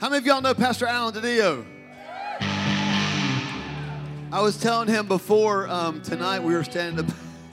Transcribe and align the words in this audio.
How 0.00 0.08
many 0.08 0.20
of 0.20 0.24
y'all 0.26 0.40
know 0.40 0.54
Pastor 0.54 0.86
Alan 0.86 1.12
DiDio? 1.12 1.62
I 4.32 4.40
was 4.40 4.56
telling 4.56 4.88
him 4.88 5.06
before 5.06 5.68
um, 5.68 6.00
tonight 6.00 6.42
we 6.42 6.54
were 6.54 6.64
standing. 6.64 7.06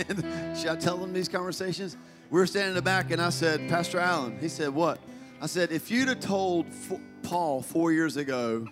In, 0.07 0.55
should 0.55 0.69
I 0.69 0.77
tell 0.77 0.97
him 1.03 1.11
these 1.11 1.27
conversations? 1.27 1.97
We 2.29 2.39
were 2.39 2.47
standing 2.47 2.69
in 2.69 2.75
the 2.75 2.81
back, 2.81 3.11
and 3.11 3.21
I 3.21 3.31
said, 3.31 3.67
Pastor 3.69 3.99
Alan. 3.99 4.39
He 4.39 4.47
said, 4.47 4.69
What? 4.69 5.01
I 5.41 5.47
said, 5.47 5.73
If 5.73 5.91
you'd 5.91 6.07
have 6.07 6.21
told 6.21 6.67
F- 6.67 7.01
Paul 7.21 7.61
four 7.61 7.91
years 7.91 8.15
ago, 8.15 8.65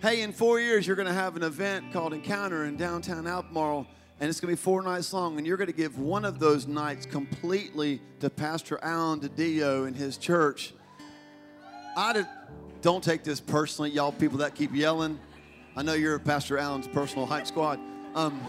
hey, 0.00 0.22
in 0.22 0.32
four 0.32 0.58
years 0.58 0.86
you're 0.86 0.96
going 0.96 1.06
to 1.06 1.12
have 1.12 1.36
an 1.36 1.42
event 1.42 1.92
called 1.92 2.14
Encounter 2.14 2.64
in 2.64 2.78
downtown 2.78 3.26
Albemarle, 3.26 3.86
and 4.20 4.30
it's 4.30 4.40
going 4.40 4.56
to 4.56 4.58
be 4.58 4.64
four 4.64 4.80
nights 4.80 5.12
long, 5.12 5.36
and 5.36 5.46
you're 5.46 5.58
going 5.58 5.66
to 5.66 5.76
give 5.76 5.98
one 5.98 6.24
of 6.24 6.38
those 6.38 6.66
nights 6.66 7.04
completely 7.04 8.00
to 8.20 8.30
Pastor 8.30 8.78
Alan 8.82 9.20
DiDio 9.20 9.86
and 9.86 9.94
his 9.94 10.16
church. 10.16 10.72
I'd 11.94 12.16
have, 12.16 12.28
don't 12.86 13.02
take 13.02 13.24
this 13.24 13.40
personally, 13.40 13.90
y'all 13.90 14.12
people 14.12 14.38
that 14.38 14.54
keep 14.54 14.72
yelling. 14.72 15.18
I 15.74 15.82
know 15.82 15.94
you're 15.94 16.20
Pastor 16.20 16.56
Alan's 16.56 16.86
personal 16.86 17.26
hype 17.26 17.44
squad. 17.44 17.80
Um, 18.14 18.40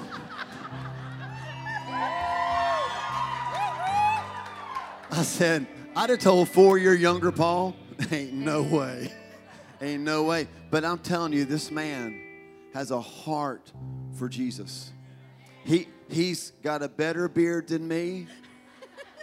I 5.09 5.23
said, 5.23 5.66
I'd 5.95 6.12
have 6.12 6.20
told 6.20 6.50
four 6.50 6.78
year 6.78 6.94
younger 6.94 7.31
Paul, 7.31 7.76
ain't 8.12 8.34
no 8.34 8.62
way. 8.62 9.12
Ain't 9.81 10.04
no 10.04 10.22
way. 10.26 10.48
But 10.70 10.86
I'm 10.86 11.00
telling 11.00 11.34
you, 11.34 11.44
this 11.44 11.72
man 11.72 12.22
has 12.76 12.92
a 12.92 13.02
heart 13.02 13.73
for 14.20 14.30
Jesus. 14.30 14.92
He, 15.66 15.88
he's 16.12 16.52
got 16.62 16.84
a 16.84 16.88
better 16.88 17.28
beard 17.28 17.70
than 17.70 17.88
me. 17.88 18.28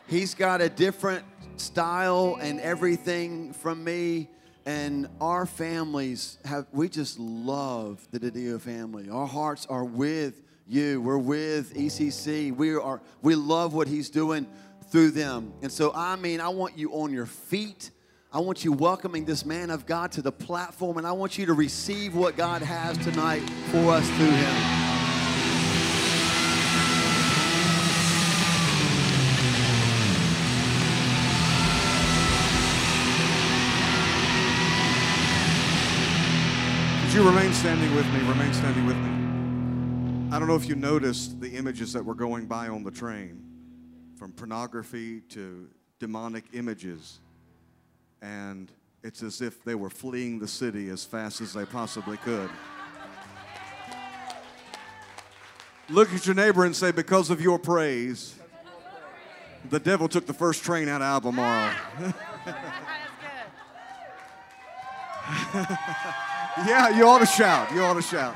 He's 0.09 0.35
got 0.35 0.61
a 0.61 0.69
different 0.69 1.25
style 1.55 2.37
and 2.41 2.59
everything 2.59 3.53
from 3.53 3.85
me. 3.85 4.29
And 4.67 5.09
our 5.21 5.45
families 5.45 6.39
have, 6.45 6.67
we 6.73 6.89
just 6.89 7.19
love 7.19 8.07
the 8.11 8.19
DiDio 8.19 8.61
family. 8.61 9.11
Our 9.11 9.27
hearts 9.27 9.67
are 9.67 9.85
with 9.85 10.43
you. 10.67 11.03
We're 11.03 11.19
with 11.19 11.75
ECC. 11.75 12.55
We 12.55 12.75
are, 12.75 13.03
we 13.21 13.35
love 13.35 13.75
what 13.75 13.89
he's 13.89 14.09
doing 14.09 14.47
through 14.91 15.11
them. 15.11 15.53
And 15.61 15.71
so, 15.71 15.93
I 15.95 16.17
mean, 16.17 16.41
I 16.41 16.49
want 16.49 16.79
you 16.79 16.93
on 16.93 17.13
your 17.13 17.27
feet. 17.27 17.91
I 18.33 18.41
want 18.41 18.65
you 18.65 18.73
welcoming 18.73 19.25
this 19.25 19.45
man 19.45 19.71
of 19.71 19.87
God 19.87 20.13
to 20.13 20.23
the 20.23 20.33
platform, 20.33 20.99
and 20.99 21.07
I 21.07 21.13
want 21.13 21.39
you 21.39 21.47
to 21.47 21.53
receive 21.53 22.17
what 22.17 22.37
God 22.37 22.63
has 22.63 22.99
tonight 22.99 23.43
for 23.71 23.91
us 23.91 24.09
through 24.11 24.31
him. 24.31 24.94
You 37.15 37.23
remain 37.23 37.53
standing 37.53 37.95
with 37.95 38.07
me? 38.13 38.19
Remain 38.29 38.53
standing 38.53 38.87
with 38.87 38.97
me. 38.97 40.35
I 40.35 40.39
don't 40.41 40.49
know 40.49 40.57
if 40.57 40.69
you 40.69 40.75
noticed 40.75 41.41
the 41.41 41.49
images 41.51 41.93
that 41.93 42.05
were 42.05 42.15
going 42.15 42.47
by 42.47 42.67
on 42.67 42.83
the 42.83 42.91
train 42.91 43.41
from 44.19 44.33
pornography 44.33 45.21
to 45.29 45.69
demonic 46.01 46.43
images. 46.55 47.21
And 48.21 48.69
it's 49.05 49.23
as 49.23 49.41
if 49.41 49.63
they 49.63 49.77
were 49.77 49.91
fleeing 49.91 50.41
the 50.41 50.49
city 50.49 50.89
as 50.89 51.05
fast 51.05 51.41
as 51.41 51.53
they 51.53 51.65
possibly 51.65 52.17
could. 52.17 52.51
Look 55.89 56.13
at 56.13 56.27
your 56.27 56.35
neighbor 56.35 56.65
and 56.65 56.75
say, 56.75 56.91
Because 56.91 57.31
of 57.31 57.41
your 57.41 57.61
praise, 57.61 58.35
the 59.71 59.79
devil 59.79 60.09
took 60.09 60.27
the 60.27 60.35
first 60.35 60.65
train 60.65 60.89
out 60.89 61.01
of 61.01 61.07
Albemarle. 61.07 61.75
yeah, 66.67 66.89
you 66.89 67.07
ought 67.07 67.21
to 67.21 67.27
shout. 67.27 67.73
You 67.73 67.83
ought 67.83 67.95
to 67.95 68.03
shout. 68.03 68.35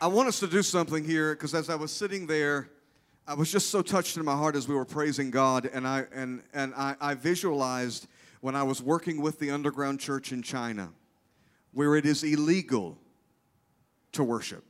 I 0.00 0.06
want 0.06 0.28
us 0.28 0.38
to 0.38 0.46
do 0.46 0.62
something 0.62 1.02
here 1.02 1.34
because 1.34 1.54
as 1.54 1.68
I 1.68 1.74
was 1.74 1.90
sitting 1.90 2.24
there, 2.28 2.68
I 3.26 3.34
was 3.34 3.50
just 3.50 3.70
so 3.70 3.82
touched 3.82 4.16
in 4.16 4.24
my 4.24 4.36
heart 4.36 4.54
as 4.54 4.68
we 4.68 4.76
were 4.76 4.84
praising 4.84 5.32
God, 5.32 5.68
and 5.72 5.88
I 5.88 6.04
and 6.14 6.40
and 6.54 6.72
I, 6.76 6.94
I 7.00 7.14
visualized 7.14 8.06
when 8.42 8.54
I 8.54 8.62
was 8.62 8.80
working 8.80 9.20
with 9.20 9.40
the 9.40 9.50
underground 9.50 9.98
church 9.98 10.30
in 10.30 10.40
China, 10.40 10.92
where 11.72 11.96
it 11.96 12.06
is 12.06 12.22
illegal 12.22 12.96
to 14.12 14.22
worship. 14.22 14.62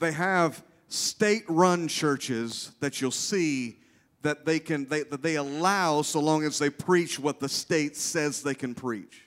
They 0.00 0.10
have 0.10 0.64
state-run 0.88 1.86
churches 1.86 2.72
that 2.80 3.00
you'll 3.00 3.12
see 3.12 3.78
that 4.22 4.44
they 4.44 4.58
can 4.58 4.86
they, 4.86 5.02
that 5.04 5.22
they 5.22 5.36
allow 5.36 6.02
so 6.02 6.20
long 6.20 6.44
as 6.44 6.58
they 6.58 6.70
preach 6.70 7.18
what 7.18 7.40
the 7.40 7.48
state 7.48 7.96
says 7.96 8.42
they 8.42 8.54
can 8.54 8.74
preach. 8.74 9.22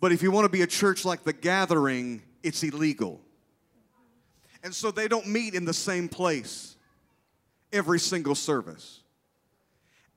But 0.00 0.12
if 0.12 0.22
you 0.22 0.30
want 0.30 0.44
to 0.44 0.48
be 0.48 0.62
a 0.62 0.66
church 0.66 1.04
like 1.04 1.24
the 1.24 1.32
Gathering, 1.32 2.22
it's 2.42 2.62
illegal. 2.62 3.20
And 4.62 4.74
so 4.74 4.90
they 4.90 5.08
don't 5.08 5.26
meet 5.26 5.54
in 5.54 5.64
the 5.64 5.74
same 5.74 6.08
place 6.08 6.76
every 7.72 7.98
single 7.98 8.34
service. 8.34 9.00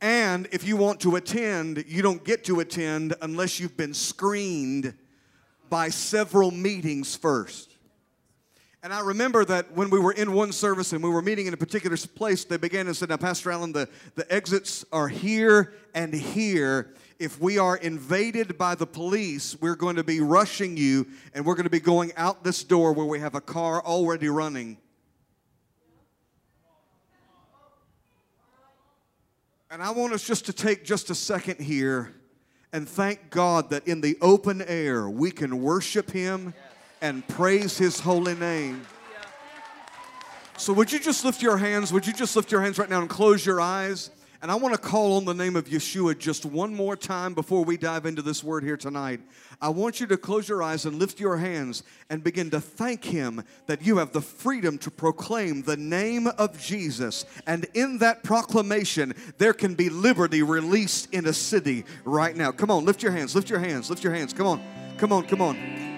And 0.01 0.47
if 0.51 0.63
you 0.63 0.78
want 0.78 1.00
to 1.01 1.16
attend, 1.16 1.83
you 1.88 2.01
don't 2.01 2.23
get 2.23 2.44
to 2.45 2.59
attend 2.59 3.16
unless 3.22 3.59
you've 3.59 3.78
been 3.78 3.94
screened 3.94 4.95
by 5.69 5.89
several 5.89 6.50
meetings 6.50 7.16
first. 7.16 7.70
And 8.84 8.92
I 8.92 9.02
remember 9.02 9.46
that 9.46 9.74
when 9.74 9.92
we 9.92 10.00
were 10.00 10.14
in 10.14 10.34
one 10.34 10.52
service 10.52 10.92
and 10.92 11.03
we 11.03 11.09
were 11.09 11.22
meeting 11.22 11.46
in 11.46 11.53
a 11.53 11.58
particular 11.58 11.96
place, 11.97 12.46
they 12.46 12.58
began 12.58 12.88
and 12.88 12.97
said, 12.97 13.09
Now, 13.09 13.18
Pastor 13.18 13.52
Alan, 13.52 13.72
the, 13.72 13.88
the 14.16 14.31
exits 14.34 14.84
are 14.92 15.08
here 15.08 15.74
and 15.94 16.12
here. 16.14 16.96
If 17.19 17.40
we 17.40 17.59
are 17.59 17.78
invaded 17.78 18.58
by 18.58 18.74
the 18.74 18.88
police, 18.88 19.56
we're 19.62 19.75
going 19.75 19.97
to 19.97 20.03
be 20.03 20.19
rushing 20.19 20.78
you 20.78 21.06
and 21.36 21.46
we're 21.46 21.53
going 21.53 21.66
to 21.66 21.69
be 21.69 21.80
going 21.80 22.12
out 22.18 22.44
this 22.44 22.64
door 22.64 22.94
where 22.94 23.06
we 23.06 23.19
have 23.19 23.36
a 23.36 23.42
car 23.42 23.84
already 23.86 24.30
running. 24.30 24.78
And 29.69 29.84
I 29.84 29.92
want 29.92 30.13
us 30.13 30.24
just 30.24 30.48
to 30.48 30.53
take 30.53 30.84
just 30.84 31.12
a 31.12 31.16
second 31.16 31.59
here 31.59 32.16
and 32.74 32.90
thank 32.90 33.30
God 33.30 33.69
that 33.69 33.88
in 33.88 34.02
the 34.02 34.18
open 34.22 34.63
air 34.63 35.08
we 35.08 35.30
can 35.30 35.62
worship 35.62 36.09
Him 36.09 36.56
and 37.01 37.28
praise 37.28 37.78
His 37.78 38.00
holy 38.00 38.35
name. 38.35 38.85
So, 40.57 40.73
would 40.73 40.91
you 40.91 41.00
just 41.00 41.25
lift 41.25 41.41
your 41.41 41.57
hands? 41.57 41.91
Would 41.91 42.06
you 42.06 42.13
just 42.13 42.35
lift 42.35 42.51
your 42.51 42.62
hands 42.62 42.78
right 42.78 42.89
now 42.89 43.01
and 43.01 43.09
close 43.09 43.45
your 43.45 43.59
eyes? 43.59 44.12
And 44.44 44.50
I 44.50 44.56
want 44.56 44.73
to 44.73 44.81
call 44.81 45.17
on 45.17 45.25
the 45.25 45.35
name 45.35 45.56
of 45.56 45.66
Yeshua 45.66 46.17
just 46.17 46.47
one 46.47 46.73
more 46.73 46.95
time 46.95 47.35
before 47.35 47.63
we 47.63 47.78
dive 47.78 48.07
into 48.07 48.23
this 48.23 48.44
word 48.44 48.63
here 48.63 48.78
tonight. 48.78 49.22
I 49.62 49.69
want 49.69 50.00
you 50.00 50.07
to 50.07 50.17
close 50.17 50.50
your 50.50 50.63
eyes 50.63 50.85
and 50.85 50.97
lift 50.97 51.19
your 51.19 51.38
hands 51.38 51.84
and 52.09 52.23
begin 52.23 52.50
to 52.50 52.59
thank 52.59 53.03
Him 53.03 53.44
that 53.68 53.85
you 53.85 53.97
have 53.97 54.13
the 54.13 54.22
freedom 54.22 54.79
to 54.79 54.89
proclaim 54.89 55.62
the 55.62 55.78
name 55.78 56.25
of 56.25 56.59
Jesus. 56.59 57.25
And 57.45 57.68
in 57.75 58.00
that 58.00 58.23
proclamation, 58.23 59.13
there 59.38 59.53
can 59.53 59.75
be 59.75 59.89
liberty 59.89 60.41
released 60.41 61.13
in 61.13 61.28
a 61.28 61.33
city 61.33 61.85
right 62.03 62.35
now. 62.35 62.51
Come 62.51 62.72
on, 62.72 62.83
lift 62.83 63.03
your 63.03 63.12
hands, 63.12 63.35
lift 63.35 63.50
your 63.50 63.59
hands, 63.59 63.91
lift 63.91 64.03
your 64.03 64.13
hands. 64.13 64.33
Come 64.33 64.47
on, 64.47 64.63
come 64.97 65.13
on, 65.13 65.28
come 65.28 65.41
on. 65.41 65.91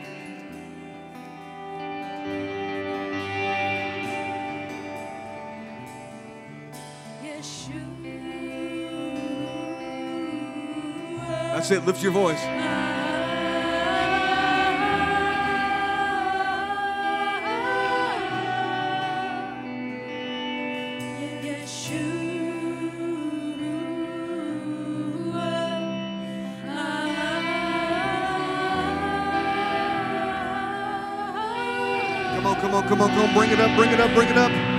That's 11.63 11.71
it, 11.71 11.85
lift 11.85 12.03
your 12.03 12.11
voice. 12.11 12.41
Come 32.33 32.45
on, 32.45 32.59
come 32.59 32.73
on, 32.73 32.87
come 32.89 33.01
on, 33.01 33.09
come 33.09 33.21
on, 33.21 33.33
bring 33.33 33.51
it 33.51 33.59
up, 33.61 33.77
bring 33.77 33.89
it 33.89 34.01
up, 34.01 34.13
bring 34.13 34.27
it 34.27 34.37
up. 34.37 34.72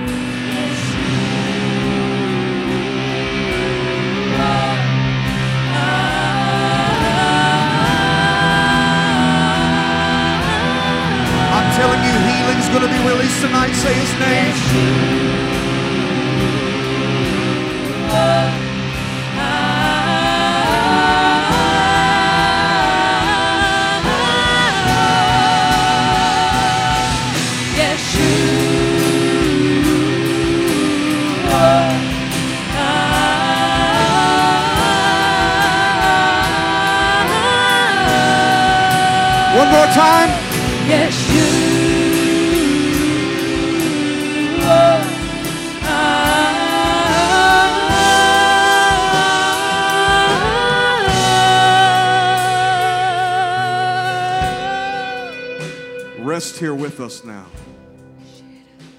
With 56.97 57.05
us 57.05 57.25
now. 57.25 57.45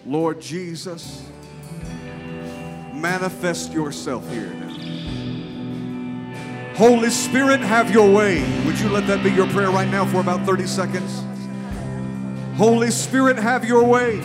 Lord 0.05 0.41
Jesus, 0.41 1.23
manifest 2.93 3.73
yourself 3.73 4.29
here 4.31 4.53
now. 4.55 4.67
Holy 6.75 7.09
Spirit, 7.09 7.61
have 7.61 7.91
your 7.91 8.13
way. 8.13 8.41
Would 8.67 8.79
you 8.81 8.91
let 8.91 9.07
that 9.07 9.23
be 9.25 9.31
your 9.31 9.47
prayer 9.49 9.71
right 9.71 9.89
now 9.89 10.05
for 10.05 10.21
about 10.21 10.45
30 10.45 10.67
seconds? 10.67 11.23
Holy 12.57 12.91
Spirit, 12.91 13.39
have 13.39 13.65
your 13.65 13.85
way. 13.85 14.17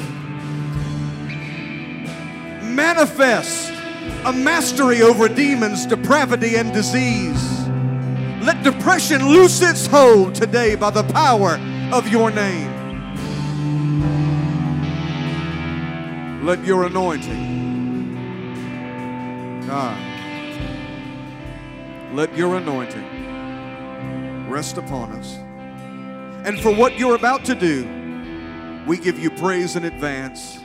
Manifest 2.62 3.71
a 4.25 4.33
mastery 4.33 5.01
over 5.01 5.29
demons, 5.29 5.85
depravity, 5.85 6.56
and 6.56 6.74
disease. 6.74 7.67
Let 8.44 8.63
depression 8.63 9.29
loose 9.29 9.62
its 9.62 9.88
hold 9.88 10.35
today 10.35 10.75
by 10.75 10.89
the 10.89 11.03
power 11.03 11.57
of 11.94 12.09
your 12.09 12.31
name. 12.31 12.70
Let 16.41 16.65
your 16.65 16.85
anointing, 16.85 17.38
God, 19.67 19.97
let 22.15 22.35
your 22.35 22.55
anointing 22.55 24.49
rest 24.49 24.77
upon 24.77 25.11
us. 25.11 25.35
And 26.43 26.59
for 26.59 26.73
what 26.73 26.97
you're 26.97 27.13
about 27.13 27.45
to 27.45 27.53
do, 27.53 27.88
we 28.88 28.97
give 28.97 29.19
you 29.19 29.29
praise 29.29 29.75
in 29.75 29.85
advance 29.85 30.57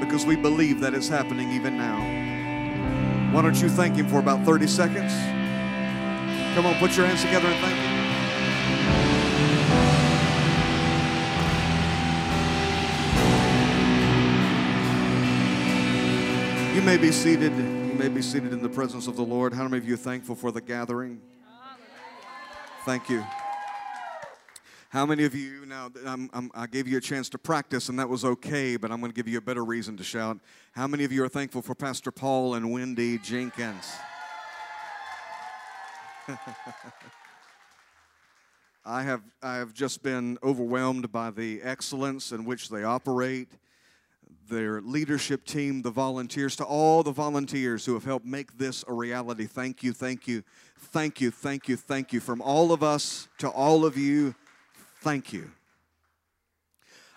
because 0.00 0.26
we 0.26 0.36
believe 0.36 0.80
that 0.80 0.92
is 0.92 1.08
happening 1.08 1.52
even 1.52 1.78
now. 1.78 3.32
Why 3.32 3.40
don't 3.40 3.60
you 3.62 3.70
thank 3.70 3.96
Him 3.96 4.08
for 4.08 4.18
about 4.18 4.44
30 4.44 4.66
seconds? 4.66 5.14
Come 6.54 6.66
on, 6.66 6.74
put 6.78 6.94
your 6.98 7.06
hands 7.06 7.22
together 7.22 7.48
and 7.48 7.60
thank 7.64 7.78
Him. 7.78 7.87
You 16.78 16.84
may 16.84 16.96
be 16.96 17.10
seated. 17.10 17.50
You 17.56 17.96
may 17.98 18.06
be 18.06 18.22
seated 18.22 18.52
in 18.52 18.62
the 18.62 18.68
presence 18.68 19.08
of 19.08 19.16
the 19.16 19.24
Lord. 19.24 19.52
How 19.52 19.64
many 19.64 19.78
of 19.78 19.88
you 19.88 19.94
are 19.94 19.96
thankful 19.96 20.36
for 20.36 20.52
the 20.52 20.60
gathering? 20.60 21.20
Thank 22.84 23.10
you. 23.10 23.24
How 24.90 25.04
many 25.04 25.24
of 25.24 25.34
you 25.34 25.66
now? 25.66 25.90
I'm, 26.06 26.30
I'm, 26.32 26.52
i 26.54 26.68
gave 26.68 26.86
you 26.86 26.96
a 26.96 27.00
chance 27.00 27.28
to 27.30 27.38
practice, 27.38 27.88
and 27.88 27.98
that 27.98 28.08
was 28.08 28.24
okay. 28.24 28.76
But 28.76 28.92
I'm 28.92 29.00
going 29.00 29.10
to 29.10 29.16
give 29.16 29.26
you 29.26 29.38
a 29.38 29.40
better 29.40 29.64
reason 29.64 29.96
to 29.96 30.04
shout. 30.04 30.38
How 30.70 30.86
many 30.86 31.02
of 31.02 31.10
you 31.10 31.24
are 31.24 31.28
thankful 31.28 31.62
for 31.62 31.74
Pastor 31.74 32.12
Paul 32.12 32.54
and 32.54 32.70
Wendy 32.70 33.18
Jenkins? 33.18 33.96
I 38.84 39.02
have 39.02 39.22
I 39.42 39.56
have 39.56 39.74
just 39.74 40.04
been 40.04 40.38
overwhelmed 40.44 41.10
by 41.10 41.32
the 41.32 41.60
excellence 41.60 42.30
in 42.30 42.44
which 42.44 42.68
they 42.68 42.84
operate 42.84 43.48
their 44.48 44.80
leadership 44.80 45.44
team, 45.44 45.82
the 45.82 45.90
volunteers, 45.90 46.56
to 46.56 46.64
all 46.64 47.02
the 47.02 47.12
volunteers 47.12 47.84
who 47.84 47.94
have 47.94 48.04
helped 48.04 48.26
make 48.26 48.58
this 48.58 48.84
a 48.88 48.92
reality. 48.92 49.46
Thank 49.46 49.82
you, 49.82 49.92
thank 49.92 50.26
you, 50.26 50.42
thank 50.78 51.20
you, 51.20 51.30
thank 51.30 51.68
you, 51.68 51.76
thank 51.76 52.12
you. 52.12 52.20
From 52.20 52.40
all 52.40 52.72
of 52.72 52.82
us 52.82 53.28
to 53.38 53.48
all 53.48 53.84
of 53.84 53.96
you, 53.96 54.34
thank 55.00 55.32
you. 55.32 55.50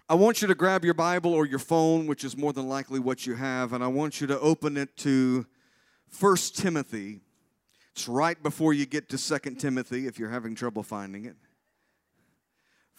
I 0.10 0.16
want 0.16 0.42
you 0.42 0.48
to 0.50 0.56
grab 0.56 0.84
your 0.84 0.94
Bible 0.94 1.34
or 1.34 1.46
your 1.46 1.60
phone, 1.60 2.06
which 2.06 2.26
is 2.26 2.36
more 2.36 2.52
than 2.52 2.68
likely 2.68 3.00
what 3.00 3.26
you 3.26 3.36
have, 3.36 3.72
and 3.72 3.82
I 3.82 3.88
want 3.88 4.20
you 4.20 4.28
to 4.28 4.40
open 4.40 4.76
it 4.76 4.98
to 4.98 5.46
1 6.20 6.38
Timothy. 6.54 7.22
It's 7.94 8.08
right 8.08 8.42
before 8.44 8.74
you 8.74 8.86
get 8.86 9.08
to 9.10 9.18
2 9.18 9.56
Timothy 9.56 10.08
if 10.08 10.20
you're 10.20 10.30
having 10.30 10.54
trouble 10.54 10.84
finding 10.84 11.26
it. 11.26 11.38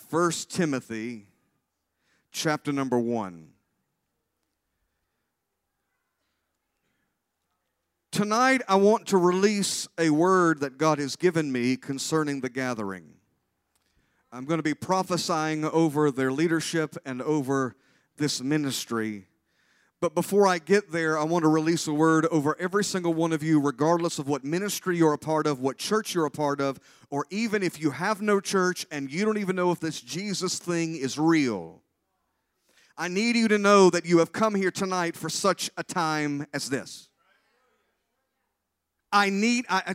1 0.08 0.32
Timothy 0.48 1.26
chapter 2.30 2.72
number 2.72 2.98
1. 2.98 3.51
Tonight, 8.12 8.60
I 8.68 8.76
want 8.76 9.06
to 9.06 9.16
release 9.16 9.88
a 9.96 10.10
word 10.10 10.60
that 10.60 10.76
God 10.76 10.98
has 10.98 11.16
given 11.16 11.50
me 11.50 11.78
concerning 11.78 12.42
the 12.42 12.50
gathering. 12.50 13.14
I'm 14.30 14.44
going 14.44 14.58
to 14.58 14.62
be 14.62 14.74
prophesying 14.74 15.64
over 15.64 16.10
their 16.10 16.30
leadership 16.30 16.94
and 17.06 17.22
over 17.22 17.74
this 18.18 18.42
ministry. 18.42 19.28
But 19.98 20.14
before 20.14 20.46
I 20.46 20.58
get 20.58 20.92
there, 20.92 21.18
I 21.18 21.24
want 21.24 21.44
to 21.44 21.48
release 21.48 21.86
a 21.86 21.94
word 21.94 22.26
over 22.26 22.54
every 22.60 22.84
single 22.84 23.14
one 23.14 23.32
of 23.32 23.42
you, 23.42 23.58
regardless 23.58 24.18
of 24.18 24.28
what 24.28 24.44
ministry 24.44 24.98
you're 24.98 25.14
a 25.14 25.18
part 25.18 25.46
of, 25.46 25.60
what 25.60 25.78
church 25.78 26.14
you're 26.14 26.26
a 26.26 26.30
part 26.30 26.60
of, 26.60 26.78
or 27.08 27.24
even 27.30 27.62
if 27.62 27.80
you 27.80 27.92
have 27.92 28.20
no 28.20 28.40
church 28.40 28.84
and 28.90 29.10
you 29.10 29.24
don't 29.24 29.38
even 29.38 29.56
know 29.56 29.70
if 29.70 29.80
this 29.80 30.02
Jesus 30.02 30.58
thing 30.58 30.96
is 30.96 31.18
real. 31.18 31.80
I 32.94 33.08
need 33.08 33.36
you 33.36 33.48
to 33.48 33.56
know 33.56 33.88
that 33.88 34.04
you 34.04 34.18
have 34.18 34.32
come 34.32 34.54
here 34.54 34.70
tonight 34.70 35.16
for 35.16 35.30
such 35.30 35.70
a 35.78 35.82
time 35.82 36.46
as 36.52 36.68
this. 36.68 37.08
I 39.12 39.30
need, 39.30 39.66
I, 39.68 39.94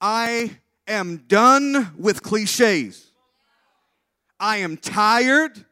I 0.00 0.50
am 0.86 1.18
done 1.28 1.92
with 1.98 2.22
cliches. 2.22 3.10
I 4.38 4.58
am 4.58 4.76
tired 4.76 5.64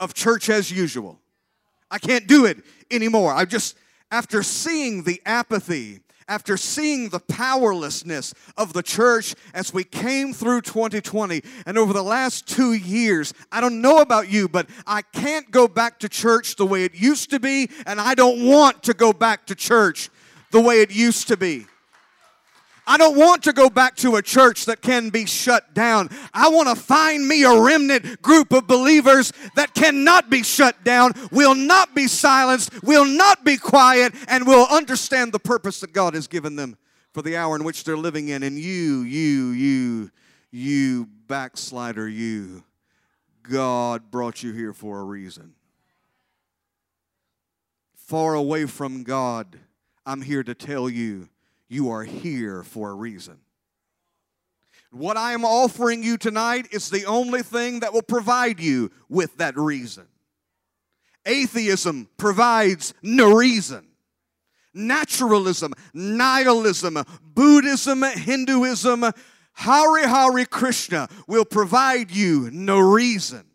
of 0.00 0.14
church 0.14 0.50
as 0.50 0.70
usual. 0.70 1.18
I 1.90 1.98
can't 1.98 2.26
do 2.26 2.44
it 2.44 2.58
anymore. 2.90 3.32
I 3.32 3.44
just, 3.44 3.76
after 4.10 4.42
seeing 4.42 5.04
the 5.04 5.22
apathy, 5.24 6.00
after 6.28 6.58
seeing 6.58 7.08
the 7.08 7.20
powerlessness 7.20 8.34
of 8.56 8.74
the 8.74 8.82
church 8.82 9.34
as 9.54 9.72
we 9.72 9.82
came 9.82 10.34
through 10.34 10.60
2020 10.60 11.42
and 11.64 11.78
over 11.78 11.94
the 11.94 12.02
last 12.02 12.46
two 12.46 12.74
years, 12.74 13.32
I 13.50 13.62
don't 13.62 13.80
know 13.80 14.00
about 14.00 14.30
you, 14.30 14.48
but 14.48 14.68
I 14.86 15.02
can't 15.02 15.50
go 15.50 15.66
back 15.66 15.98
to 16.00 16.08
church 16.08 16.56
the 16.56 16.66
way 16.66 16.84
it 16.84 16.94
used 16.94 17.30
to 17.30 17.40
be, 17.40 17.70
and 17.86 17.98
I 17.98 18.14
don't 18.14 18.46
want 18.46 18.82
to 18.84 18.94
go 18.94 19.12
back 19.12 19.46
to 19.46 19.54
church 19.54 20.10
the 20.50 20.60
way 20.60 20.82
it 20.82 20.90
used 20.90 21.28
to 21.28 21.36
be. 21.36 21.66
I 22.88 22.96
don't 22.96 23.18
want 23.18 23.42
to 23.42 23.52
go 23.52 23.68
back 23.68 23.96
to 23.96 24.16
a 24.16 24.22
church 24.22 24.64
that 24.64 24.80
can 24.80 25.10
be 25.10 25.26
shut 25.26 25.74
down. 25.74 26.08
I 26.32 26.48
want 26.48 26.70
to 26.70 26.74
find 26.74 27.28
me 27.28 27.44
a 27.44 27.60
remnant 27.60 28.22
group 28.22 28.50
of 28.50 28.66
believers 28.66 29.30
that 29.56 29.74
cannot 29.74 30.30
be 30.30 30.42
shut 30.42 30.82
down, 30.84 31.12
will 31.30 31.54
not 31.54 31.94
be 31.94 32.06
silenced, 32.06 32.82
will 32.82 33.04
not 33.04 33.44
be 33.44 33.58
quiet, 33.58 34.14
and 34.26 34.46
will 34.46 34.66
understand 34.70 35.32
the 35.32 35.38
purpose 35.38 35.80
that 35.80 35.92
God 35.92 36.14
has 36.14 36.26
given 36.26 36.56
them 36.56 36.78
for 37.12 37.20
the 37.20 37.36
hour 37.36 37.56
in 37.56 37.62
which 37.62 37.84
they're 37.84 37.96
living 37.96 38.30
in. 38.30 38.42
And 38.42 38.58
you, 38.58 39.02
you, 39.02 39.50
you, 39.50 40.10
you 40.50 41.08
backslider, 41.26 42.08
you, 42.08 42.64
God 43.42 44.10
brought 44.10 44.42
you 44.42 44.52
here 44.52 44.72
for 44.72 45.00
a 45.00 45.04
reason. 45.04 45.52
Far 47.94 48.32
away 48.32 48.64
from 48.64 49.02
God, 49.02 49.58
I'm 50.06 50.22
here 50.22 50.42
to 50.42 50.54
tell 50.54 50.88
you 50.88 51.28
you 51.68 51.90
are 51.90 52.04
here 52.04 52.62
for 52.62 52.90
a 52.90 52.94
reason. 52.94 53.38
What 54.90 55.16
I 55.16 55.32
am 55.32 55.44
offering 55.44 56.02
you 56.02 56.16
tonight 56.16 56.68
is 56.72 56.88
the 56.88 57.04
only 57.04 57.42
thing 57.42 57.80
that 57.80 57.92
will 57.92 58.02
provide 58.02 58.58
you 58.58 58.90
with 59.08 59.36
that 59.36 59.56
reason. 59.56 60.06
Atheism 61.26 62.08
provides 62.16 62.94
no 63.02 63.34
reason. 63.34 63.86
Naturalism, 64.72 65.74
nihilism, 65.92 67.04
Buddhism, 67.22 68.02
Hinduism, 68.02 69.04
Hari 69.52 70.04
Hari 70.04 70.46
Krishna 70.46 71.08
will 71.26 71.44
provide 71.44 72.10
you 72.10 72.48
no 72.52 72.78
reason. 72.78 73.47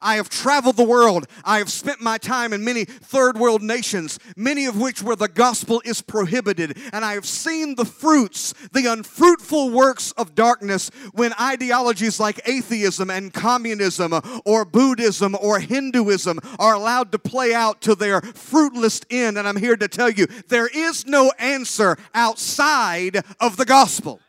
I 0.00 0.16
have 0.16 0.28
traveled 0.28 0.76
the 0.76 0.84
world. 0.84 1.26
I 1.44 1.58
have 1.58 1.70
spent 1.70 2.00
my 2.00 2.18
time 2.18 2.52
in 2.52 2.64
many 2.64 2.84
third 2.84 3.38
world 3.38 3.62
nations, 3.62 4.18
many 4.36 4.66
of 4.66 4.80
which 4.80 5.02
where 5.02 5.16
the 5.16 5.28
gospel 5.28 5.82
is 5.84 6.02
prohibited. 6.02 6.78
And 6.92 7.04
I 7.04 7.14
have 7.14 7.26
seen 7.26 7.74
the 7.74 7.84
fruits, 7.84 8.52
the 8.72 8.86
unfruitful 8.86 9.70
works 9.70 10.12
of 10.12 10.34
darkness 10.34 10.90
when 11.12 11.32
ideologies 11.40 12.20
like 12.20 12.40
atheism 12.46 13.10
and 13.10 13.32
communism 13.32 14.12
or 14.44 14.64
Buddhism 14.64 15.36
or 15.40 15.60
Hinduism 15.60 16.40
are 16.58 16.74
allowed 16.74 17.12
to 17.12 17.18
play 17.18 17.54
out 17.54 17.80
to 17.82 17.94
their 17.94 18.20
fruitless 18.20 19.00
end. 19.10 19.38
And 19.38 19.48
I'm 19.48 19.56
here 19.56 19.76
to 19.76 19.88
tell 19.88 20.10
you 20.10 20.26
there 20.48 20.68
is 20.68 21.06
no 21.06 21.32
answer 21.38 21.96
outside 22.14 23.22
of 23.40 23.56
the 23.56 23.64
gospel. 23.64 24.20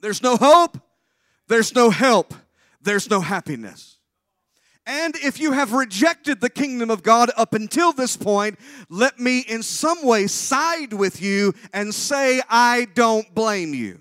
There's 0.00 0.22
no 0.22 0.36
hope 0.36 0.78
there's 1.50 1.74
no 1.74 1.90
help, 1.90 2.32
there's 2.80 3.10
no 3.10 3.20
happiness. 3.20 3.98
And 4.86 5.14
if 5.16 5.38
you 5.38 5.52
have 5.52 5.72
rejected 5.72 6.40
the 6.40 6.48
kingdom 6.48 6.90
of 6.90 7.02
God 7.02 7.30
up 7.36 7.52
until 7.52 7.92
this 7.92 8.16
point, 8.16 8.58
let 8.88 9.20
me 9.20 9.40
in 9.40 9.62
some 9.62 10.04
way 10.04 10.26
side 10.26 10.94
with 10.94 11.20
you 11.20 11.52
and 11.72 11.94
say, 11.94 12.40
I 12.48 12.86
don't 12.94 13.34
blame 13.34 13.74
you. 13.74 14.00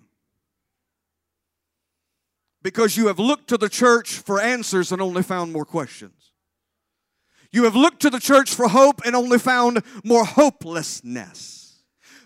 because 2.62 2.98
you 2.98 3.08
have 3.08 3.20
looked 3.20 3.48
to 3.50 3.58
the 3.58 3.70
church 3.70 4.12
for 4.12 4.40
answers 4.40 4.92
and 4.92 5.02
only 5.02 5.24
found 5.24 5.52
more 5.54 5.66
questions. 5.66 6.32
You 7.52 7.64
have 7.64 7.76
looked 7.76 8.02
to 8.02 8.10
the 8.10 8.20
church 8.20 8.54
for 8.54 8.68
hope 8.68 9.02
and 9.06 9.16
only 9.16 9.40
found 9.40 9.82
more 10.04 10.26
hopelessness. 10.26 11.59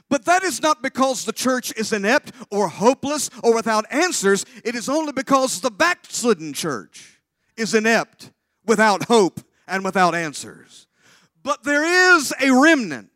But 0.10 0.26
that 0.26 0.44
is 0.44 0.62
not 0.62 0.82
because 0.82 1.26
the 1.26 1.32
church 1.32 1.74
is 1.76 1.92
inept 1.92 2.32
or 2.52 2.68
hopeless 2.68 3.30
or 3.44 3.54
without 3.56 3.86
answers. 3.92 4.46
It 4.64 4.76
is 4.76 4.88
only 4.90 5.12
because 5.12 5.62
the 5.62 5.72
backslidden 5.72 6.54
church 6.54 7.20
is 7.58 7.74
inept, 7.74 8.32
without 8.66 9.06
hope, 9.06 9.40
and 9.68 9.84
without 9.84 10.14
answers. 10.14 10.88
But 11.42 11.64
there 11.64 12.16
is 12.16 12.34
a 12.42 12.52
remnant. 12.52 13.10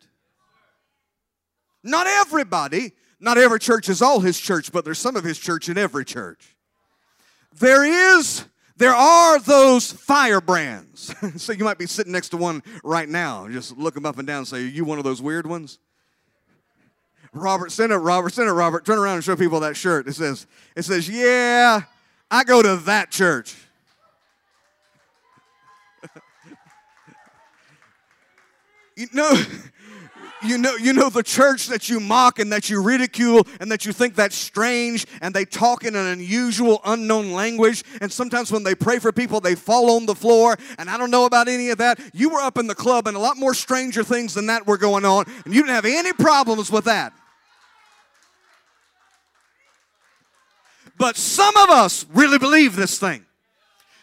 Not 1.84 2.06
everybody, 2.06 2.92
not 3.20 3.38
every 3.38 3.58
church 3.58 3.88
is 3.88 4.02
all 4.02 4.20
his 4.20 4.38
church, 4.38 4.72
but 4.72 4.84
there's 4.84 4.98
some 4.98 5.16
of 5.16 5.24
his 5.24 5.38
church 5.38 5.68
in 5.68 5.78
every 5.78 6.04
church. 6.04 6.56
There 7.58 7.84
is 7.84 8.44
there 8.78 8.94
are 8.94 9.40
those 9.40 9.90
firebrands. 9.90 11.12
so 11.42 11.52
you 11.52 11.64
might 11.64 11.78
be 11.78 11.86
sitting 11.86 12.12
next 12.12 12.28
to 12.28 12.36
one 12.36 12.62
right 12.84 13.08
now, 13.08 13.48
just 13.48 13.76
look 13.76 13.94
them 13.94 14.06
up 14.06 14.18
and 14.18 14.26
down 14.26 14.38
and 14.38 14.48
say, 14.48 14.58
Are 14.58 14.66
you 14.66 14.84
one 14.84 14.98
of 14.98 15.04
those 15.04 15.20
weird 15.20 15.46
ones? 15.46 15.78
Robert, 17.32 17.72
send 17.72 17.92
it, 17.92 17.96
Robert, 17.96 18.32
send 18.32 18.48
it, 18.48 18.52
Robert. 18.52 18.84
Turn 18.84 18.98
around 18.98 19.16
and 19.16 19.24
show 19.24 19.36
people 19.36 19.60
that 19.60 19.76
shirt. 19.76 20.08
It 20.08 20.14
says, 20.14 20.46
it 20.74 20.82
says, 20.84 21.08
Yeah, 21.08 21.82
I 22.30 22.44
go 22.44 22.62
to 22.62 22.76
that 22.76 23.10
church. 23.10 23.54
you 28.96 29.06
know, 29.12 29.34
you 30.42 30.56
know, 30.58 30.76
you 30.76 30.92
know 30.92 31.08
the 31.10 31.22
church 31.22 31.66
that 31.66 31.88
you 31.88 31.98
mock 32.00 32.38
and 32.38 32.52
that 32.52 32.70
you 32.70 32.80
ridicule 32.80 33.46
and 33.60 33.72
that 33.72 33.84
you 33.84 33.92
think 33.92 34.14
that's 34.14 34.36
strange 34.36 35.06
and 35.20 35.34
they 35.34 35.44
talk 35.44 35.84
in 35.84 35.96
an 35.96 36.06
unusual, 36.06 36.80
unknown 36.84 37.32
language. 37.32 37.82
And 38.00 38.12
sometimes 38.12 38.52
when 38.52 38.62
they 38.62 38.74
pray 38.74 38.98
for 38.98 39.10
people, 39.10 39.40
they 39.40 39.54
fall 39.54 39.96
on 39.96 40.06
the 40.06 40.14
floor. 40.14 40.56
And 40.78 40.88
I 40.88 40.96
don't 40.96 41.10
know 41.10 41.24
about 41.24 41.48
any 41.48 41.70
of 41.70 41.78
that. 41.78 41.98
You 42.12 42.28
were 42.30 42.40
up 42.40 42.56
in 42.56 42.68
the 42.68 42.74
club 42.74 43.08
and 43.08 43.16
a 43.16 43.20
lot 43.20 43.36
more 43.36 43.54
stranger 43.54 44.04
things 44.04 44.34
than 44.34 44.46
that 44.46 44.66
were 44.66 44.78
going 44.78 45.04
on, 45.04 45.24
and 45.44 45.54
you 45.54 45.62
didn't 45.62 45.74
have 45.74 45.84
any 45.84 46.12
problems 46.12 46.70
with 46.70 46.84
that. 46.84 47.12
But 50.98 51.16
some 51.16 51.56
of 51.56 51.70
us 51.70 52.04
really 52.12 52.38
believe 52.38 52.76
this 52.76 52.98
thing. 52.98 53.24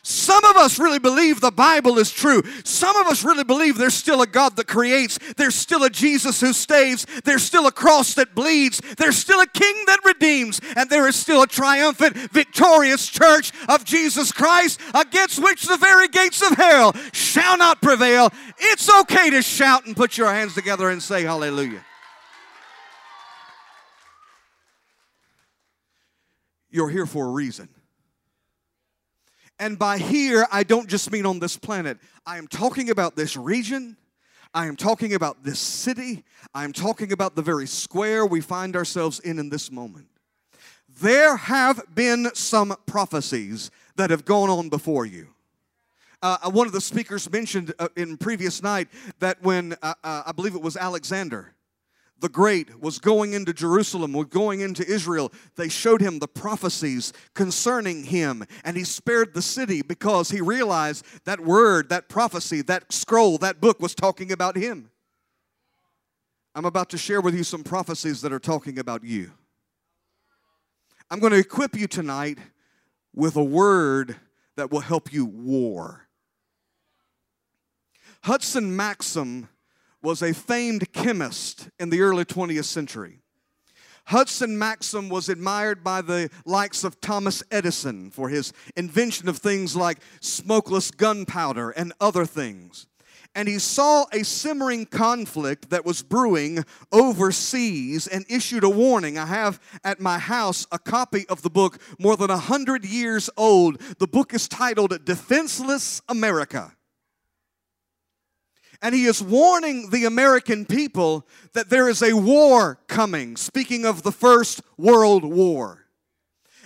Some 0.07 0.45
of 0.45 0.55
us 0.55 0.77
really 0.77 0.99
believe 0.99 1.41
the 1.41 1.49
Bible 1.49 1.97
is 1.97 2.11
true. 2.11 2.43
Some 2.63 2.95
of 2.95 3.07
us 3.07 3.23
really 3.23 3.43
believe 3.43 3.75
there's 3.75 3.95
still 3.95 4.21
a 4.21 4.27
God 4.27 4.55
that 4.55 4.67
creates. 4.67 5.17
There's 5.35 5.55
still 5.55 5.83
a 5.83 5.89
Jesus 5.89 6.39
who 6.41 6.53
saves. 6.53 7.07
There's 7.23 7.41
still 7.41 7.65
a 7.65 7.71
cross 7.71 8.13
that 8.13 8.35
bleeds. 8.35 8.79
There's 8.99 9.17
still 9.17 9.41
a 9.41 9.47
king 9.47 9.73
that 9.87 10.05
redeems. 10.05 10.61
And 10.75 10.91
there 10.91 11.07
is 11.07 11.15
still 11.15 11.41
a 11.41 11.47
triumphant, 11.47 12.15
victorious 12.31 13.07
church 13.07 13.51
of 13.67 13.83
Jesus 13.83 14.31
Christ 14.31 14.79
against 14.93 15.43
which 15.43 15.63
the 15.63 15.77
very 15.77 16.07
gates 16.07 16.43
of 16.43 16.55
hell 16.55 16.93
shall 17.11 17.57
not 17.57 17.81
prevail. 17.81 18.29
It's 18.59 18.87
okay 19.01 19.31
to 19.31 19.41
shout 19.41 19.87
and 19.87 19.95
put 19.95 20.19
your 20.19 20.31
hands 20.31 20.53
together 20.53 20.91
and 20.91 21.01
say 21.01 21.23
hallelujah. 21.23 21.83
You're 26.75 26.89
here 26.89 27.05
for 27.05 27.27
a 27.27 27.31
reason. 27.31 27.69
And 29.57 29.79
by 29.79 29.97
here, 29.97 30.45
I 30.51 30.63
don't 30.63 30.89
just 30.89 31.09
mean 31.09 31.25
on 31.25 31.39
this 31.39 31.55
planet. 31.55 31.97
I 32.25 32.37
am 32.37 32.47
talking 32.49 32.89
about 32.89 33.15
this 33.15 33.37
region. 33.37 33.95
I 34.53 34.65
am 34.65 34.75
talking 34.75 35.13
about 35.13 35.41
this 35.45 35.57
city. 35.57 36.25
I 36.53 36.65
am 36.65 36.73
talking 36.73 37.13
about 37.13 37.37
the 37.37 37.41
very 37.41 37.65
square 37.65 38.25
we 38.25 38.41
find 38.41 38.75
ourselves 38.75 39.21
in 39.21 39.39
in 39.39 39.47
this 39.47 39.71
moment. 39.71 40.07
There 40.99 41.37
have 41.37 41.81
been 41.95 42.29
some 42.33 42.75
prophecies 42.85 43.71
that 43.95 44.09
have 44.09 44.25
gone 44.25 44.49
on 44.49 44.67
before 44.67 45.05
you. 45.05 45.29
Uh, 46.21 46.39
uh 46.43 46.51
one 46.51 46.67
of 46.67 46.73
the 46.73 46.81
speakers 46.81 47.31
mentioned 47.31 47.73
uh, 47.79 47.87
in 47.95 48.17
previous 48.17 48.61
night 48.61 48.89
that 49.19 49.41
when 49.41 49.77
uh, 49.81 49.93
uh 50.03 50.23
I 50.25 50.33
believe 50.33 50.55
it 50.55 50.61
was 50.61 50.75
Alexander 50.75 51.54
the 52.19 52.29
Great 52.29 52.79
was 52.79 52.99
going 52.99 53.33
into 53.33 53.53
Jerusalem, 53.53 54.13
was 54.13 54.27
going 54.27 54.61
into 54.61 54.85
Israel, 54.87 55.31
they 55.55 55.69
showed 55.69 56.01
him 56.01 56.19
the 56.19 56.27
prophecies 56.27 57.13
concerning 57.33 58.05
him, 58.05 58.45
and 58.63 58.77
he 58.77 58.83
spared 58.83 59.33
the 59.33 59.41
city 59.41 59.81
because 59.81 60.31
he 60.31 60.41
realized 60.41 61.05
that 61.25 61.41
word, 61.41 61.89
that 61.89 62.07
prophecy, 62.07 62.61
that 62.63 62.91
scroll, 62.91 63.37
that 63.39 63.59
book 63.59 63.79
was 63.79 63.93
talking 63.93 64.31
about 64.31 64.55
him. 64.55 64.89
I'm 66.55 66.65
about 66.65 66.89
to 66.91 66.97
share 66.97 67.19
with 67.19 67.35
you 67.35 67.43
some 67.43 67.63
prophecies 67.63 68.21
that 68.21 68.31
are 68.31 68.39
talking 68.39 68.79
about 68.79 69.03
you. 69.03 69.31
I'm 71.11 71.19
going 71.19 71.33
to 71.33 71.39
equip 71.39 71.75
you 71.75 71.87
tonight 71.87 72.39
with 73.13 73.35
a 73.35 73.43
word 73.43 74.15
that 74.55 74.71
will 74.71 74.79
help 74.79 75.11
you 75.11 75.25
war. 75.25 76.07
Hudson 78.23 78.75
Maxim 78.75 79.49
was 80.05 80.21
a 80.21 80.33
famed 80.33 80.93
chemist 80.93 81.69
in 81.79 81.89
the 81.89 81.99
early 82.01 82.23
20th 82.23 82.65
century. 82.65 83.19
Hudson 84.05 84.57
Maxim 84.59 85.09
was 85.09 85.29
admired 85.29 85.83
by 85.83 86.01
the 86.01 86.29
likes 86.45 86.83
of 86.83 87.01
Thomas 87.01 87.41
Edison 87.49 88.11
for 88.11 88.29
his 88.29 88.53
invention 88.77 89.27
of 89.27 89.39
things 89.39 89.75
like 89.75 89.97
smokeless 90.21 90.91
gunpowder 90.91 91.71
and 91.71 91.91
other 91.99 92.23
things. 92.23 92.85
And 93.33 93.47
he 93.49 93.57
saw 93.57 94.05
a 94.13 94.23
simmering 94.23 94.85
conflict 94.85 95.71
that 95.71 95.83
was 95.83 96.03
brewing 96.03 96.63
overseas 96.91 98.05
and 98.05 98.25
issued 98.29 98.63
a 98.63 98.69
warning. 98.69 99.17
I 99.17 99.25
have 99.25 99.59
at 99.83 99.99
my 99.99 100.19
house 100.19 100.67
a 100.71 100.77
copy 100.77 101.27
of 101.27 101.41
the 101.41 101.49
book, 101.49 101.81
more 101.99 102.15
than 102.15 102.29
a 102.29 102.37
hundred 102.37 102.85
years 102.85 103.27
old. 103.35 103.81
The 103.97 104.07
book 104.07 104.35
is 104.35 104.47
titled 104.47 105.03
Defenseless 105.03 106.01
America. 106.07 106.75
And 108.81 108.93
he 108.93 109.05
is 109.05 109.21
warning 109.21 109.89
the 109.89 110.05
American 110.05 110.65
people 110.65 111.27
that 111.53 111.69
there 111.69 111.89
is 111.89 112.01
a 112.01 112.13
war 112.13 112.79
coming, 112.87 113.37
speaking 113.37 113.85
of 113.85 114.03
the 114.03 114.11
First 114.11 114.61
World 114.77 115.23
War. 115.23 115.85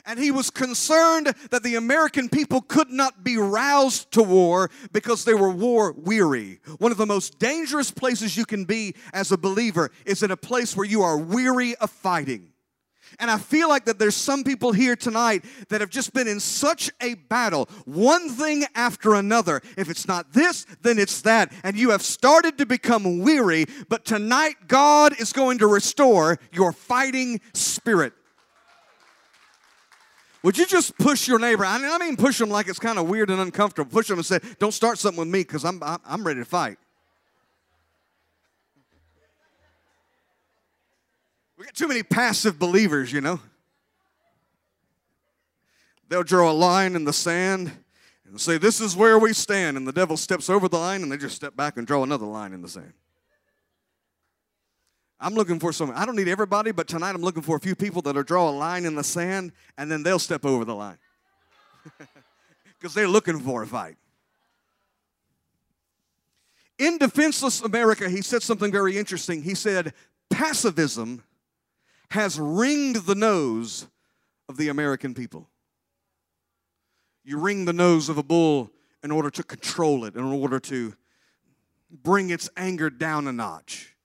And 0.06 0.18
he 0.18 0.32
was 0.32 0.50
concerned 0.50 1.34
that 1.52 1.62
the 1.62 1.76
American 1.76 2.30
people 2.30 2.62
could 2.62 2.90
not 2.90 3.24
be 3.24 3.38
roused 3.38 4.12
to 4.14 4.24
war 4.24 4.72
because 4.92 5.24
they 5.24 5.34
were 5.34 5.52
war 5.52 5.92
weary. 5.92 6.60
One 6.80 6.92
of 6.92 6.98
the 6.98 7.06
most 7.06 7.38
dangerous 7.38 7.92
places 7.92 8.36
you 8.36 8.46
can 8.46 8.66
be 8.66 8.96
as 9.14 9.32
a 9.32 9.38
believer 9.38 9.92
is 10.06 10.24
in 10.24 10.32
a 10.32 10.38
place 10.38 10.76
where 10.76 10.88
you 10.88 11.04
are 11.04 11.18
weary 11.18 11.76
of 11.76 11.92
fighting. 11.92 12.54
And 13.20 13.30
I 13.30 13.38
feel 13.38 13.68
like 13.68 13.86
that 13.86 14.00
there's 14.00 14.16
some 14.16 14.44
people 14.44 14.72
here 14.72 14.96
tonight 14.96 15.44
that 15.68 15.82
have 15.82 15.90
just 15.90 16.14
been 16.14 16.28
in 16.28 16.40
such 16.40 16.90
a 17.02 17.16
battle, 17.16 17.68
one 17.86 18.30
thing 18.30 18.66
after 18.76 19.14
another. 19.16 19.62
If 19.78 19.90
it's 19.90 20.08
not 20.08 20.32
this, 20.32 20.66
then 20.82 20.98
it's 20.98 21.22
that. 21.24 21.52
And 21.64 21.78
you 21.78 21.90
have 21.90 22.02
started 22.02 22.58
to 22.60 22.66
become 22.66 23.20
weary, 23.20 23.66
but 23.90 24.06
tonight 24.06 24.56
God 24.68 25.20
is 25.20 25.34
going 25.34 25.58
to 25.58 25.68
restore 25.68 26.40
your 26.54 26.72
fighting 26.72 27.42
spirit. 27.54 28.14
Would 30.42 30.58
you 30.58 30.66
just 30.66 30.98
push 30.98 31.28
your 31.28 31.40
neighbor? 31.40 31.66
I 31.66 31.78
mean, 31.78 31.92
I 31.92 31.98
mean 31.98 32.16
push 32.16 32.38
them 32.38 32.50
like 32.50 32.70
it's 32.70 32.80
kind 32.80 32.98
of 32.98 33.10
weird 33.10 33.30
and 33.30 33.42
uncomfortable. 33.42 33.92
Push 33.92 34.08
them 34.08 34.20
and 34.20 34.26
say, 34.26 34.40
Don't 34.58 34.74
start 34.74 34.98
something 34.98 35.20
with 35.20 35.28
me 35.28 35.42
because 35.42 35.66
I'm, 35.66 35.82
I'm 35.84 36.26
ready 36.26 36.40
to 36.40 36.46
fight. 36.46 36.78
We 41.60 41.66
got 41.66 41.76
too 41.76 41.90
many 41.90 42.04
passive 42.04 42.58
believers, 42.58 43.12
you 43.12 43.20
know. 43.20 43.42
They'll 46.08 46.24
draw 46.24 46.50
a 46.50 46.54
line 46.54 46.96
in 46.96 47.04
the 47.04 47.12
sand 47.12 47.70
and 48.26 48.40
say, 48.40 48.58
This 48.58 48.80
is 48.80 48.96
where 48.96 49.20
we 49.20 49.34
stand. 49.34 49.76
And 49.76 49.86
the 49.86 49.92
devil 49.92 50.16
steps 50.16 50.50
over 50.50 50.70
the 50.70 50.78
line 50.78 51.04
and 51.04 51.12
they 51.12 51.18
just 51.18 51.36
step 51.36 51.58
back 51.58 51.76
and 51.76 51.86
draw 51.86 52.02
another 52.02 52.26
line 52.26 52.54
in 52.54 52.62
the 52.62 52.70
sand. 52.70 52.94
I'm 55.20 55.34
looking 55.34 55.60
for 55.60 55.74
some, 55.74 55.92
I 55.94 56.06
don't 56.06 56.16
need 56.16 56.30
everybody, 56.30 56.72
but 56.72 56.88
tonight 56.88 57.10
I'm 57.10 57.22
looking 57.22 57.44
for 57.44 57.58
a 57.58 57.60
few 57.60 57.76
people 57.76 58.02
that'll 58.04 58.24
draw 58.24 58.50
a 58.50 58.52
line 58.52 58.86
in 58.86 58.96
the 58.96 59.04
sand 59.04 59.52
and 59.78 59.92
then 59.92 60.02
they'll 60.02 60.18
step 60.18 60.46
over 60.46 60.66
the 60.66 60.76
line. 60.76 60.98
Because 62.80 62.94
they're 62.94 63.10
looking 63.10 63.42
for 63.42 63.64
a 63.64 63.68
fight. 63.68 63.98
In 66.78 66.98
Defenseless 66.98 67.60
America, 67.60 68.10
he 68.10 68.22
said 68.22 68.42
something 68.42 68.72
very 68.72 68.98
interesting. 68.98 69.44
He 69.44 69.54
said, 69.54 69.92
Passivism 70.32 71.20
has 72.12 72.40
ringed 72.40 72.98
the 72.98 73.16
nose 73.16 73.88
of 74.48 74.58
the 74.58 74.70
American 74.70 75.14
people. 75.14 75.50
You 77.24 77.38
ring 77.38 77.66
the 77.66 77.74
nose 77.74 78.10
of 78.10 78.18
a 78.18 78.24
bull 78.24 78.72
in 79.04 79.12
order 79.12 79.30
to 79.30 79.44
control 79.44 80.06
it, 80.06 80.16
in 80.16 80.24
order 80.24 80.60
to 80.60 80.96
bring 81.92 82.30
its 82.30 82.50
anger 82.58 82.90
down 82.90 83.28
a 83.28 83.32
notch. 83.32 83.96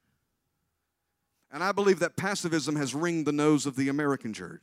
And 1.51 1.63
I 1.63 1.73
believe 1.73 2.01
that 2.01 2.17
passivism 2.17 2.77
has 2.77 2.95
ringed 2.95 3.27
the 3.27 3.33
nose 3.33 3.65
of 3.65 3.77
the 3.77 3.89
American 3.89 4.33
church. 4.33 4.63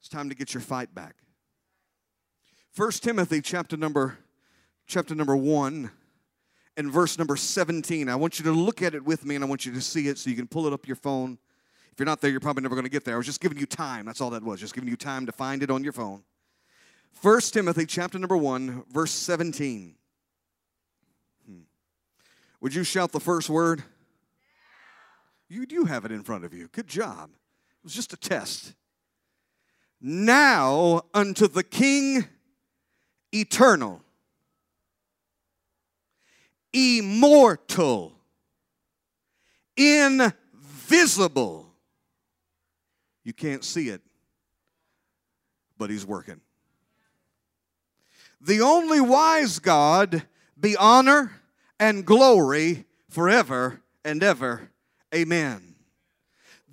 It's 0.00 0.08
time 0.08 0.28
to 0.28 0.34
get 0.34 0.52
your 0.52 0.60
fight 0.60 0.94
back. 0.94 1.14
1 2.76 2.90
Timothy 2.92 3.40
chapter 3.40 3.76
number 3.76 4.18
chapter 4.86 5.14
number 5.14 5.36
1 5.36 5.90
and 6.76 6.90
verse 6.90 7.18
number 7.18 7.36
17. 7.36 8.08
I 8.08 8.16
want 8.16 8.38
you 8.38 8.44
to 8.46 8.52
look 8.52 8.82
at 8.82 8.94
it 8.94 9.04
with 9.04 9.24
me 9.24 9.34
and 9.34 9.44
I 9.44 9.48
want 9.48 9.66
you 9.66 9.72
to 9.72 9.80
see 9.80 10.08
it 10.08 10.18
so 10.18 10.30
you 10.30 10.36
can 10.36 10.46
pull 10.46 10.66
it 10.66 10.72
up 10.72 10.86
your 10.86 10.96
phone. 10.96 11.38
If 11.92 11.98
you're 11.98 12.06
not 12.06 12.20
there, 12.20 12.30
you're 12.30 12.40
probably 12.40 12.62
never 12.62 12.74
going 12.74 12.86
to 12.86 12.90
get 12.90 13.04
there. 13.04 13.14
I 13.14 13.16
was 13.18 13.26
just 13.26 13.40
giving 13.40 13.58
you 13.58 13.66
time. 13.66 14.06
That's 14.06 14.20
all 14.20 14.30
that 14.30 14.42
was. 14.42 14.60
Just 14.60 14.74
giving 14.74 14.88
you 14.88 14.96
time 14.96 15.26
to 15.26 15.32
find 15.32 15.62
it 15.62 15.70
on 15.70 15.84
your 15.84 15.92
phone. 15.92 16.22
1 17.20 17.40
Timothy 17.52 17.84
chapter 17.84 18.18
number 18.18 18.36
1, 18.36 18.84
verse 18.90 19.12
17. 19.12 19.94
Hmm. 21.46 21.58
Would 22.60 22.74
you 22.74 22.82
shout 22.82 23.12
the 23.12 23.20
first 23.20 23.50
word? 23.50 23.82
You 25.48 25.66
do 25.66 25.84
have 25.84 26.06
it 26.06 26.12
in 26.12 26.22
front 26.22 26.46
of 26.46 26.54
you. 26.54 26.68
Good 26.72 26.88
job. 26.88 27.28
It 27.30 27.84
was 27.84 27.92
just 27.92 28.14
a 28.14 28.16
test. 28.16 28.72
Now 30.00 31.02
unto 31.12 31.46
the 31.46 31.62
King 31.62 32.24
eternal, 33.32 34.02
immortal, 36.72 38.12
invisible. 39.76 41.66
You 43.24 43.32
can't 43.32 43.64
see 43.64 43.88
it, 43.88 44.00
but 45.78 45.90
He's 45.90 46.06
working. 46.06 46.40
The 48.40 48.60
only 48.60 49.00
wise 49.00 49.58
God 49.60 50.22
be 50.58 50.76
honor 50.76 51.32
and 51.78 52.04
glory 52.04 52.86
forever 53.08 53.80
and 54.04 54.22
ever. 54.22 54.70
Amen. 55.14 55.72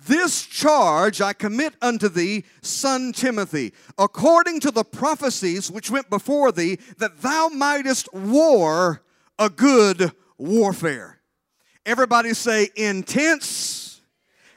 This 0.06 0.46
charge 0.46 1.20
I 1.20 1.34
commit 1.34 1.74
unto 1.82 2.08
thee, 2.08 2.44
son 2.62 3.12
Timothy, 3.12 3.74
according 3.98 4.60
to 4.60 4.70
the 4.70 4.84
prophecies 4.84 5.70
which 5.70 5.90
went 5.90 6.08
before 6.08 6.52
thee, 6.52 6.78
that 6.98 7.20
thou 7.20 7.48
mightest 7.48 8.12
war 8.14 9.02
a 9.40 9.48
good 9.48 10.12
warfare. 10.36 11.18
Everybody 11.86 12.34
say 12.34 12.68
intense 12.76 14.02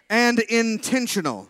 and 0.09 0.39
intentional. 0.39 1.49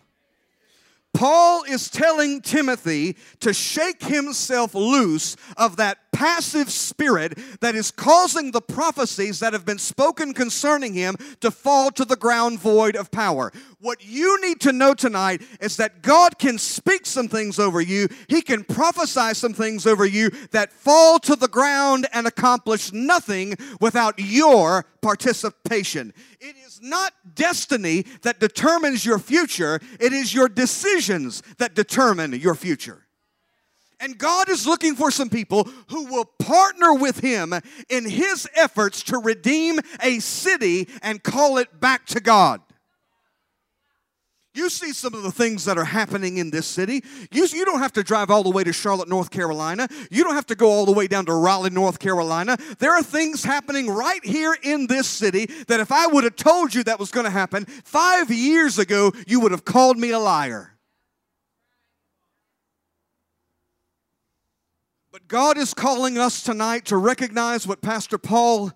Paul 1.12 1.64
is 1.64 1.90
telling 1.90 2.40
Timothy 2.40 3.16
to 3.40 3.52
shake 3.52 4.02
himself 4.02 4.74
loose 4.74 5.36
of 5.56 5.76
that 5.76 6.03
passive 6.14 6.70
spirit 6.70 7.36
that 7.60 7.74
is 7.74 7.90
causing 7.90 8.52
the 8.52 8.60
prophecies 8.60 9.40
that 9.40 9.52
have 9.52 9.66
been 9.66 9.78
spoken 9.78 10.32
concerning 10.32 10.94
him 10.94 11.16
to 11.40 11.50
fall 11.50 11.90
to 11.90 12.04
the 12.04 12.16
ground 12.16 12.60
void 12.60 12.94
of 12.94 13.10
power. 13.10 13.52
What 13.80 14.06
you 14.06 14.40
need 14.40 14.60
to 14.60 14.72
know 14.72 14.94
tonight 14.94 15.42
is 15.60 15.76
that 15.76 16.02
God 16.02 16.38
can 16.38 16.56
speak 16.56 17.04
some 17.04 17.28
things 17.28 17.58
over 17.58 17.80
you, 17.80 18.08
He 18.28 18.40
can 18.40 18.64
prophesy 18.64 19.34
some 19.34 19.52
things 19.52 19.86
over 19.86 20.06
you 20.06 20.30
that 20.52 20.72
fall 20.72 21.18
to 21.20 21.36
the 21.36 21.48
ground 21.48 22.06
and 22.12 22.26
accomplish 22.26 22.92
nothing 22.92 23.56
without 23.80 24.14
your 24.18 24.86
participation. 25.02 26.14
It 26.40 26.56
is 26.64 26.80
not 26.80 27.12
destiny 27.34 28.06
that 28.22 28.40
determines 28.40 29.04
your 29.04 29.18
future, 29.18 29.80
it 30.00 30.12
is 30.12 30.32
your 30.32 30.48
decisions 30.48 31.42
that 31.58 31.74
determine 31.74 32.32
your 32.32 32.54
future. 32.54 33.03
And 34.00 34.18
God 34.18 34.48
is 34.48 34.66
looking 34.66 34.94
for 34.96 35.10
some 35.10 35.30
people 35.30 35.68
who 35.88 36.06
will 36.06 36.24
partner 36.24 36.94
with 36.94 37.20
Him 37.20 37.54
in 37.88 38.08
His 38.08 38.48
efforts 38.54 39.02
to 39.04 39.18
redeem 39.18 39.80
a 40.02 40.18
city 40.18 40.88
and 41.02 41.22
call 41.22 41.58
it 41.58 41.80
back 41.80 42.06
to 42.06 42.20
God. 42.20 42.60
You 44.54 44.70
see 44.70 44.92
some 44.92 45.14
of 45.14 45.24
the 45.24 45.32
things 45.32 45.64
that 45.64 45.76
are 45.78 45.84
happening 45.84 46.38
in 46.38 46.50
this 46.50 46.66
city. 46.66 47.02
You, 47.32 47.46
you 47.46 47.64
don't 47.64 47.80
have 47.80 47.92
to 47.94 48.04
drive 48.04 48.30
all 48.30 48.44
the 48.44 48.50
way 48.50 48.62
to 48.62 48.72
Charlotte, 48.72 49.08
North 49.08 49.30
Carolina. 49.30 49.88
You 50.12 50.22
don't 50.22 50.36
have 50.36 50.46
to 50.46 50.54
go 50.54 50.70
all 50.70 50.86
the 50.86 50.92
way 50.92 51.08
down 51.08 51.26
to 51.26 51.34
Raleigh, 51.34 51.70
North 51.70 51.98
Carolina. 51.98 52.56
There 52.78 52.92
are 52.92 53.02
things 53.02 53.42
happening 53.42 53.88
right 53.88 54.24
here 54.24 54.56
in 54.62 54.86
this 54.86 55.08
city 55.08 55.46
that 55.66 55.80
if 55.80 55.90
I 55.90 56.06
would 56.06 56.22
have 56.22 56.36
told 56.36 56.72
you 56.72 56.84
that 56.84 57.00
was 57.00 57.10
going 57.10 57.24
to 57.24 57.30
happen 57.30 57.64
five 57.64 58.30
years 58.30 58.78
ago, 58.78 59.12
you 59.26 59.40
would 59.40 59.50
have 59.50 59.64
called 59.64 59.98
me 59.98 60.12
a 60.12 60.20
liar. 60.20 60.73
God 65.26 65.56
is 65.56 65.72
calling 65.72 66.18
us 66.18 66.42
tonight 66.42 66.84
to 66.86 66.98
recognize 66.98 67.66
what 67.66 67.80
Pastor 67.80 68.18
Paul 68.18 68.72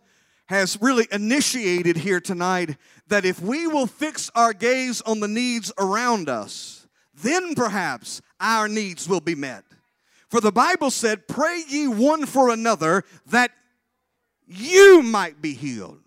has 0.46 0.80
really 0.80 1.06
initiated 1.12 1.98
here 1.98 2.20
tonight 2.20 2.78
that 3.08 3.26
if 3.26 3.40
we 3.40 3.66
will 3.66 3.86
fix 3.86 4.30
our 4.34 4.54
gaze 4.54 5.02
on 5.02 5.20
the 5.20 5.28
needs 5.28 5.70
around 5.78 6.30
us, 6.30 6.86
then 7.14 7.54
perhaps 7.54 8.22
our 8.40 8.66
needs 8.66 9.06
will 9.06 9.20
be 9.20 9.34
met. 9.34 9.64
For 10.28 10.40
the 10.40 10.52
Bible 10.52 10.90
said, 10.90 11.28
Pray 11.28 11.62
ye 11.68 11.86
one 11.86 12.24
for 12.24 12.50
another 12.50 13.04
that 13.26 13.50
you 14.46 15.02
might 15.02 15.42
be 15.42 15.52
healed. 15.52 16.00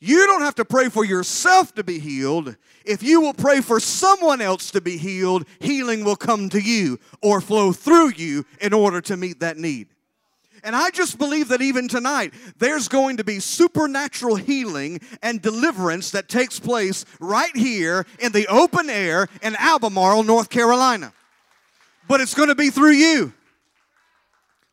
You 0.00 0.26
don't 0.26 0.42
have 0.42 0.54
to 0.56 0.64
pray 0.64 0.88
for 0.88 1.04
yourself 1.04 1.74
to 1.74 1.82
be 1.82 1.98
healed. 1.98 2.56
If 2.84 3.02
you 3.02 3.20
will 3.20 3.34
pray 3.34 3.60
for 3.60 3.80
someone 3.80 4.40
else 4.40 4.70
to 4.70 4.80
be 4.80 4.96
healed, 4.96 5.44
healing 5.58 6.04
will 6.04 6.16
come 6.16 6.48
to 6.50 6.60
you 6.60 7.00
or 7.20 7.40
flow 7.40 7.72
through 7.72 8.12
you 8.12 8.44
in 8.60 8.72
order 8.72 9.00
to 9.02 9.16
meet 9.16 9.40
that 9.40 9.56
need. 9.56 9.88
And 10.64 10.74
I 10.74 10.90
just 10.90 11.18
believe 11.18 11.48
that 11.48 11.62
even 11.62 11.88
tonight, 11.88 12.32
there's 12.58 12.88
going 12.88 13.18
to 13.18 13.24
be 13.24 13.40
supernatural 13.40 14.36
healing 14.36 15.00
and 15.22 15.40
deliverance 15.40 16.10
that 16.12 16.28
takes 16.28 16.58
place 16.58 17.04
right 17.20 17.54
here 17.56 18.06
in 18.18 18.32
the 18.32 18.46
open 18.48 18.90
air 18.90 19.28
in 19.42 19.56
Albemarle, 19.56 20.22
North 20.24 20.50
Carolina. 20.50 21.12
But 22.08 22.20
it's 22.20 22.34
going 22.34 22.48
to 22.48 22.54
be 22.54 22.70
through 22.70 22.92
you. 22.92 23.32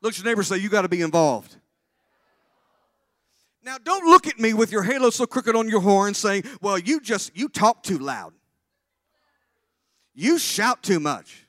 Look 0.01 0.13
at 0.13 0.19
your 0.19 0.25
neighbor 0.25 0.43
say, 0.43 0.57
You 0.57 0.69
got 0.69 0.83
to 0.83 0.89
be 0.89 1.01
involved. 1.01 1.55
Now, 3.65 3.79
don't 3.83 4.05
look 4.05 4.27
at 4.27 4.39
me 4.39 4.53
with 4.53 4.71
your 4.71 4.83
halo 4.83 5.09
so 5.09 5.25
crooked 5.25 5.55
on 5.55 5.67
your 5.67 5.81
horn 5.81 6.13
saying, 6.13 6.43
well, 6.61 6.77
you 6.77 6.99
just, 6.99 7.35
you 7.35 7.49
talk 7.49 7.81
too 7.81 7.97
loud. 7.97 8.31
You 10.13 10.37
shout 10.37 10.83
too 10.83 10.99
much. 10.99 11.47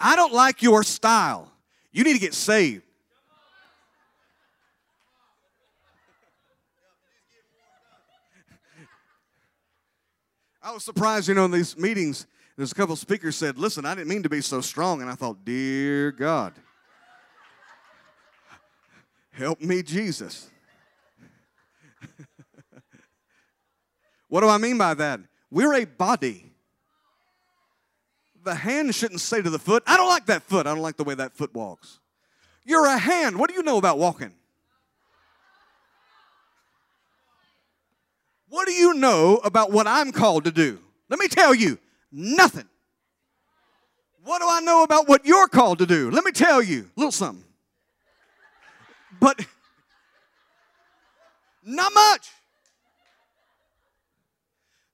I 0.00 0.16
don't 0.16 0.32
like 0.32 0.60
your 0.60 0.82
style. 0.82 1.52
You 1.92 2.02
need 2.02 2.14
to 2.14 2.18
get 2.18 2.34
saved. 2.34 2.82
I 10.60 10.72
was 10.72 10.82
surprised, 10.82 11.28
you 11.28 11.34
know, 11.34 11.44
in 11.44 11.52
these 11.52 11.78
meetings, 11.78 12.26
there's 12.56 12.72
a 12.72 12.74
couple 12.74 12.96
speakers 12.96 13.36
said, 13.36 13.56
listen, 13.56 13.86
I 13.86 13.94
didn't 13.94 14.08
mean 14.08 14.24
to 14.24 14.28
be 14.28 14.40
so 14.40 14.60
strong. 14.60 15.00
And 15.00 15.08
I 15.08 15.14
thought, 15.14 15.44
dear 15.44 16.10
God, 16.10 16.54
help 19.30 19.60
me, 19.60 19.84
Jesus. 19.84 20.50
What 24.28 24.40
do 24.40 24.48
I 24.48 24.58
mean 24.58 24.78
by 24.78 24.94
that? 24.94 25.20
We're 25.50 25.74
a 25.74 25.84
body. 25.84 26.52
The 28.44 28.54
hand 28.54 28.94
shouldn't 28.94 29.20
say 29.20 29.42
to 29.42 29.50
the 29.50 29.58
foot, 29.58 29.82
I 29.86 29.96
don't 29.96 30.08
like 30.08 30.26
that 30.26 30.42
foot. 30.42 30.66
I 30.66 30.74
don't 30.74 30.82
like 30.82 30.96
the 30.96 31.04
way 31.04 31.14
that 31.14 31.36
foot 31.36 31.54
walks. 31.54 31.98
You're 32.64 32.86
a 32.86 32.98
hand. 32.98 33.38
What 33.38 33.48
do 33.48 33.54
you 33.54 33.62
know 33.62 33.78
about 33.78 33.98
walking? 33.98 34.32
What 38.48 38.66
do 38.66 38.72
you 38.72 38.94
know 38.94 39.38
about 39.38 39.72
what 39.72 39.86
I'm 39.86 40.12
called 40.12 40.44
to 40.44 40.52
do? 40.52 40.78
Let 41.08 41.18
me 41.18 41.28
tell 41.28 41.54
you, 41.54 41.78
nothing. 42.10 42.68
What 44.24 44.40
do 44.40 44.48
I 44.48 44.60
know 44.60 44.82
about 44.82 45.08
what 45.08 45.24
you're 45.24 45.46
called 45.46 45.78
to 45.78 45.86
do? 45.86 46.10
Let 46.10 46.24
me 46.24 46.32
tell 46.32 46.62
you, 46.62 46.90
a 46.96 47.00
little 47.00 47.12
something. 47.12 47.44
But 49.20 49.44
not 51.64 51.92
much. 51.92 52.28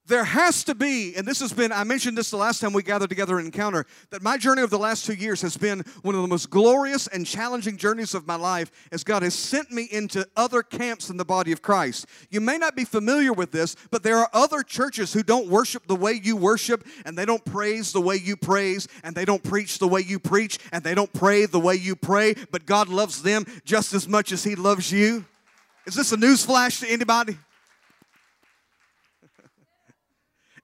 There 0.05 0.25
has 0.25 0.65
to 0.65 0.75
be, 0.75 1.15
and 1.15 1.25
this 1.25 1.39
has 1.39 1.53
been, 1.53 1.71
I 1.71 1.85
mentioned 1.85 2.17
this 2.17 2.29
the 2.29 2.35
last 2.35 2.59
time 2.59 2.73
we 2.73 2.83
gathered 2.83 3.07
together 3.07 3.39
in 3.39 3.45
Encounter, 3.45 3.85
that 4.09 4.21
my 4.21 4.37
journey 4.37 4.61
of 4.61 4.69
the 4.69 4.77
last 4.77 5.05
two 5.05 5.13
years 5.13 5.41
has 5.43 5.55
been 5.55 5.79
one 6.01 6.13
of 6.13 6.21
the 6.21 6.27
most 6.27 6.49
glorious 6.49 7.07
and 7.07 7.25
challenging 7.25 7.77
journeys 7.77 8.13
of 8.13 8.27
my 8.27 8.35
life 8.35 8.69
as 8.91 9.05
God 9.05 9.23
has 9.23 9.33
sent 9.33 9.71
me 9.71 9.87
into 9.89 10.27
other 10.35 10.61
camps 10.61 11.09
in 11.09 11.15
the 11.15 11.23
body 11.23 11.53
of 11.53 11.61
Christ. 11.61 12.05
You 12.29 12.41
may 12.41 12.57
not 12.57 12.75
be 12.75 12.83
familiar 12.83 13.31
with 13.31 13.51
this, 13.51 13.77
but 13.91 14.03
there 14.03 14.17
are 14.17 14.29
other 14.33 14.61
churches 14.61 15.13
who 15.13 15.23
don't 15.23 15.47
worship 15.47 15.87
the 15.87 15.95
way 15.95 16.19
you 16.21 16.35
worship, 16.35 16.85
and 17.05 17.17
they 17.17 17.25
don't 17.25 17.45
praise 17.45 17.93
the 17.93 18.01
way 18.01 18.17
you 18.17 18.35
praise, 18.35 18.89
and 19.05 19.15
they 19.15 19.23
don't 19.23 19.41
preach 19.41 19.79
the 19.79 19.87
way 19.87 20.01
you 20.01 20.19
preach, 20.19 20.59
and 20.73 20.83
they 20.83 20.95
don't 20.95 21.13
pray 21.13 21.45
the 21.45 21.61
way 21.61 21.75
you 21.75 21.95
pray, 21.95 22.35
but 22.51 22.65
God 22.65 22.89
loves 22.89 23.23
them 23.23 23.45
just 23.63 23.93
as 23.93 24.05
much 24.05 24.33
as 24.33 24.43
He 24.43 24.55
loves 24.55 24.91
you. 24.91 25.23
Is 25.85 25.95
this 25.95 26.11
a 26.11 26.17
news 26.17 26.43
flash 26.43 26.81
to 26.81 26.89
anybody? 26.89 27.37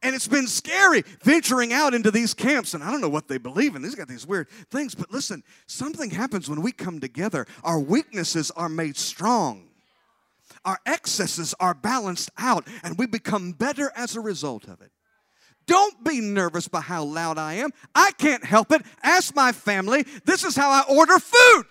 And 0.01 0.15
it's 0.15 0.27
been 0.27 0.47
scary 0.47 1.03
venturing 1.23 1.73
out 1.73 1.93
into 1.93 2.11
these 2.11 2.33
camps, 2.33 2.73
and 2.73 2.83
I 2.83 2.91
don't 2.91 3.01
know 3.01 3.09
what 3.09 3.27
they 3.27 3.37
believe 3.37 3.75
in. 3.75 3.81
These 3.81 3.95
got 3.95 4.07
these 4.07 4.25
weird 4.25 4.49
things, 4.71 4.95
but 4.95 5.11
listen, 5.11 5.43
something 5.67 6.09
happens 6.09 6.49
when 6.49 6.61
we 6.61 6.71
come 6.71 6.99
together. 6.99 7.45
Our 7.63 7.79
weaknesses 7.79 8.51
are 8.51 8.69
made 8.69 8.97
strong. 8.97 9.69
Our 10.65 10.79
excesses 10.85 11.53
are 11.59 11.73
balanced 11.73 12.31
out, 12.37 12.67
and 12.83 12.97
we 12.97 13.07
become 13.07 13.51
better 13.51 13.91
as 13.95 14.15
a 14.15 14.21
result 14.21 14.67
of 14.67 14.81
it. 14.81 14.91
Don't 15.65 16.03
be 16.03 16.19
nervous 16.19 16.67
by 16.67 16.81
how 16.81 17.03
loud 17.03 17.37
I 17.37 17.55
am. 17.55 17.69
I 17.93 18.11
can't 18.17 18.43
help 18.43 18.71
it. 18.71 18.81
Ask 19.03 19.35
my 19.35 19.51
family. 19.51 20.03
This 20.25 20.43
is 20.43 20.55
how 20.55 20.69
I 20.69 20.83
order 20.89 21.19
food. 21.19 21.65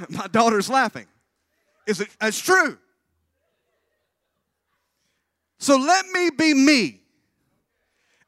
My 0.10 0.26
daughter's 0.26 0.68
laughing. 0.68 1.06
Is 1.86 2.00
it? 2.00 2.08
It's 2.20 2.40
true. 2.40 2.78
So 5.66 5.76
let 5.76 6.06
me 6.10 6.30
be 6.30 6.54
me, 6.54 7.00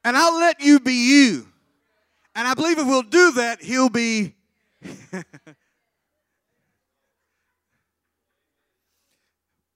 and 0.02 0.16
I'll 0.16 0.40
let 0.40 0.60
you 0.60 0.80
be 0.80 0.92
you. 0.92 1.46
And 2.34 2.48
I 2.48 2.54
believe 2.54 2.80
if 2.80 2.86
we'll 2.88 3.02
do 3.02 3.30
that, 3.30 3.62
he'll 3.62 3.90
be. 3.90 4.34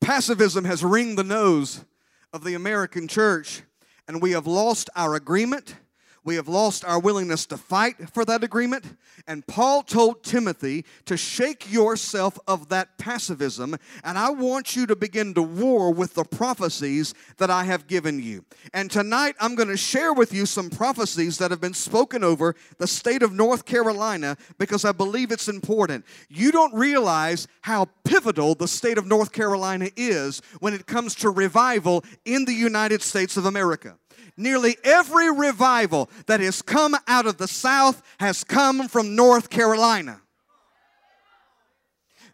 Passivism 0.05 0.64
has 0.66 0.83
ringed 0.83 1.16
the 1.16 1.22
nose 1.22 1.85
of 2.33 2.42
the 2.42 2.55
American 2.55 3.07
church, 3.07 3.62
and 4.09 4.20
we 4.20 4.33
have 4.33 4.48
lost 4.48 4.90
our 4.96 5.14
agreement 5.14 5.77
we 6.25 6.37
have 6.37 6.49
lost 6.49 6.85
our 6.85 6.99
willingness 6.99 7.47
to 7.47 7.57
fight 7.57 8.11
for 8.11 8.25
that 8.25 8.45
agreement. 8.45 8.97
And 9.27 9.47
Paul 9.47 9.83
told 9.83 10.23
Timothy 10.23 10.85
to 11.07 11.17
shake 11.17 11.73
yourself 11.73 12.39
of 12.47 12.69
that 12.69 12.99
passivism, 12.99 13.79
and 14.05 14.19
I 14.19 14.31
want 14.31 14.77
you 14.77 14.87
to 14.87 14.97
begin 14.97 15.35
to 15.35 15.43
war 15.43 15.93
with 15.93 16.15
the 16.15 16.25
prophecies 16.25 17.15
that 17.39 17.51
I 17.51 17.65
have 17.65 17.87
given 17.87 18.23
you. 18.23 18.45
And 18.73 18.91
tonight 18.91 19.35
I'm 19.41 19.55
going 19.55 19.69
to 19.69 19.77
share 19.77 20.13
with 20.13 20.33
you 20.33 20.47
some 20.47 20.71
prophecies 20.71 21.39
that 21.39 21.51
have 21.51 21.61
been 21.61 21.75
spoken 21.75 22.25
over 22.25 22.55
the 22.79 22.87
state 22.87 23.23
of 23.23 23.33
North 23.33 23.65
Carolina 23.65 24.37
because 24.59 24.85
I 24.85 24.93
believe 24.93 25.33
it's 25.33 25.49
important. 25.49 26.05
You 26.29 26.53
don't 26.53 26.75
realize 26.75 27.49
how 27.63 27.87
pivotal 28.05 28.55
the 28.55 28.69
state 28.69 28.99
of 28.99 29.07
North 29.07 29.33
Carolina 29.33 29.89
is 29.97 30.43
when 30.61 30.75
it 30.75 30.87
comes 30.87 31.15
to 31.17 31.31
revival 31.31 32.05
in 32.25 32.45
the 32.45 32.53
United 32.53 33.03
States 33.03 33.37
of 33.37 33.47
America. 33.47 33.97
Nearly 34.37 34.77
every 34.83 35.31
revival 35.31 36.11
that 36.27 36.40
has 36.40 36.62
come 36.62 36.97
out 37.07 37.27
of 37.27 37.37
the 37.37 37.49
South 37.49 38.03
has 38.18 38.45
come 38.45 38.88
from 38.88 39.14
North 39.14 39.51
Carolina. 39.51 40.23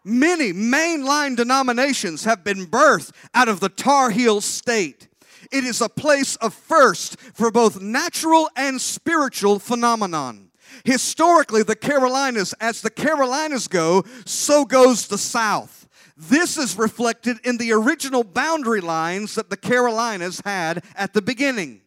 Many 0.05 0.53
mainline 0.53 1.35
denominations 1.35 2.23
have 2.23 2.43
been 2.43 2.65
birthed 2.65 3.11
out 3.33 3.49
of 3.49 3.59
the 3.59 3.69
Tar 3.69 4.09
Heel 4.11 4.39
state. 4.39 5.09
It 5.51 5.63
is 5.63 5.81
a 5.81 5.89
place 5.89 6.35
of 6.37 6.53
first 6.53 7.19
for 7.19 7.51
both 7.51 7.81
natural 7.81 8.49
and 8.55 8.79
spiritual 8.79 9.59
phenomenon. 9.59 10.51
Historically, 10.85 11.63
the 11.63 11.75
Carolinas, 11.75 12.53
as 12.61 12.81
the 12.81 12.89
Carolinas 12.89 13.67
go, 13.67 14.03
so 14.25 14.63
goes 14.63 15.07
the 15.07 15.17
South. 15.17 15.87
This 16.15 16.57
is 16.57 16.77
reflected 16.77 17.37
in 17.43 17.57
the 17.57 17.71
original 17.71 18.23
boundary 18.23 18.81
lines 18.81 19.35
that 19.35 19.49
the 19.49 19.57
Carolinas 19.57 20.41
had 20.45 20.83
at 20.95 21.13
the 21.13 21.21
beginning. 21.21 21.81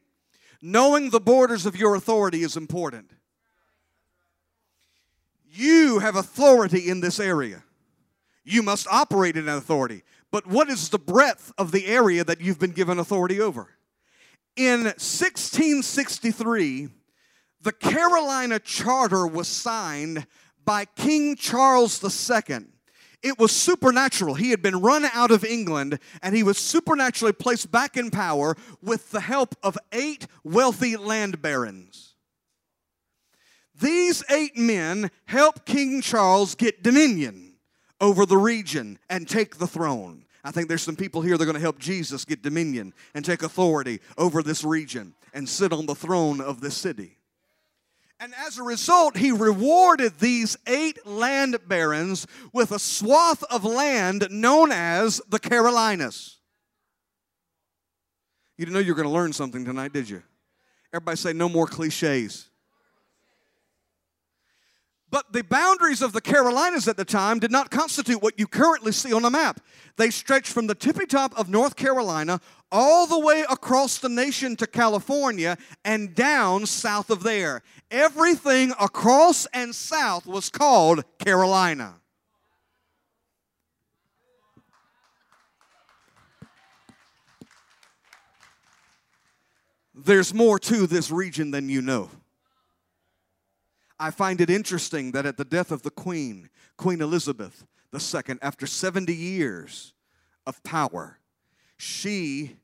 Knowing 0.62 1.10
the 1.10 1.20
borders 1.20 1.66
of 1.66 1.76
your 1.76 1.96
authority 1.96 2.42
is 2.42 2.56
important. 2.56 3.10
You 5.50 5.98
have 5.98 6.14
authority 6.14 6.88
in 6.88 7.00
this 7.00 7.18
area. 7.18 7.64
You 8.44 8.62
must 8.62 8.86
operate 8.88 9.36
in 9.36 9.46
that 9.46 9.58
authority. 9.58 10.04
But 10.30 10.46
what 10.46 10.70
is 10.70 10.88
the 10.88 11.00
breadth 11.00 11.52
of 11.58 11.72
the 11.72 11.86
area 11.86 12.24
that 12.24 12.40
you've 12.40 12.60
been 12.60 12.70
given 12.70 12.98
authority 12.98 13.40
over? 13.40 13.68
In 14.56 14.84
1663, 14.84 16.88
the 17.60 17.72
Carolina 17.72 18.58
Charter 18.58 19.26
was 19.26 19.48
signed 19.48 20.26
by 20.64 20.84
King 20.84 21.36
Charles 21.36 22.02
II 22.02 22.66
it 23.22 23.38
was 23.38 23.52
supernatural. 23.52 24.34
He 24.34 24.50
had 24.50 24.62
been 24.62 24.80
run 24.80 25.04
out 25.04 25.30
of 25.30 25.44
England 25.44 25.98
and 26.22 26.34
he 26.34 26.42
was 26.42 26.58
supernaturally 26.58 27.32
placed 27.32 27.70
back 27.70 27.96
in 27.96 28.10
power 28.10 28.56
with 28.82 29.10
the 29.10 29.20
help 29.20 29.54
of 29.62 29.78
eight 29.92 30.26
wealthy 30.44 30.96
land 30.96 31.40
barons. 31.40 32.14
These 33.80 34.22
eight 34.30 34.56
men 34.56 35.10
helped 35.26 35.66
King 35.66 36.02
Charles 36.02 36.54
get 36.54 36.82
dominion 36.82 37.54
over 38.00 38.26
the 38.26 38.36
region 38.36 38.98
and 39.08 39.28
take 39.28 39.56
the 39.58 39.66
throne. 39.66 40.24
I 40.44 40.50
think 40.50 40.68
there's 40.68 40.82
some 40.82 40.96
people 40.96 41.22
here 41.22 41.36
that 41.36 41.42
are 41.42 41.46
going 41.46 41.54
to 41.54 41.60
help 41.60 41.78
Jesus 41.78 42.24
get 42.24 42.42
dominion 42.42 42.92
and 43.14 43.24
take 43.24 43.42
authority 43.42 44.00
over 44.18 44.42
this 44.42 44.64
region 44.64 45.14
and 45.32 45.48
sit 45.48 45.72
on 45.72 45.86
the 45.86 45.94
throne 45.94 46.40
of 46.40 46.60
this 46.60 46.76
city. 46.76 47.16
And 48.22 48.32
as 48.46 48.56
a 48.56 48.62
result, 48.62 49.16
he 49.16 49.32
rewarded 49.32 50.20
these 50.20 50.56
eight 50.68 51.04
land 51.04 51.56
barons 51.66 52.24
with 52.52 52.70
a 52.70 52.78
swath 52.78 53.42
of 53.50 53.64
land 53.64 54.28
known 54.30 54.70
as 54.70 55.20
the 55.28 55.40
Carolinas. 55.40 56.38
You 58.56 58.64
didn't 58.64 58.74
know 58.74 58.80
you 58.80 58.92
were 58.92 58.96
going 58.96 59.08
to 59.08 59.12
learn 59.12 59.32
something 59.32 59.64
tonight, 59.64 59.92
did 59.92 60.08
you? 60.08 60.22
Everybody 60.94 61.16
say 61.16 61.32
no 61.32 61.48
more 61.48 61.66
cliches. 61.66 62.48
But 65.10 65.32
the 65.32 65.42
boundaries 65.42 66.00
of 66.00 66.12
the 66.12 66.20
Carolinas 66.20 66.86
at 66.86 66.96
the 66.96 67.04
time 67.04 67.40
did 67.40 67.50
not 67.50 67.72
constitute 67.72 68.22
what 68.22 68.38
you 68.38 68.46
currently 68.46 68.92
see 68.92 69.12
on 69.12 69.24
a 69.24 69.30
map. 69.30 69.60
They 69.96 70.10
stretched 70.10 70.52
from 70.52 70.68
the 70.68 70.76
tippy 70.76 71.06
top 71.06 71.36
of 71.36 71.48
North 71.48 71.74
Carolina 71.74 72.40
all 72.72 73.06
the 73.06 73.18
way 73.18 73.44
across 73.48 73.98
the 73.98 74.08
nation 74.08 74.56
to 74.56 74.66
California 74.66 75.58
and 75.84 76.14
down 76.14 76.64
south 76.64 77.10
of 77.10 77.22
there. 77.22 77.62
Everything 77.90 78.72
across 78.80 79.46
and 79.52 79.74
south 79.74 80.26
was 80.26 80.48
called 80.48 81.04
Carolina. 81.18 81.96
There's 89.94 90.34
more 90.34 90.58
to 90.58 90.86
this 90.86 91.10
region 91.10 91.52
than 91.52 91.68
you 91.68 91.82
know. 91.82 92.10
I 94.00 94.10
find 94.10 94.40
it 94.40 94.50
interesting 94.50 95.12
that 95.12 95.26
at 95.26 95.36
the 95.36 95.44
death 95.44 95.70
of 95.70 95.82
the 95.82 95.90
Queen, 95.90 96.48
Queen 96.76 97.00
Elizabeth 97.00 97.64
II, 97.94 98.36
after 98.42 98.66
70 98.66 99.14
years 99.14 99.92
of 100.44 100.60
power, 100.64 101.20
she 101.76 102.56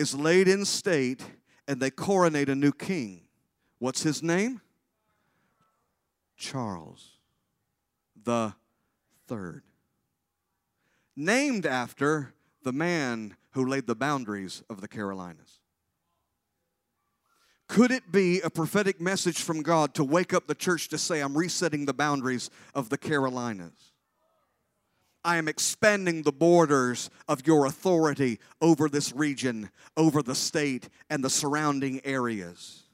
is 0.00 0.14
laid 0.14 0.48
in 0.48 0.64
state 0.64 1.22
and 1.68 1.78
they 1.78 1.90
coronate 1.90 2.48
a 2.48 2.54
new 2.54 2.72
king. 2.72 3.20
What's 3.78 4.02
his 4.02 4.22
name? 4.22 4.62
Charles 6.36 7.18
the 8.24 8.54
Third. 9.28 9.62
Named 11.14 11.66
after 11.66 12.32
the 12.62 12.72
man 12.72 13.36
who 13.52 13.66
laid 13.66 13.86
the 13.86 13.94
boundaries 13.94 14.62
of 14.70 14.80
the 14.80 14.88
Carolinas. 14.88 15.60
Could 17.68 17.90
it 17.90 18.10
be 18.10 18.40
a 18.40 18.50
prophetic 18.50 19.00
message 19.00 19.42
from 19.42 19.62
God 19.62 19.94
to 19.94 20.02
wake 20.02 20.34
up 20.34 20.46
the 20.46 20.54
church 20.54 20.88
to 20.88 20.98
say, 20.98 21.20
I'm 21.20 21.36
resetting 21.36 21.84
the 21.84 21.92
boundaries 21.92 22.50
of 22.74 22.88
the 22.88 22.98
Carolinas? 22.98 23.89
I 25.24 25.36
am 25.36 25.48
expanding 25.48 26.22
the 26.22 26.32
borders 26.32 27.10
of 27.28 27.46
your 27.46 27.66
authority 27.66 28.38
over 28.60 28.88
this 28.88 29.12
region, 29.12 29.70
over 29.96 30.22
the 30.22 30.34
state, 30.34 30.88
and 31.10 31.22
the 31.22 31.30
surrounding 31.30 32.00
areas. 32.04 32.84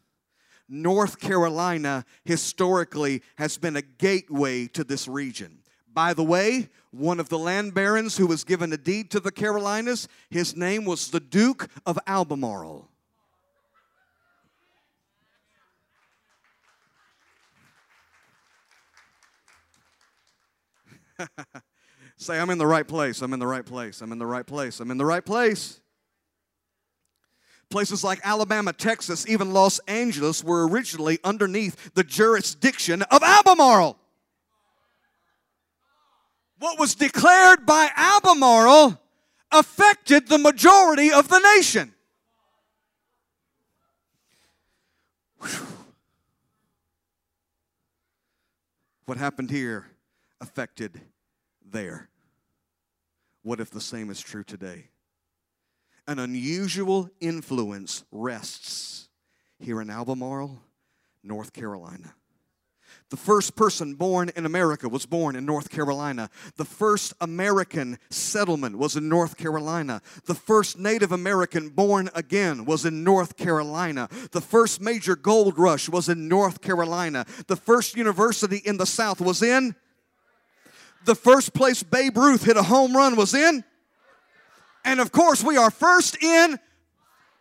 North 0.69 1.21
Carolina 1.21 2.05
historically 2.25 3.23
has 3.37 3.59
been 3.59 3.77
a 3.77 3.83
gateway 3.83 4.67
to 4.69 4.83
this 4.83 5.07
region. 5.07 5.59
By 5.93 6.13
the 6.13 6.25
way, 6.25 6.69
one 6.91 7.21
of 7.21 7.29
the 7.29 7.39
land 7.39 7.75
barons 7.75 8.17
who 8.17 8.27
was 8.27 8.43
given 8.43 8.73
a 8.73 8.77
deed 8.77 9.11
to 9.13 9.21
the 9.21 9.31
Carolinas, 9.31 10.09
his 10.29 10.57
name 10.57 10.85
was 10.85 11.11
the 11.11 11.21
Duke 11.21 11.69
of 11.87 11.99
Albemarle. 12.07 12.89
Say, 22.17 22.39
I'm 22.39 22.51
in 22.51 22.59
the 22.59 22.67
right 22.67 22.87
place. 22.87 23.21
I'm 23.21 23.33
in 23.33 23.39
the 23.39 23.47
right 23.47 23.65
place. 23.65 24.01
I'm 24.01 24.11
in 24.13 24.19
the 24.19 24.27
right 24.27 24.47
place. 24.47 24.81
I'm 24.81 24.91
in 24.91 24.99
the 24.99 25.05
right 25.05 25.25
place. 25.25 25.81
Places 27.69 28.05
like 28.05 28.21
Alabama, 28.23 28.73
Texas, 28.73 29.29
even 29.29 29.53
Los 29.53 29.81
Angeles 29.89 30.43
were 30.43 30.67
originally 30.69 31.19
underneath 31.25 31.93
the 31.95 32.05
jurisdiction 32.05 33.03
of 33.03 33.23
Albemarle. 33.23 33.99
What 36.59 36.79
was 36.79 36.95
declared 36.95 37.67
by 37.67 37.91
Albemarle 37.97 39.01
affected 39.51 40.29
the 40.29 40.39
majority 40.39 41.13
of 41.13 41.29
the 41.29 41.39
nation. 41.57 41.93
What 49.05 49.19
happened 49.19 49.51
here 49.51 49.87
affected 50.41 51.01
there. 51.77 52.09
What 53.43 53.61
if 53.61 53.71
the 53.71 53.83
same 53.83 54.11
is 54.11 54.21
true 54.21 54.43
today? 54.43 54.89
An 56.09 56.19
unusual 56.19 57.11
influence 57.21 58.03
rests 58.11 59.09
here 59.59 59.83
in 59.83 59.91
Albemarle, 59.91 60.63
North 61.23 61.53
Carolina. 61.53 62.15
The 63.11 63.17
first 63.17 63.57
person 63.57 63.95
born 63.95 64.31
in 64.35 64.47
America 64.47 64.89
was 64.89 65.05
born 65.05 65.37
in 65.37 65.45
North 65.45 65.69
Carolina. 65.69 66.31
The 66.57 66.65
first 66.65 67.13
American 67.21 67.99
settlement 68.11 68.79
was 68.79 68.97
in 68.97 69.09
North 69.09 69.37
Carolina. 69.37 70.01
The 70.25 70.35
first 70.35 70.79
Native 70.79 71.13
American 71.13 71.69
born 71.69 72.09
again 72.15 72.65
was 72.65 72.85
in 72.85 73.05
North 73.05 73.37
Carolina. 73.37 74.09
The 74.33 74.41
first 74.41 74.81
major 74.81 75.15
gold 75.15 75.59
rush 75.59 75.89
was 75.89 76.09
in 76.09 76.27
North 76.27 76.63
Carolina. 76.63 77.27
The 77.49 77.57
first 77.57 77.97
university 77.97 78.63
in 78.65 78.79
the 78.79 78.87
South 78.87 79.21
was 79.21 79.43
in 79.43 79.77
the 81.07 81.15
first 81.15 81.55
place 81.55 81.83
Babe 81.83 82.17
Ruth 82.17 82.45
hit 82.45 82.57
a 82.57 82.63
home 82.63 82.97
run 82.97 83.17
was 83.17 83.35
in. 83.35 83.65
And 84.85 85.01
of 85.01 85.11
course, 85.11 85.43
we 85.43 85.57
are 85.57 85.71
first 85.71 86.23
in 86.23 86.59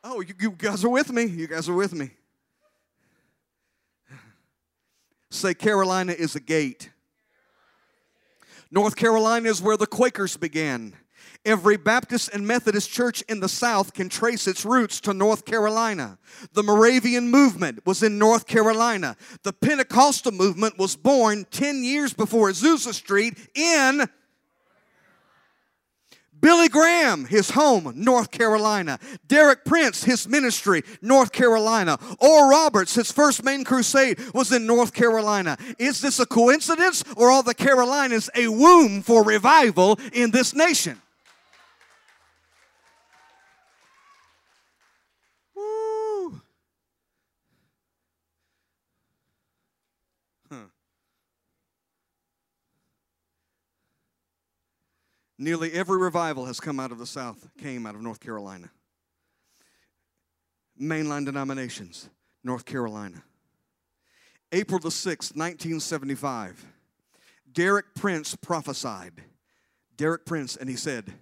Oh, 0.07 0.21
you, 0.21 0.35
you 0.39 0.51
guys 0.51 0.85
are 0.85 0.89
with 0.89 1.11
me. 1.11 1.23
You 1.25 1.47
guys 1.47 1.67
are 1.67 1.73
with 1.73 1.91
me. 1.91 2.11
Say, 5.31 5.55
Carolina 5.55 6.11
is 6.11 6.35
a 6.35 6.39
gate. 6.39 6.91
North 8.69 8.95
Carolina 8.95 9.49
is 9.49 9.63
where 9.63 9.77
the 9.77 9.87
Quakers 9.87 10.37
began. 10.37 10.93
Every 11.45 11.77
Baptist 11.77 12.29
and 12.33 12.47
Methodist 12.47 12.89
church 12.89 13.21
in 13.29 13.39
the 13.39 13.47
South 13.47 13.93
can 13.93 14.09
trace 14.09 14.47
its 14.47 14.65
roots 14.65 14.99
to 15.01 15.13
North 15.13 15.45
Carolina. 15.45 16.17
The 16.53 16.63
Moravian 16.63 17.29
movement 17.29 17.85
was 17.85 18.01
in 18.01 18.17
North 18.17 18.47
Carolina. 18.47 19.15
The 19.43 19.53
Pentecostal 19.53 20.31
movement 20.31 20.79
was 20.79 20.95
born 20.95 21.45
10 21.51 21.83
years 21.83 22.13
before 22.13 22.49
Azusa 22.49 22.95
Street 22.95 23.37
in 23.53 24.09
Billy 26.41 26.67
Graham, 26.67 27.25
his 27.25 27.51
home, 27.51 27.93
North 27.95 28.31
Carolina. 28.31 28.99
Derek 29.27 29.65
Prince, 29.65 30.03
his 30.03 30.27
ministry, 30.27 30.83
North 31.01 31.31
Carolina. 31.31 31.97
Oral 32.19 32.49
Roberts, 32.49 32.95
his 32.95 33.11
first 33.11 33.43
main 33.43 33.63
crusade 33.63 34.19
was 34.33 34.51
in 34.51 34.65
North 34.65 34.93
Carolina. 34.93 35.57
Is 35.77 36.01
this 36.01 36.19
a 36.19 36.25
coincidence 36.25 37.03
or 37.15 37.31
are 37.31 37.43
the 37.43 37.53
Carolinas 37.53 38.29
a 38.35 38.47
womb 38.47 39.01
for 39.01 39.23
revival 39.23 39.99
in 40.11 40.31
this 40.31 40.53
nation? 40.53 41.01
Nearly 55.37 55.73
every 55.73 55.97
revival 55.97 56.45
has 56.45 56.59
come 56.59 56.79
out 56.79 56.91
of 56.91 56.97
the 56.97 57.05
South, 57.05 57.49
came 57.57 57.85
out 57.85 57.95
of 57.95 58.01
North 58.01 58.19
Carolina. 58.19 58.69
Mainline 60.79 61.25
denominations, 61.25 62.09
North 62.43 62.65
Carolina. 62.65 63.23
April 64.51 64.79
the 64.79 64.89
6th, 64.89 65.35
1975, 65.35 66.65
Derek 67.51 67.95
Prince 67.95 68.35
prophesied. 68.35 69.23
Derek 69.97 70.25
Prince, 70.25 70.55
and 70.55 70.69
he 70.69 70.75
said, 70.75 71.13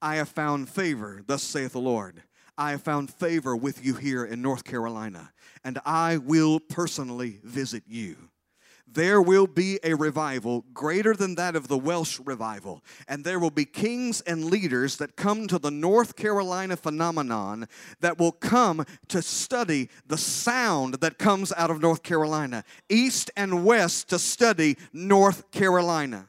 I 0.00 0.16
have 0.16 0.28
found 0.28 0.68
favor, 0.68 1.22
thus 1.26 1.42
saith 1.42 1.72
the 1.72 1.80
Lord. 1.80 2.22
I 2.58 2.72
have 2.72 2.82
found 2.82 3.12
favor 3.12 3.56
with 3.56 3.84
you 3.84 3.94
here 3.94 4.24
in 4.24 4.42
North 4.42 4.64
Carolina, 4.64 5.32
and 5.64 5.78
I 5.84 6.18
will 6.18 6.60
personally 6.60 7.40
visit 7.42 7.84
you 7.86 8.16
there 8.86 9.20
will 9.20 9.46
be 9.46 9.78
a 9.82 9.94
revival 9.94 10.64
greater 10.72 11.14
than 11.14 11.34
that 11.34 11.56
of 11.56 11.68
the 11.68 11.76
Welsh 11.76 12.20
revival. 12.24 12.82
And 13.08 13.24
there 13.24 13.38
will 13.38 13.50
be 13.50 13.64
kings 13.64 14.20
and 14.22 14.44
leaders 14.44 14.96
that 14.96 15.16
come 15.16 15.46
to 15.48 15.58
the 15.58 15.70
North 15.70 16.16
Carolina 16.16 16.76
phenomenon 16.76 17.68
that 18.00 18.18
will 18.18 18.32
come 18.32 18.86
to 19.08 19.22
study 19.22 19.90
the 20.06 20.18
sound 20.18 20.94
that 21.00 21.18
comes 21.18 21.52
out 21.56 21.70
of 21.70 21.80
North 21.80 22.02
Carolina, 22.02 22.64
east 22.88 23.30
and 23.36 23.64
west 23.64 24.08
to 24.10 24.18
study 24.18 24.76
North 24.92 25.50
Carolina. 25.50 26.28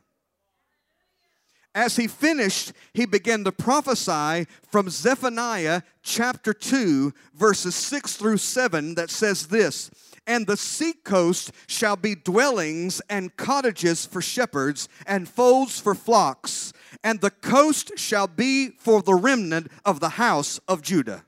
As 1.75 1.95
he 1.95 2.07
finished, 2.07 2.73
he 2.91 3.05
began 3.05 3.43
to 3.43 3.51
prophesy 3.51 4.47
from 4.71 4.89
Zephaniah 4.89 5.83
chapter 6.01 6.51
2, 6.51 7.13
verses 7.35 7.75
6 7.75 8.15
through 8.15 8.37
7, 8.37 8.95
that 8.95 9.11
says 9.11 9.45
this 9.45 9.91
and 10.27 10.45
the 10.45 10.57
sea 10.57 10.93
coast 10.93 11.51
shall 11.67 11.95
be 11.95 12.13
dwellings 12.13 13.01
and 13.09 13.35
cottages 13.37 14.05
for 14.05 14.21
shepherds 14.21 14.89
and 15.07 15.27
folds 15.27 15.79
for 15.79 15.95
flocks, 15.95 16.73
and 17.03 17.21
the 17.21 17.31
coast 17.31 17.97
shall 17.97 18.27
be 18.27 18.69
for 18.77 19.01
the 19.01 19.15
remnant 19.15 19.71
of 19.85 20.01
the 20.01 20.09
house 20.09 20.59
of 20.67 20.81
Judah. 20.81 21.23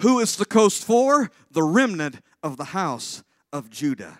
Who 0.00 0.18
is 0.18 0.36
the 0.36 0.46
coast 0.46 0.84
for? 0.84 1.30
The 1.50 1.62
remnant 1.62 2.20
of 2.42 2.56
the 2.56 2.64
house 2.64 3.22
of 3.52 3.70
Judah. 3.70 4.18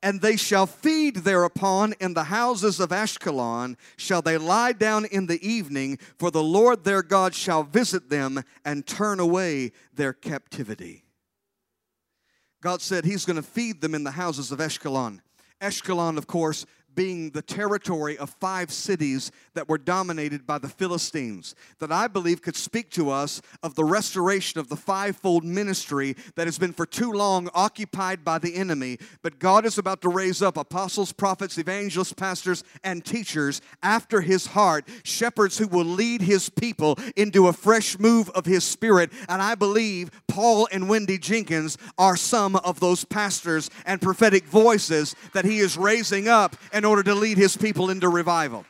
And 0.00 0.20
they 0.20 0.36
shall 0.36 0.66
feed 0.66 1.16
thereupon 1.16 1.92
in 1.98 2.14
the 2.14 2.24
houses 2.24 2.78
of 2.78 2.90
Ashkelon, 2.90 3.76
shall 3.96 4.22
they 4.22 4.38
lie 4.38 4.70
down 4.70 5.06
in 5.06 5.26
the 5.26 5.44
evening, 5.46 5.98
for 6.16 6.30
the 6.30 6.42
Lord 6.42 6.84
their 6.84 7.02
God 7.02 7.34
shall 7.34 7.64
visit 7.64 8.08
them 8.08 8.44
and 8.64 8.86
turn 8.86 9.18
away 9.18 9.72
their 9.92 10.12
captivity. 10.12 11.07
God 12.60 12.80
said 12.80 13.04
He's 13.04 13.24
going 13.24 13.36
to 13.36 13.42
feed 13.42 13.80
them 13.80 13.94
in 13.94 14.04
the 14.04 14.10
houses 14.12 14.52
of 14.52 14.58
Eshkelon. 14.58 15.20
Eshkelon, 15.60 16.18
of 16.18 16.26
course, 16.26 16.66
being 16.94 17.30
the 17.30 17.42
territory 17.42 18.18
of 18.18 18.30
five 18.40 18.72
cities 18.72 19.30
that 19.54 19.68
were 19.68 19.78
dominated 19.78 20.46
by 20.46 20.58
the 20.58 20.68
Philistines, 20.68 21.54
that 21.78 21.92
I 21.92 22.08
believe 22.08 22.42
could 22.42 22.56
speak 22.56 22.90
to 22.90 23.10
us 23.10 23.40
of 23.62 23.74
the 23.74 23.84
restoration 23.84 24.58
of 24.58 24.68
the 24.68 24.76
fivefold 24.76 25.44
ministry 25.44 26.16
that 26.34 26.46
has 26.46 26.58
been 26.58 26.72
for 26.72 26.86
too 26.86 27.12
long 27.12 27.48
occupied 27.54 28.24
by 28.24 28.38
the 28.38 28.56
enemy. 28.56 28.98
But 29.22 29.38
God 29.38 29.64
is 29.64 29.78
about 29.78 30.02
to 30.02 30.08
raise 30.08 30.42
up 30.42 30.56
apostles, 30.56 31.12
prophets, 31.12 31.58
evangelists, 31.58 32.12
pastors, 32.12 32.64
and 32.82 33.04
teachers 33.04 33.60
after 33.82 34.20
his 34.20 34.46
heart, 34.46 34.88
shepherds 35.04 35.58
who 35.58 35.68
will 35.68 35.84
lead 35.84 36.22
his 36.22 36.48
people 36.48 36.98
into 37.16 37.46
a 37.46 37.52
fresh 37.52 37.98
move 37.98 38.28
of 38.30 38.44
his 38.44 38.64
spirit. 38.64 39.12
And 39.28 39.40
I 39.40 39.54
believe 39.54 40.10
Paul 40.26 40.68
and 40.72 40.88
Wendy 40.88 41.18
Jenkins 41.18 41.78
are 41.96 42.16
some 42.16 42.56
of 42.56 42.80
those 42.80 43.04
pastors 43.04 43.70
and 43.86 44.00
prophetic 44.00 44.44
voices 44.44 45.14
that 45.32 45.44
he 45.44 45.58
is 45.58 45.76
raising 45.76 46.28
up 46.28 46.56
and 46.72 46.77
order 46.84 47.02
to 47.02 47.14
lead 47.14 47.38
his 47.38 47.56
people 47.56 47.90
into 47.90 48.08
revival. 48.08 48.64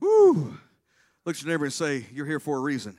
Woo! 0.00 0.58
Look 1.24 1.36
at 1.36 1.42
your 1.42 1.50
neighbor 1.50 1.64
and 1.64 1.72
say, 1.72 2.06
You're 2.12 2.26
here 2.26 2.40
for 2.40 2.56
a 2.56 2.60
reason. 2.60 2.98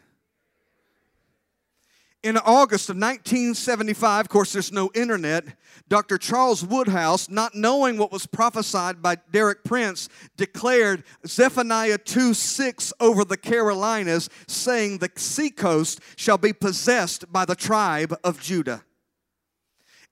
In 2.21 2.35
August 2.37 2.89
of 2.89 2.97
1975, 2.97 4.25
of 4.25 4.29
course, 4.29 4.51
there's 4.51 4.73
no 4.73 4.91
internet. 4.93 5.45
Dr. 5.87 6.17
Charles 6.17 6.65
Woodhouse, 6.65 7.29
not 7.29 7.55
knowing 7.55 7.97
what 7.97 8.11
was 8.11 8.25
prophesied 8.25 9.01
by 9.01 9.15
Derek 9.31 9.63
Prince, 9.63 10.09
declared 10.35 11.05
Zephaniah 11.25 11.97
2 11.97 12.33
6 12.33 12.91
over 12.99 13.23
the 13.23 13.37
Carolinas, 13.37 14.29
saying, 14.47 14.97
The 14.97 15.09
seacoast 15.15 16.01
shall 16.17 16.37
be 16.37 16.51
possessed 16.51 17.31
by 17.31 17.45
the 17.45 17.55
tribe 17.55 18.13
of 18.23 18.41
Judah 18.41 18.83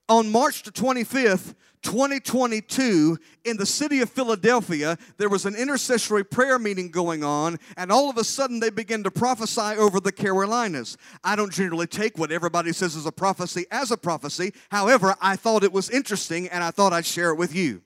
on 0.08 0.30
March 0.30 0.62
the 0.62 0.70
25th, 0.70 1.54
2022, 1.82 3.18
in 3.44 3.56
the 3.56 3.66
city 3.66 4.00
of 4.00 4.10
Philadelphia, 4.10 4.98
there 5.16 5.28
was 5.28 5.46
an 5.46 5.54
intercessory 5.54 6.24
prayer 6.24 6.58
meeting 6.58 6.90
going 6.90 7.22
on, 7.22 7.58
and 7.76 7.92
all 7.92 8.10
of 8.10 8.16
a 8.16 8.24
sudden 8.24 8.58
they 8.58 8.70
began 8.70 9.02
to 9.04 9.10
prophesy 9.10 9.78
over 9.78 10.00
the 10.00 10.12
Carolinas. 10.12 10.96
I 11.22 11.36
don't 11.36 11.52
generally 11.52 11.86
take 11.86 12.18
what 12.18 12.32
everybody 12.32 12.72
says 12.72 12.96
is 12.96 13.06
a 13.06 13.12
prophecy 13.12 13.66
as 13.70 13.90
a 13.90 13.96
prophecy. 13.96 14.52
However, 14.70 15.14
I 15.20 15.36
thought 15.36 15.62
it 15.62 15.72
was 15.72 15.88
interesting 15.90 16.48
and 16.48 16.64
I 16.64 16.70
thought 16.70 16.92
I'd 16.92 17.06
share 17.06 17.30
it 17.30 17.36
with 17.36 17.54
you. 17.54 17.82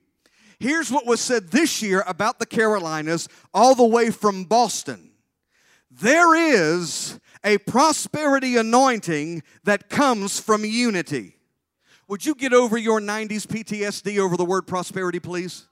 Here's 0.59 0.91
what 0.91 1.07
was 1.07 1.21
said 1.21 1.51
this 1.51 1.83
year 1.83 2.05
about 2.07 2.39
the 2.39 2.47
Carolinas, 2.47 3.29
all 3.53 3.75
the 3.75 3.85
way 3.85 4.11
from 4.11 4.45
Boston. 4.45 5.11
There 5.91 6.35
is 6.35 7.19
a 7.45 7.59
prosperity 7.59 8.57
anointing 8.57 9.43
that 9.65 9.91
comes 9.91 10.41
from 10.41 10.65
unity. 10.65 11.37
Would 12.13 12.27
you 12.27 12.35
get 12.35 12.53
over 12.53 12.77
your 12.77 13.01
90s 13.01 13.47
PTSD 13.47 14.19
over 14.19 14.37
the 14.37 14.45
word 14.45 14.67
prosperity, 14.67 15.19
please? 15.19 15.67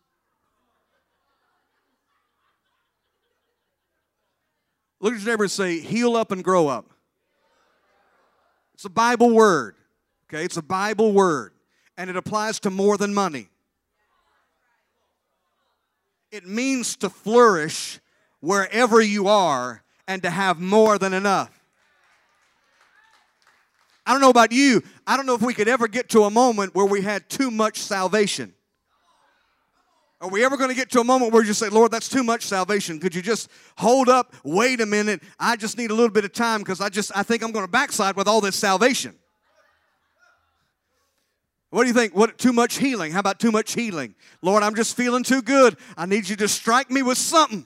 Look 5.00 5.12
at 5.12 5.20
your 5.20 5.32
neighbor 5.32 5.44
and 5.44 5.50
say, 5.50 5.80
heal 5.80 6.16
up 6.16 6.32
and 6.32 6.42
grow 6.42 6.66
up. 6.66 6.94
It's 8.72 8.86
a 8.86 8.88
Bible 8.88 9.28
word, 9.28 9.74
okay? 10.32 10.42
It's 10.42 10.56
a 10.56 10.62
Bible 10.62 11.12
word, 11.12 11.52
and 11.98 12.08
it 12.08 12.16
applies 12.16 12.58
to 12.60 12.70
more 12.70 12.96
than 12.96 13.12
money. 13.12 13.50
It 16.32 16.46
means 16.46 16.96
to 16.96 17.10
flourish 17.10 18.00
wherever 18.40 19.02
you 19.02 19.28
are 19.28 19.82
and 20.08 20.22
to 20.22 20.30
have 20.30 20.58
more 20.58 20.96
than 20.96 21.12
enough. 21.12 21.59
I 24.10 24.12
don't 24.12 24.22
know 24.22 24.30
about 24.30 24.50
you. 24.50 24.82
I 25.06 25.16
don't 25.16 25.24
know 25.24 25.36
if 25.36 25.40
we 25.40 25.54
could 25.54 25.68
ever 25.68 25.86
get 25.86 26.08
to 26.08 26.24
a 26.24 26.30
moment 26.30 26.74
where 26.74 26.84
we 26.84 27.00
had 27.00 27.28
too 27.28 27.48
much 27.48 27.78
salvation. 27.78 28.52
Are 30.20 30.28
we 30.28 30.44
ever 30.44 30.56
going 30.56 30.68
to 30.68 30.74
get 30.74 30.90
to 30.90 31.00
a 31.00 31.04
moment 31.04 31.32
where 31.32 31.44
you 31.44 31.52
say, 31.52 31.68
Lord, 31.68 31.92
that's 31.92 32.08
too 32.08 32.24
much 32.24 32.44
salvation? 32.44 32.98
Could 32.98 33.14
you 33.14 33.22
just 33.22 33.48
hold 33.78 34.08
up, 34.08 34.34
wait 34.42 34.80
a 34.80 34.86
minute? 34.86 35.22
I 35.38 35.54
just 35.54 35.78
need 35.78 35.92
a 35.92 35.94
little 35.94 36.10
bit 36.10 36.24
of 36.24 36.32
time 36.32 36.58
because 36.58 36.80
I 36.80 36.88
just 36.88 37.12
I 37.14 37.22
think 37.22 37.44
I'm 37.44 37.52
going 37.52 37.64
to 37.64 37.70
backslide 37.70 38.16
with 38.16 38.26
all 38.26 38.40
this 38.40 38.56
salvation. 38.56 39.14
What 41.70 41.82
do 41.82 41.86
you 41.86 41.94
think? 41.94 42.12
What 42.12 42.36
too 42.36 42.52
much 42.52 42.78
healing? 42.78 43.12
How 43.12 43.20
about 43.20 43.38
too 43.38 43.52
much 43.52 43.74
healing? 43.74 44.16
Lord, 44.42 44.64
I'm 44.64 44.74
just 44.74 44.96
feeling 44.96 45.22
too 45.22 45.40
good. 45.40 45.76
I 45.96 46.06
need 46.06 46.28
you 46.28 46.34
to 46.34 46.48
strike 46.48 46.90
me 46.90 47.02
with 47.02 47.16
something. 47.16 47.64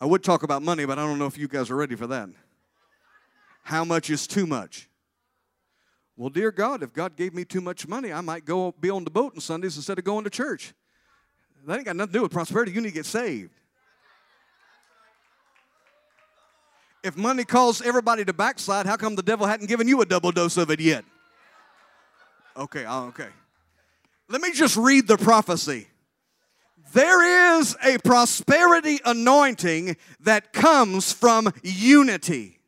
I 0.00 0.06
would 0.06 0.22
talk 0.22 0.42
about 0.42 0.62
money, 0.62 0.84
but 0.84 0.98
I 0.98 1.02
don't 1.02 1.18
know 1.18 1.26
if 1.26 1.38
you 1.38 1.48
guys 1.48 1.70
are 1.70 1.76
ready 1.76 1.94
for 1.94 2.06
that. 2.08 2.28
How 3.62 3.84
much 3.84 4.10
is 4.10 4.26
too 4.26 4.46
much? 4.46 4.88
Well, 6.16 6.30
dear 6.30 6.52
God, 6.52 6.82
if 6.82 6.92
God 6.92 7.16
gave 7.16 7.34
me 7.34 7.44
too 7.44 7.60
much 7.60 7.88
money, 7.88 8.12
I 8.12 8.20
might 8.20 8.44
go 8.44 8.72
be 8.78 8.90
on 8.90 9.04
the 9.04 9.10
boat 9.10 9.32
on 9.34 9.40
Sundays 9.40 9.76
instead 9.76 9.98
of 9.98 10.04
going 10.04 10.24
to 10.24 10.30
church. 10.30 10.74
That 11.66 11.76
ain't 11.76 11.86
got 11.86 11.96
nothing 11.96 12.12
to 12.12 12.18
do 12.18 12.22
with 12.22 12.32
prosperity. 12.32 12.72
You 12.72 12.80
need 12.80 12.90
to 12.90 12.94
get 12.94 13.06
saved. 13.06 13.50
If 17.02 17.16
money 17.16 17.44
caused 17.44 17.84
everybody 17.84 18.24
to 18.24 18.32
backslide, 18.32 18.86
how 18.86 18.96
come 18.96 19.14
the 19.14 19.22
devil 19.22 19.46
hadn't 19.46 19.66
given 19.66 19.88
you 19.88 20.00
a 20.00 20.06
double 20.06 20.30
dose 20.30 20.56
of 20.56 20.70
it 20.70 20.80
yet? 20.80 21.04
Okay, 22.56 22.84
oh, 22.86 23.06
okay. 23.08 23.28
Let 24.28 24.40
me 24.40 24.52
just 24.52 24.76
read 24.76 25.08
the 25.08 25.18
prophecy. 25.18 25.86
There 26.94 27.58
is 27.58 27.76
a 27.84 27.98
prosperity 27.98 29.00
anointing 29.04 29.96
that 30.20 30.52
comes 30.52 31.12
from 31.12 31.52
unity. 31.64 32.60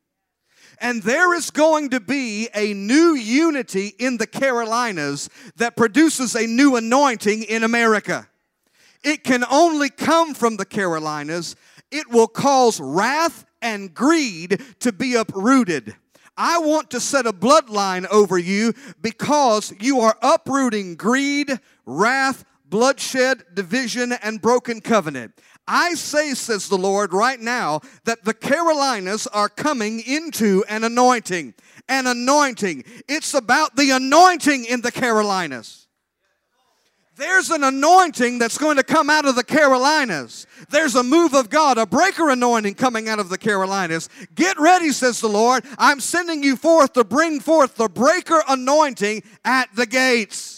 And 0.81 1.01
there 1.03 1.33
is 1.33 1.53
going 1.53 1.91
to 1.91 2.01
be 2.01 2.49
a 2.53 2.75
new 2.75 3.15
unity 3.15 3.95
in 4.01 4.17
the 4.17 4.27
Carolinas 4.27 5.31
that 5.57 5.77
produces 5.77 6.35
a 6.35 6.45
new 6.45 6.75
anointing 6.75 7.45
in 7.45 7.63
America. 7.63 8.29
It 9.05 9.23
can 9.23 9.45
only 9.49 9.91
come 9.91 10.35
from 10.35 10.57
the 10.57 10.67
Carolinas. 10.67 11.55
It 11.93 12.11
will 12.11 12.27
cause 12.27 12.81
wrath 12.81 13.45
and 13.63 13.95
greed 13.95 14.61
to 14.81 14.93
be 14.93 15.15
uprooted. 15.15 15.95
I 16.37 16.59
want 16.59 16.91
to 16.91 17.01
set 17.01 17.29
a 17.29 17.33
bloodline 17.33 18.07
over 18.09 18.37
you 18.37 18.75
because 19.01 19.73
you 19.79 20.01
are 20.01 20.19
uprooting 20.21 20.97
greed, 20.97 21.61
wrath, 21.87 22.45
bloodshed, 22.69 23.45
division, 23.55 24.13
and 24.13 24.41
broken 24.41 24.81
covenant. 24.81 25.33
I 25.69 25.95
say, 25.95 26.35
says 26.35 26.69
the 26.69 26.79
Lord, 26.79 27.13
right 27.13 27.41
now, 27.41 27.81
that 28.05 28.25
the 28.25 28.35
Carolinas 28.35 29.27
are 29.27 29.49
coming 29.49 30.01
into 30.01 30.65
an 30.69 30.85
anointing. 30.85 31.55
An 31.89 32.07
anointing. 32.07 32.85
It's 33.09 33.35
about 33.35 33.77
the 33.77 33.91
anointing 33.91 34.65
in 34.65 34.81
the 34.81 34.93
Carolinas. 34.93 35.87
There's 37.17 37.51
an 37.51 37.65
anointing 37.65 38.39
that's 38.39 38.59
going 38.59 38.77
to 38.77 38.83
come 38.83 39.09
out 39.09 39.25
of 39.25 39.37
the 39.37 39.45
Carolinas. 39.45 40.47
There's 40.69 40.95
a 40.95 41.03
move 41.03 41.35
of 41.35 41.49
God, 41.49 41.79
a 41.79 41.87
breaker 41.87 42.29
anointing 42.29 42.75
coming 42.75 43.09
out 43.09 43.19
of 43.19 43.31
the 43.31 43.39
Carolinas. 43.39 44.11
Get 44.35 44.59
ready, 44.61 44.93
says 44.93 45.21
the 45.21 45.29
Lord. 45.29 45.65
I'm 45.79 45.99
sending 45.99 46.43
you 46.43 46.57
forth 46.57 46.93
to 46.93 47.05
bring 47.05 47.41
forth 47.41 47.77
the 47.77 47.89
breaker 47.89 48.43
anointing 48.47 49.23
at 49.47 49.75
the 49.75 49.87
gates. 49.87 50.56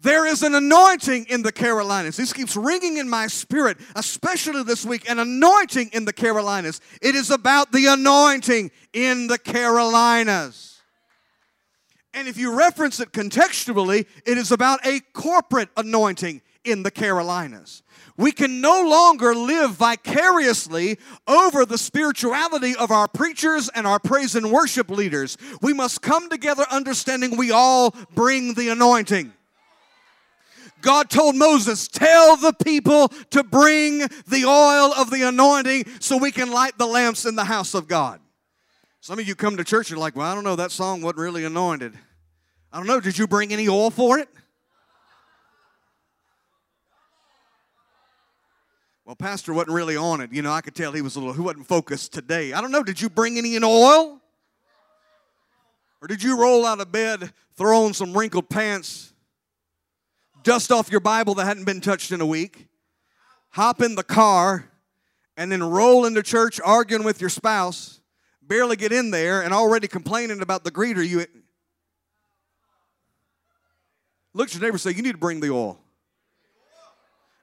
There 0.00 0.26
is 0.26 0.42
an 0.42 0.54
anointing 0.54 1.26
in 1.28 1.42
the 1.42 1.50
Carolinas. 1.50 2.16
This 2.16 2.32
keeps 2.32 2.54
ringing 2.54 2.98
in 2.98 3.08
my 3.08 3.26
spirit, 3.26 3.78
especially 3.96 4.62
this 4.62 4.86
week. 4.86 5.10
An 5.10 5.18
anointing 5.18 5.90
in 5.92 6.04
the 6.04 6.12
Carolinas. 6.12 6.80
It 7.02 7.16
is 7.16 7.30
about 7.30 7.72
the 7.72 7.86
anointing 7.86 8.70
in 8.92 9.26
the 9.26 9.38
Carolinas. 9.38 10.80
And 12.14 12.28
if 12.28 12.38
you 12.38 12.56
reference 12.56 13.00
it 13.00 13.12
contextually, 13.12 14.06
it 14.24 14.38
is 14.38 14.52
about 14.52 14.84
a 14.86 15.00
corporate 15.12 15.68
anointing 15.76 16.42
in 16.64 16.82
the 16.84 16.90
Carolinas. 16.90 17.82
We 18.16 18.32
can 18.32 18.60
no 18.60 18.88
longer 18.88 19.34
live 19.34 19.72
vicariously 19.72 20.98
over 21.26 21.64
the 21.64 21.78
spirituality 21.78 22.74
of 22.76 22.90
our 22.90 23.08
preachers 23.08 23.68
and 23.68 23.86
our 23.86 23.98
praise 23.98 24.34
and 24.34 24.50
worship 24.52 24.90
leaders. 24.90 25.36
We 25.60 25.72
must 25.72 26.02
come 26.02 26.28
together 26.28 26.64
understanding 26.70 27.36
we 27.36 27.50
all 27.50 27.94
bring 28.14 28.54
the 28.54 28.68
anointing. 28.70 29.32
God 30.80 31.10
told 31.10 31.36
Moses, 31.36 31.88
Tell 31.88 32.36
the 32.36 32.52
people 32.52 33.08
to 33.30 33.42
bring 33.42 33.98
the 33.98 34.44
oil 34.44 34.92
of 34.94 35.10
the 35.10 35.22
anointing 35.22 35.84
so 36.00 36.16
we 36.16 36.30
can 36.30 36.50
light 36.50 36.78
the 36.78 36.86
lamps 36.86 37.24
in 37.26 37.34
the 37.34 37.44
house 37.44 37.74
of 37.74 37.88
God. 37.88 38.20
Some 39.00 39.18
of 39.18 39.26
you 39.26 39.34
come 39.34 39.56
to 39.56 39.64
church 39.64 39.90
are 39.92 39.96
like, 39.96 40.16
Well, 40.16 40.30
I 40.30 40.34
don't 40.34 40.44
know, 40.44 40.56
that 40.56 40.70
song 40.70 41.02
wasn't 41.02 41.20
really 41.20 41.44
anointed. 41.44 41.98
I 42.72 42.78
don't 42.78 42.86
know, 42.86 43.00
did 43.00 43.16
you 43.16 43.26
bring 43.26 43.52
any 43.52 43.68
oil 43.68 43.90
for 43.90 44.18
it? 44.18 44.28
Well, 49.04 49.16
Pastor 49.16 49.54
wasn't 49.54 49.74
really 49.74 49.96
on 49.96 50.20
it. 50.20 50.34
You 50.34 50.42
know, 50.42 50.52
I 50.52 50.60
could 50.60 50.74
tell 50.74 50.92
he 50.92 51.00
was 51.00 51.16
a 51.16 51.18
little, 51.18 51.32
he 51.32 51.40
wasn't 51.40 51.66
focused 51.66 52.12
today. 52.12 52.52
I 52.52 52.60
don't 52.60 52.70
know, 52.70 52.82
did 52.82 53.00
you 53.00 53.08
bring 53.08 53.38
any 53.38 53.56
in 53.56 53.64
oil? 53.64 54.20
Or 56.02 56.08
did 56.08 56.22
you 56.22 56.38
roll 56.38 56.66
out 56.66 56.80
of 56.80 56.92
bed, 56.92 57.32
throw 57.56 57.84
on 57.84 57.94
some 57.94 58.16
wrinkled 58.16 58.50
pants, 58.50 59.14
dust 60.42 60.70
off 60.72 60.90
your 60.90 61.00
Bible 61.00 61.34
that 61.34 61.46
hadn't 61.46 61.64
been 61.64 61.80
touched 61.80 62.12
in 62.12 62.20
a 62.20 62.26
week, 62.26 62.68
hop 63.50 63.80
in 63.82 63.94
the 63.94 64.02
car, 64.02 64.70
and 65.36 65.52
then 65.52 65.62
roll 65.62 66.04
into 66.04 66.22
church 66.22 66.60
arguing 66.64 67.04
with 67.04 67.20
your 67.20 67.30
spouse, 67.30 68.00
barely 68.42 68.76
get 68.76 68.92
in 68.92 69.10
there, 69.10 69.42
and 69.42 69.54
already 69.54 69.86
complaining 69.88 70.42
about 70.42 70.64
the 70.64 70.70
greeter 70.70 71.06
you 71.06 71.24
Look 74.34 74.48
at 74.48 74.54
your 74.54 74.62
neighbor 74.62 74.78
say, 74.78 74.92
You 74.92 75.02
need 75.02 75.12
to 75.12 75.18
bring 75.18 75.40
the 75.40 75.50
oil. 75.50 75.80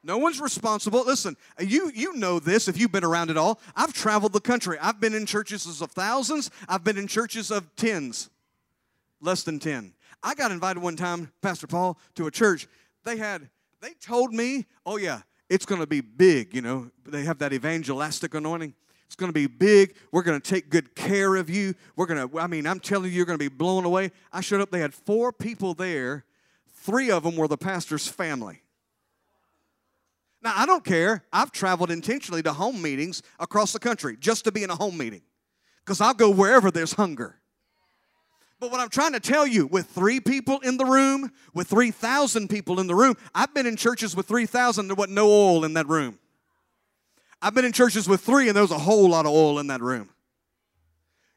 No 0.03 0.19
one's 0.19 0.39
responsible. 0.39 1.03
Listen, 1.03 1.36
you, 1.60 1.91
you 1.95 2.13
know 2.13 2.39
this 2.39 2.67
if 2.67 2.79
you've 2.79 2.91
been 2.91 3.03
around 3.03 3.31
it 3.31 3.38
all. 3.38 3.60
I've 3.75 3.91
traveled 3.91 4.34
the 4.34 4.39
country. 4.39 4.77
I've 4.79 4.99
been 4.99 5.15
in 5.15 5.25
churches 5.25 5.81
of 5.81 5.91
thousands, 5.91 6.51
I've 6.69 6.84
been 6.84 6.97
in 6.97 7.08
churches 7.08 7.49
of 7.49 7.75
tens, 7.75 8.29
less 9.19 9.41
than 9.41 9.58
10. 9.58 9.93
I 10.21 10.36
got 10.36 10.51
invited 10.51 10.81
one 10.81 10.95
time, 10.95 11.31
Pastor 11.41 11.67
Paul, 11.67 11.97
to 12.15 12.27
a 12.27 12.31
church. 12.31 12.67
They 13.06 13.18
had, 13.18 13.50
they 13.82 13.94
told 14.02 14.34
me, 14.34 14.65
oh 14.86 14.98
yeah, 14.98 15.22
it's 15.50 15.65
going 15.65 15.82
to 15.82 15.88
be 15.88 16.02
big, 16.02 16.54
you 16.54 16.62
know. 16.62 16.91
They 17.06 17.24
have 17.24 17.38
that 17.39 17.54
evangelistic 17.54 18.34
anointing. 18.34 18.74
It's 19.06 19.15
going 19.15 19.30
to 19.30 19.34
be 19.34 19.48
big. 19.48 19.96
We're 20.12 20.24
going 20.24 20.41
to 20.41 20.50
take 20.50 20.70
good 20.70 20.96
care 20.96 21.36
of 21.36 21.50
you. 21.50 21.76
We're 21.96 22.08
going 22.08 22.28
to, 22.28 22.39
I 22.39 22.48
mean, 22.48 22.65
I'm 22.65 22.80
telling 22.80 23.12
you, 23.12 23.18
you're 23.18 23.26
going 23.26 23.38
to 23.38 23.50
be 23.50 23.56
blown 23.56 23.86
away. 23.86 24.12
I 24.34 24.41
showed 24.41 24.62
up, 24.62 24.72
they 24.72 24.80
had 24.80 24.94
four 24.94 25.32
people 25.32 25.76
there 25.76 26.26
Three 26.86 27.10
of 27.10 27.24
them 27.24 27.36
were 27.36 27.48
the 27.48 27.58
pastor's 27.58 28.08
family. 28.08 28.62
Now, 30.44 30.54
I 30.56 30.68
don't 30.68 30.86
care. 30.86 31.24
I've 31.34 31.52
traveled 31.52 31.89
intentionally 31.89 32.44
to 32.44 32.54
home 32.54 32.80
meetings 32.80 33.24
across 33.39 33.74
the 33.74 33.80
country 33.80 34.15
just 34.20 34.44
to 34.44 34.52
be 34.52 34.62
in 34.62 34.70
a 34.70 34.76
home 34.76 34.96
meeting 34.96 35.24
because 35.84 36.00
I'll 36.00 36.13
go 36.13 36.30
wherever 36.30 36.70
there's 36.70 36.94
hunger. 36.94 37.39
But 38.60 38.72
what 38.72 38.80
I'm 38.80 38.89
trying 38.89 39.13
to 39.13 39.20
tell 39.20 39.46
you, 39.46 39.68
with 39.68 39.88
three 39.88 40.20
people 40.20 40.60
in 40.60 40.78
the 40.78 40.86
room, 40.86 41.32
with 41.54 41.68
3,000 41.68 42.50
people 42.50 42.80
in 42.80 42.88
the 42.88 42.96
room, 42.96 43.15
I've 43.34 43.54
been 43.54 43.65
in 43.65 43.76
churches 43.76 44.15
with 44.15 44.28
3,000, 44.28 44.88
there 44.88 44.96
wasn't 44.96 45.15
no 45.15 45.28
oil 45.28 45.65
in 45.65 45.74
that 45.74 45.88
room. 45.88 46.20
I've 47.41 47.54
been 47.54 47.65
in 47.65 47.74
churches 47.74 48.10
with 48.10 48.22
three, 48.22 48.48
and 48.48 48.56
there 48.56 48.63
was 48.63 48.72
a 48.72 48.80
whole 48.80 49.10
lot 49.10 49.26
of 49.28 49.32
oil 49.32 49.60
in 49.60 49.68
that 49.68 49.82
room. 49.82 50.10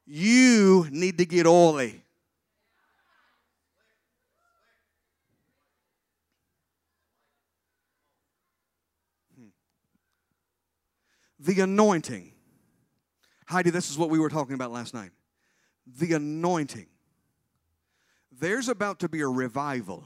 You 0.06 0.86
need 0.90 1.18
to 1.18 1.26
get 1.26 1.46
oily. 1.46 2.02
Hmm. 9.36 9.48
The 11.40 11.60
anointing. 11.60 12.32
Heidi, 13.46 13.68
this 13.68 13.90
is 13.90 13.98
what 13.98 14.08
we 14.08 14.18
were 14.18 14.30
talking 14.30 14.54
about 14.54 14.70
last 14.70 14.94
night. 14.94 15.10
The 15.98 16.14
anointing. 16.14 16.86
There's 18.40 18.68
about 18.68 19.00
to 19.00 19.08
be 19.08 19.20
a 19.20 19.28
revival 19.28 20.04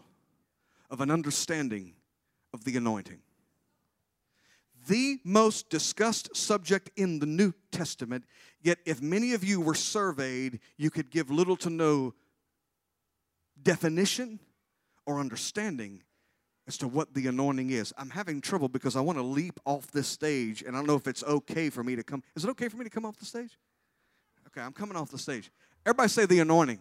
of 0.91 1.01
an 1.01 1.11
understanding 1.11 1.95
of 2.55 2.65
the 2.65 2.77
anointing. 2.77 3.21
The 4.89 5.19
most 5.25 5.71
discussed 5.71 6.35
subject 6.37 6.91
in 6.97 7.19
the 7.19 7.27
New 7.27 7.53
Testament, 7.71 8.25
yet, 8.61 8.79
if 8.85 9.01
many 9.01 9.35
of 9.35 9.45
you 9.45 9.61
were 9.61 9.75
surveyed, 9.75 10.61
you 10.77 10.91
could 10.91 11.11
give 11.11 11.31
little 11.31 11.57
to 11.59 11.71
no 11.71 12.15
definition 13.63 14.41
or 15.07 15.21
understanding 15.21 16.03
as 16.67 16.77
to 16.79 16.89
what 16.89 17.15
the 17.15 17.27
anointing 17.27 17.71
is. 17.71 17.93
I'm 17.97 18.11
having 18.11 18.41
trouble 18.41 18.69
because 18.69 18.97
I 18.97 19.01
want 19.01 19.19
to 19.19 19.23
leap 19.23 19.61
off 19.67 19.91
this 19.93 20.09
stage, 20.09 20.63
and 20.63 20.75
I 20.75 20.79
don't 20.79 20.87
know 20.87 20.97
if 20.97 21.07
it's 21.07 21.23
okay 21.25 21.71
for 21.71 21.85
me 21.85 21.97
to 21.97 22.03
come. 22.03 22.23
Is 22.35 22.45
it 22.45 22.51
okay 22.51 22.69
for 22.69 22.77
me 22.77 22.85
to 22.85 22.91
come 22.91 23.05
off 23.05 23.17
the 23.19 23.25
stage? 23.25 23.59
Okay, 24.49 24.61
I'm 24.61 24.73
coming 24.73 24.97
off 24.97 25.11
the 25.11 25.19
stage. 25.19 25.51
Everybody 25.87 26.09
say 26.09 26.27
the 26.27 26.41
anointing. 26.41 26.81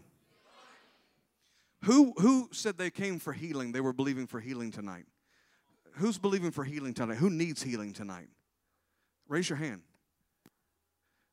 Who, 1.86 2.14
who 2.18 2.50
said 2.52 2.78
they 2.78 2.90
came 2.92 3.20
for 3.20 3.34
healing? 3.34 3.72
They 3.72 3.82
were 3.82 3.94
believing 3.94 4.28
for 4.28 4.40
healing 4.40 4.72
tonight. 4.72 5.06
Who's 5.94 6.18
believing 6.18 6.52
for 6.52 6.64
healing 6.64 6.94
tonight? 6.94 7.18
Who 7.18 7.30
needs 7.30 7.64
healing 7.64 7.94
tonight? 7.94 8.30
Raise 9.28 9.50
your 9.50 9.58
hand. 9.58 9.82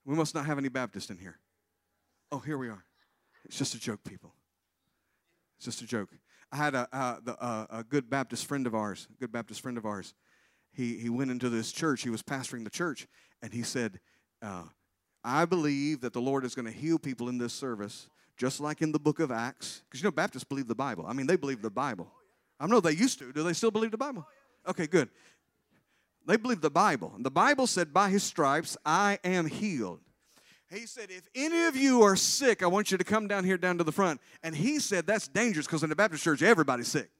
We 0.04 0.14
must 0.14 0.34
not 0.34 0.46
have 0.46 0.58
any 0.58 0.68
Baptists 0.68 1.10
in 1.10 1.18
here. 1.18 1.38
Oh, 2.32 2.38
here 2.38 2.56
we 2.56 2.68
are. 2.68 2.84
It's 3.44 3.58
just 3.58 3.74
a 3.74 3.80
joke, 3.80 4.00
people. 4.04 4.32
It's 5.56 5.66
just 5.66 5.82
a 5.82 5.86
joke. 5.86 6.10
I 6.50 6.56
had 6.56 6.74
a, 6.74 6.88
a, 6.92 7.66
a, 7.78 7.84
good 7.84 8.08
Baptist 8.08 8.46
friend 8.46 8.66
of 8.66 8.74
ours, 8.74 9.06
good 9.20 9.32
Baptist 9.32 9.60
friend 9.60 9.76
of 9.76 9.84
ours. 9.84 10.14
He, 10.72 10.96
he 10.96 11.08
went 11.08 11.30
into 11.30 11.50
this 11.50 11.72
church, 11.72 12.02
he 12.02 12.10
was 12.10 12.22
pastoring 12.22 12.64
the 12.64 12.70
church, 12.70 13.06
and 13.42 13.52
he 13.52 13.62
said, 13.62 14.00
uh, 14.40 14.64
I 15.22 15.44
believe 15.44 16.00
that 16.00 16.12
the 16.12 16.20
Lord 16.20 16.44
is 16.44 16.54
going 16.54 16.66
to 16.66 16.72
heal 16.72 16.98
people 16.98 17.28
in 17.28 17.38
this 17.38 17.52
service, 17.52 18.08
just 18.38 18.60
like 18.60 18.80
in 18.80 18.92
the 18.92 18.98
book 18.98 19.18
of 19.18 19.30
Acts. 19.30 19.82
Because 19.84 20.00
you 20.00 20.06
know, 20.06 20.12
Baptists 20.12 20.44
believe 20.44 20.68
the 20.68 20.74
Bible. 20.74 21.04
I 21.06 21.12
mean, 21.12 21.26
they 21.26 21.36
believe 21.36 21.60
the 21.60 21.70
Bible. 21.70 22.10
I 22.58 22.66
know 22.66 22.80
they 22.80 22.92
used 22.92 23.18
to. 23.18 23.32
Do 23.32 23.42
they 23.42 23.52
still 23.52 23.70
believe 23.70 23.90
the 23.90 23.98
Bible? 23.98 24.26
Okay, 24.66 24.86
good. 24.86 25.08
They 26.26 26.36
believe 26.36 26.60
the 26.60 26.70
Bible. 26.70 27.12
And 27.14 27.24
the 27.24 27.30
Bible 27.30 27.66
said, 27.66 27.92
By 27.92 28.10
his 28.10 28.22
stripes 28.22 28.76
I 28.86 29.18
am 29.24 29.46
healed. 29.46 30.00
He 30.70 30.86
said, 30.86 31.10
If 31.10 31.22
any 31.34 31.64
of 31.64 31.76
you 31.76 32.02
are 32.02 32.16
sick, 32.16 32.62
I 32.62 32.66
want 32.66 32.90
you 32.90 32.98
to 32.98 33.04
come 33.04 33.28
down 33.28 33.44
here 33.44 33.58
down 33.58 33.78
to 33.78 33.84
the 33.84 33.92
front. 33.92 34.20
And 34.42 34.54
he 34.54 34.78
said, 34.78 35.06
That's 35.06 35.26
dangerous 35.26 35.66
because 35.66 35.82
in 35.82 35.88
the 35.88 35.96
Baptist 35.96 36.22
church, 36.22 36.42
everybody's 36.42 36.88
sick. 36.88 37.10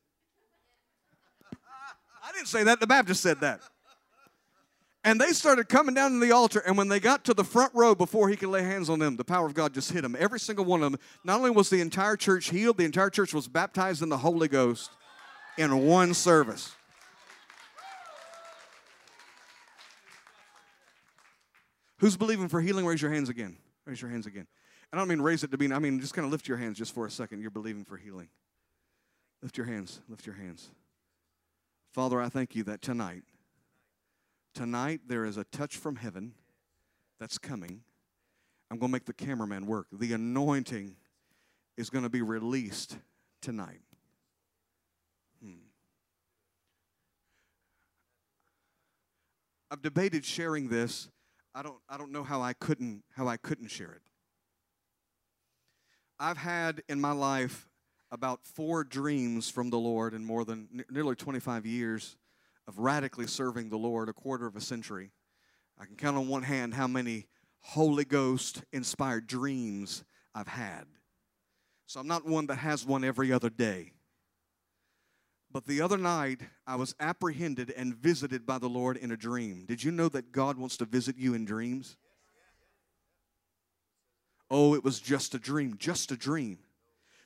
I 2.23 2.33
didn't 2.33 2.49
say 2.49 2.64
that, 2.64 2.81
the 2.81 2.87
Baptist 2.87 3.23
said 3.23 3.41
that. 3.41 3.61
And 5.09 5.18
they 5.18 5.32
started 5.32 5.70
coming 5.70 5.94
down 5.94 6.12
to 6.12 6.18
the 6.18 6.32
altar, 6.32 6.62
and 6.66 6.76
when 6.76 6.88
they 6.88 7.00
got 7.00 7.24
to 7.24 7.32
the 7.32 7.42
front 7.42 7.74
row 7.74 7.94
before 7.94 8.28
he 8.28 8.36
could 8.36 8.50
lay 8.50 8.62
hands 8.62 8.90
on 8.90 8.98
them, 8.98 9.16
the 9.16 9.24
power 9.24 9.46
of 9.46 9.54
God 9.54 9.72
just 9.72 9.90
hit 9.90 10.02
them. 10.02 10.14
Every 10.18 10.38
single 10.38 10.66
one 10.66 10.82
of 10.82 10.92
them. 10.92 11.00
Not 11.24 11.38
only 11.38 11.48
was 11.48 11.70
the 11.70 11.80
entire 11.80 12.14
church 12.14 12.50
healed, 12.50 12.76
the 12.76 12.84
entire 12.84 13.09
church 13.09 13.32
was 13.32 13.48
baptized 13.48 14.02
in 14.02 14.11
the 14.11 14.18
Holy 14.18 14.48
Ghost 14.48 14.90
in 15.56 15.86
one 15.86 16.12
service. 16.12 16.76
Who's 22.00 22.18
believing 22.18 22.48
for 22.48 22.61
healing? 22.61 22.84
Raise 22.84 23.00
your 23.00 23.11
hands 23.11 23.30
again. 23.30 23.56
Raise 23.86 24.02
your 24.02 24.11
hands 24.11 24.26
again. 24.26 24.46
And 24.92 25.00
I 25.00 25.00
don't 25.00 25.09
mean 25.09 25.22
raise 25.22 25.42
it 25.42 25.50
to 25.52 25.56
be, 25.56 25.72
I 25.72 25.78
mean 25.78 26.00
just 26.00 26.12
kind 26.12 26.26
of 26.26 26.32
lift 26.32 26.46
your 26.46 26.59
hands 26.59 26.76
just 26.76 26.94
for 26.94 27.06
a 27.06 27.11
second. 27.11 27.40
You're 27.40 27.50
believing 27.50 27.86
for 27.86 27.96
healing. 27.96 28.28
Lift 29.40 29.56
your 29.56 29.66
hands. 29.68 30.02
Lift 30.06 30.26
your 30.26 30.34
hands. 30.34 30.68
Father, 31.94 32.20
I 32.20 32.28
thank 32.28 32.54
you 32.54 32.62
that 32.64 32.82
tonight, 32.82 33.22
tonight 34.59 35.02
there 35.06 35.24
is 35.24 35.36
a 35.36 35.44
touch 35.44 35.76
from 35.76 35.94
heaven 35.94 36.32
that's 37.20 37.38
coming. 37.38 37.82
I'm 38.72 38.78
going 38.78 38.90
to 38.90 38.92
make 38.92 39.04
the 39.04 39.12
cameraman 39.12 39.66
work. 39.66 39.86
The 39.92 40.14
anointing 40.14 40.96
is 41.76 41.90
going 41.90 42.02
to 42.02 42.11
be 42.11 42.22
released 42.22 42.98
tonight. 43.40 43.82
Hmm. 45.40 45.61
I've 49.70 49.80
debated 49.80 50.24
sharing 50.24 50.68
this 50.68 51.09
I 51.54 51.62
don't, 51.62 51.78
I 51.88 51.96
don't 51.96 52.11
know 52.11 52.24
how 52.24 52.42
I 52.42 52.52
couldn't 52.52 53.04
how 53.16 53.28
I 53.28 53.36
couldn't 53.36 53.68
share 53.68 53.92
it. 53.92 54.02
I've 56.18 56.36
had 56.36 56.82
in 56.88 57.00
my 57.00 57.12
life 57.12 57.68
about 58.11 58.40
four 58.42 58.82
dreams 58.82 59.48
from 59.48 59.70
the 59.70 59.78
Lord 59.78 60.14
in 60.14 60.24
more 60.24 60.44
than 60.44 60.84
nearly 60.90 61.14
25 61.14 61.64
years 61.64 62.16
of 62.69 62.79
radically 62.79 63.27
serving 63.27 63.71
the 63.71 63.79
Lord, 63.79 64.11
a 64.11 64.12
quarter 64.12 64.47
of 64.47 64.55
a 64.55 64.61
century. 64.61 65.11
I 65.81 65.87
can 65.87 65.97
count 65.97 66.19
on 66.19 66.29
one 66.29 66.43
hand 66.43 66.75
how 66.75 66.87
many 66.87 67.27
Holy 67.61 68.05
Ghost 68.05 68.62
inspired 68.73 69.27
dreams 69.27 70.05
I've 70.35 70.49
had. 70.49 70.85
So 71.87 71.99
I'm 71.99 72.07
not 72.07 72.27
one 72.27 72.47
that 72.49 72.57
has 72.57 72.85
one 72.85 73.05
every 73.05 73.33
other 73.33 73.49
day. 73.49 73.93
But 75.51 75.66
the 75.66 75.81
other 75.81 75.97
night, 75.97 76.43
I 76.66 76.77
was 76.77 76.95
apprehended 77.01 77.71
and 77.71 77.97
visited 77.97 78.45
by 78.45 78.59
the 78.59 78.69
Lord 78.69 78.99
in 78.99 79.12
a 79.12 79.16
dream. 79.16 79.64
Did 79.66 79.83
you 79.83 79.91
know 79.91 80.11
that 80.11 80.31
God 80.31 80.59
wants 80.59 80.77
to 80.77 80.85
visit 80.85 81.16
you 81.16 81.33
in 81.33 81.47
dreams? 81.47 81.97
Oh, 84.51 84.75
it 84.75 84.85
was 84.85 85.01
just 85.01 85.35
a 85.35 85.39
dream, 85.39 85.77
just 85.79 86.12
a 86.12 86.16
dream. 86.16 86.59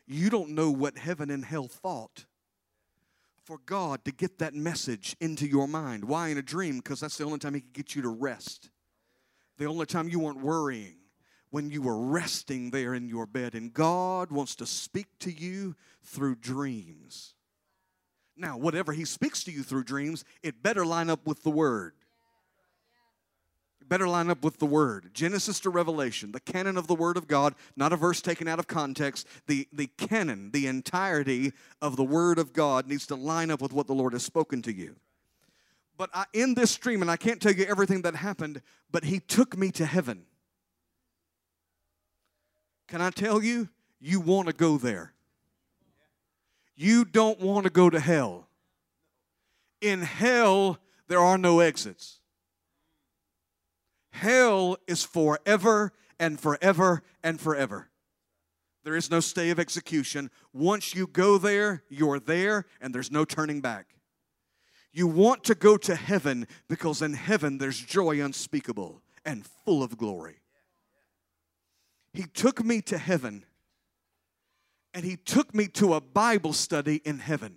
You 0.07 0.31
don't 0.31 0.51
know 0.51 0.71
what 0.71 0.99
heaven 0.99 1.31
and 1.31 1.45
hell 1.45 1.67
thought 1.67 2.27
for 3.45 3.59
God 3.67 4.05
to 4.05 4.13
get 4.13 4.39
that 4.39 4.55
message 4.55 5.17
into 5.21 5.47
your 5.47 5.67
mind. 5.67 6.05
Why 6.05 6.29
in 6.29 6.39
a 6.39 6.43
dream? 6.43 6.79
Because 6.79 7.01
that's 7.01 7.19
the 7.19 7.25
only 7.25 7.39
time 7.39 7.55
He 7.55 7.61
could 7.61 7.73
get 7.73 7.95
you 7.95 8.03
to 8.03 8.09
rest. 8.09 8.71
The 9.59 9.67
only 9.67 9.87
time 9.87 10.09
you 10.09 10.19
weren't 10.19 10.41
worrying 10.41 10.97
when 11.51 11.71
you 11.71 11.83
were 11.83 11.99
resting 11.99 12.71
there 12.71 12.95
in 12.95 13.09
your 13.09 13.27
bed. 13.27 13.55
And 13.55 13.73
God 13.73 14.33
wants 14.33 14.57
to 14.57 14.67
speak 14.67 15.07
to 15.21 15.31
you 15.31 15.77
through 16.03 16.37
dreams. 16.37 17.35
Now, 18.37 18.57
whatever 18.57 18.93
he 18.93 19.05
speaks 19.05 19.45
to 19.45 19.53
you 19.53 19.63
through 19.63 19.85
dreams, 19.85 20.25
it 20.43 20.63
better 20.63 20.87
line 20.87 21.11
up 21.11 21.27
with 21.27 21.43
the 21.43 21.51
word. 21.51 21.93
Better 23.93 24.09
line 24.09 24.31
up 24.31 24.43
with 24.43 24.57
the 24.57 24.65
word. 24.65 25.11
Genesis 25.13 25.61
to 25.61 25.69
Revelation, 25.69 26.33
the 26.33 26.41
canon 26.41 26.79
of 26.79 26.87
the 26.87 26.95
word 26.95 27.19
of 27.19 27.29
God, 27.29 27.55
not 27.77 27.93
a 27.93 27.97
verse 27.97 28.23
taken 28.23 28.49
out 28.49 28.59
of 28.59 28.67
context. 28.67 29.27
The, 29.49 29.69
the 29.71 29.89
canon, 29.99 30.51
the 30.51 30.67
entirety 30.67 31.53
of 31.83 31.97
the 31.97 32.03
word 32.03 32.39
of 32.39 32.55
God 32.55 32.89
needs 32.89 33.07
to 33.09 33.17
line 33.17 33.51
up 33.51 33.61
with 33.61 33.75
what 33.75 33.87
the 33.87 33.93
Lord 33.93 34.15
has 34.15 34.23
spoken 34.23 34.63
to 34.63 34.73
you. 34.73 34.97
But 35.99 36.09
I, 36.15 36.25
in 36.33 36.55
this 36.55 36.71
stream, 36.71 37.03
and 37.03 37.11
I 37.11 37.19
can't 37.19 37.39
tell 37.39 37.53
you 37.53 37.67
everything 37.67 38.01
that 38.01 38.15
happened, 38.15 38.63
but 38.91 39.05
he 39.05 39.21
took 39.21 39.59
me 39.59 39.71
to 39.73 39.85
heaven. 39.85 40.25
Can 42.89 43.03
I 43.03 43.11
tell 43.11 43.43
you? 43.43 43.69
You 44.01 44.21
want 44.21 44.47
to 44.47 44.55
go 44.55 44.79
there. 44.79 45.13
You 46.77 47.05
don't 47.05 47.41
want 47.41 47.65
to 47.65 47.71
go 47.71 47.91
to 47.91 48.01
hell. 48.01 48.49
In 49.83 50.01
hell, 50.01 50.79
there 51.09 51.21
are 51.21 51.37
no 51.37 51.61
exits. 51.61 52.22
Hell 54.13 54.77
is 54.87 55.03
forever 55.03 55.93
and 56.19 56.39
forever 56.39 57.03
and 57.23 57.41
forever. 57.41 57.89
There 58.85 58.95
is 58.97 59.11
no 59.11 59.21
stay 59.21 59.51
of 59.51 59.59
execution. 59.59 60.31
Once 60.53 60.95
you 60.95 61.07
go 61.07 61.39
there, 61.39 61.83
you're 61.89 62.21
there 62.21 62.67
and 62.81 62.95
there's 62.95 63.11
no 63.11 63.25
turning 63.25 63.61
back. 63.61 63.95
You 64.93 65.07
want 65.07 65.45
to 65.45 65.55
go 65.55 65.77
to 65.79 65.95
heaven 65.95 66.47
because 66.69 67.01
in 67.01 67.15
heaven 67.15 67.59
there's 67.59 67.81
joy 67.81 68.23
unspeakable 68.23 69.03
and 69.25 69.47
full 69.47 69.83
of 69.83 69.97
glory. 69.97 70.41
He 72.13 72.25
took 72.25 72.63
me 72.63 72.83
to 72.83 72.99
heaven 72.99 73.47
and 74.93 75.05
he 75.05 75.17
took 75.17 75.55
me 75.55 75.69
to 75.69 75.95
a 75.95 76.01
Bible 76.01 76.53
study 76.53 77.01
in 77.05 77.19
heaven. 77.19 77.57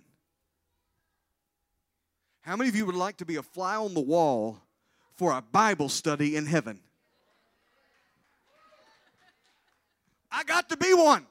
How 2.40 2.56
many 2.56 2.70
of 2.70 2.76
you 2.76 2.86
would 2.86 2.94
like 2.94 3.18
to 3.18 3.26
be 3.26 3.36
a 3.36 3.42
fly 3.42 3.76
on 3.76 3.92
the 3.92 4.00
wall 4.00 4.62
for 5.16 5.32
a 5.32 5.42
Bible 5.42 5.88
study 5.88 6.36
in 6.36 6.46
heaven? 6.46 6.80
I 10.30 10.44
got 10.44 10.68
to 10.68 10.76
be 10.76 10.92
one. 10.92 11.26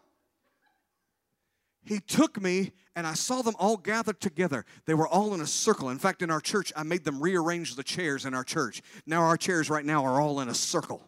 He 1.84 2.00
took 2.00 2.42
me 2.42 2.72
and 2.96 3.06
I 3.06 3.14
saw 3.14 3.44
them 3.44 3.54
all 3.60 3.78
gathered 3.78 4.20
together. 4.20 4.66
They 4.86 4.96
were 4.96 5.08
all 5.08 5.36
in 5.36 5.42
a 5.42 5.46
circle. 5.46 5.90
In 5.90 6.00
fact, 6.00 6.24
in 6.24 6.32
our 6.32 6.40
church, 6.40 6.74
I 6.76 6.82
made 6.84 7.04
them 7.04 7.22
rearrange 7.22 7.76
the 7.76 7.84
chairs 7.84 8.26
in 8.26 8.34
our 8.34 8.44
church. 8.44 8.82
Now, 9.06 9.22
our 9.22 9.38
chairs 9.38 9.70
right 9.70 9.86
now 9.86 10.04
are 10.04 10.20
all 10.20 10.40
in 10.40 10.50
a 10.50 10.54
circle. 10.56 11.04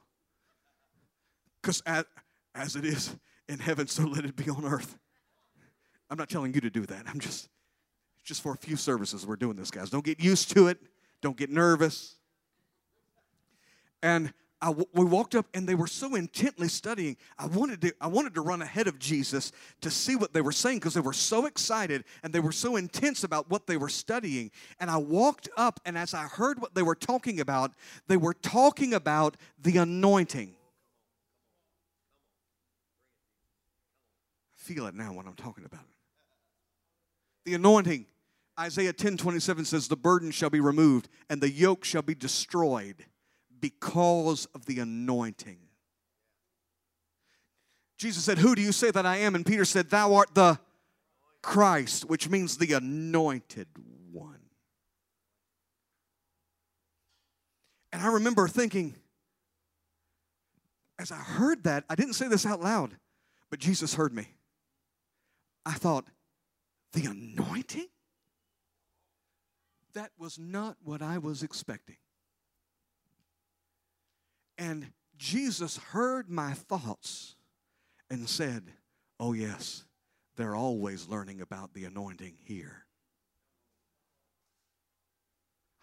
Because 1.61 1.81
as, 1.85 2.75
it 2.75 2.85
is 2.85 3.15
in 3.49 3.57
heaven, 3.57 3.87
so 3.87 4.03
let 4.03 4.25
it 4.25 4.35
be 4.35 4.49
on 4.49 4.65
earth. 4.65 4.99
I'm 6.09 6.17
not 6.17 6.29
telling 6.29 6.53
you 6.53 6.61
to 6.61 6.69
do 6.69 6.85
that. 6.85 7.05
I'm 7.07 7.19
just, 7.19 7.49
just 8.23 8.43
for 8.43 8.51
a 8.53 8.57
few 8.57 8.75
services 8.75 9.25
we're 9.25 9.35
doing 9.35 9.55
this, 9.55 9.71
guys. 9.71 9.89
Don't 9.89 10.05
get 10.05 10.19
used 10.19 10.51
to 10.51 10.67
it. 10.67 10.77
Don't 11.21 11.35
get 11.35 11.49
nervous. 11.49 12.16
And 14.01 14.33
I, 14.59 14.71
we 14.71 15.05
walked 15.05 15.35
up 15.35 15.45
and 15.53 15.69
they 15.69 15.75
were 15.75 15.85
so 15.87 16.15
intently 16.15 16.67
studying. 16.67 17.17
I 17.37 17.45
wanted 17.45 17.79
to, 17.81 17.93
I 18.01 18.07
wanted 18.07 18.33
to 18.35 18.41
run 18.41 18.63
ahead 18.63 18.87
of 18.87 18.97
Jesus 18.97 19.51
to 19.81 19.91
see 19.91 20.15
what 20.15 20.33
they 20.33 20.41
were 20.41 20.51
saying 20.51 20.79
because 20.79 20.95
they 20.95 20.99
were 20.99 21.13
so 21.13 21.45
excited 21.45 22.03
and 22.23 22.33
they 22.33 22.39
were 22.39 22.51
so 22.51 22.75
intense 22.75 23.23
about 23.23 23.51
what 23.51 23.67
they 23.67 23.77
were 23.77 23.89
studying. 23.89 24.49
And 24.79 24.89
I 24.89 24.97
walked 24.97 25.47
up, 25.57 25.79
and 25.85 25.95
as 25.95 26.15
I 26.15 26.23
heard 26.23 26.59
what 26.59 26.73
they 26.73 26.81
were 26.81 26.95
talking 26.95 27.39
about, 27.39 27.73
they 28.07 28.17
were 28.17 28.33
talking 28.33 28.95
about 28.95 29.37
the 29.61 29.77
anointing. 29.77 30.55
I 34.55 34.73
feel 34.73 34.87
it 34.87 34.95
now 34.95 35.13
when 35.13 35.27
I'm 35.27 35.35
talking 35.35 35.65
about 35.65 35.81
it. 35.81 35.87
The 37.45 37.53
anointing. 37.53 38.07
Isaiah 38.59 38.91
10 38.91 39.17
27 39.17 39.65
says, 39.65 39.87
The 39.87 39.95
burden 39.95 40.31
shall 40.31 40.49
be 40.49 40.59
removed 40.59 41.09
and 41.29 41.41
the 41.41 41.51
yoke 41.51 41.85
shall 41.85 42.01
be 42.01 42.15
destroyed 42.15 43.05
because 43.59 44.45
of 44.53 44.65
the 44.65 44.79
anointing. 44.79 45.59
Jesus 47.97 48.23
said, 48.23 48.37
Who 48.37 48.55
do 48.55 48.61
you 48.61 48.71
say 48.71 48.91
that 48.91 49.05
I 49.05 49.17
am? 49.17 49.35
And 49.35 49.45
Peter 49.45 49.65
said, 49.65 49.89
Thou 49.89 50.15
art 50.15 50.35
the 50.35 50.59
Christ, 51.41 52.05
which 52.05 52.29
means 52.29 52.57
the 52.57 52.73
anointed 52.73 53.67
one. 54.11 54.39
And 57.91 58.01
I 58.01 58.07
remember 58.13 58.47
thinking, 58.47 58.95
as 60.99 61.11
I 61.11 61.15
heard 61.15 61.63
that, 61.63 61.85
I 61.89 61.95
didn't 61.95 62.13
say 62.13 62.27
this 62.27 62.45
out 62.45 62.61
loud, 62.61 62.95
but 63.49 63.59
Jesus 63.59 63.93
heard 63.93 64.13
me. 64.13 64.27
I 65.65 65.73
thought, 65.73 66.05
the 66.93 67.05
anointing? 67.05 67.87
That 69.93 70.11
was 70.17 70.37
not 70.37 70.77
what 70.83 71.01
I 71.01 71.17
was 71.17 71.43
expecting. 71.43 71.97
And 74.57 74.91
Jesus 75.17 75.77
heard 75.77 76.29
my 76.29 76.53
thoughts 76.53 77.35
and 78.09 78.27
said, 78.27 78.63
Oh, 79.19 79.33
yes, 79.33 79.83
they're 80.35 80.55
always 80.55 81.07
learning 81.07 81.41
about 81.41 81.73
the 81.73 81.85
anointing 81.85 82.35
here. 82.45 82.85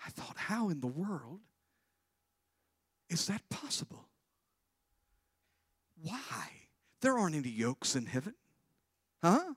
I 0.07 0.11
thought, 0.11 0.37
how 0.37 0.69
in 0.69 0.81
the 0.81 0.87
world 0.87 1.41
is 3.09 3.27
that 3.27 3.43
possible? 3.49 4.09
Why? 6.03 6.49
There 7.01 7.19
aren't 7.19 7.35
any 7.35 7.49
yokes 7.49 7.97
in 7.97 8.07
heaven. 8.07 8.35
Huh? 9.23 9.55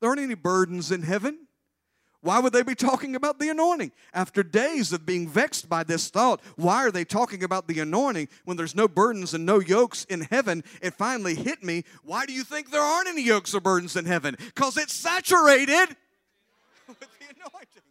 There 0.00 0.08
aren't 0.08 0.22
any 0.22 0.34
burdens 0.34 0.90
in 0.90 1.02
heaven. 1.02 1.46
Why 2.24 2.38
would 2.38 2.54
they 2.54 2.62
be 2.62 2.74
talking 2.74 3.14
about 3.14 3.38
the 3.38 3.50
anointing? 3.50 3.92
After 4.14 4.42
days 4.42 4.94
of 4.94 5.04
being 5.04 5.28
vexed 5.28 5.68
by 5.68 5.84
this 5.84 6.08
thought, 6.08 6.40
why 6.56 6.76
are 6.76 6.90
they 6.90 7.04
talking 7.04 7.44
about 7.44 7.68
the 7.68 7.80
anointing 7.80 8.30
when 8.46 8.56
there's 8.56 8.74
no 8.74 8.88
burdens 8.88 9.34
and 9.34 9.44
no 9.44 9.60
yokes 9.60 10.04
in 10.04 10.22
heaven? 10.22 10.64
It 10.80 10.94
finally 10.94 11.34
hit 11.34 11.62
me. 11.62 11.84
Why 12.02 12.24
do 12.24 12.32
you 12.32 12.42
think 12.42 12.70
there 12.70 12.80
aren't 12.80 13.08
any 13.08 13.22
yokes 13.22 13.54
or 13.54 13.60
burdens 13.60 13.94
in 13.94 14.06
heaven? 14.06 14.36
Because 14.38 14.78
it's 14.78 14.94
saturated 14.94 15.68
with 16.88 16.98
the 16.98 17.26
anointing. 17.28 17.82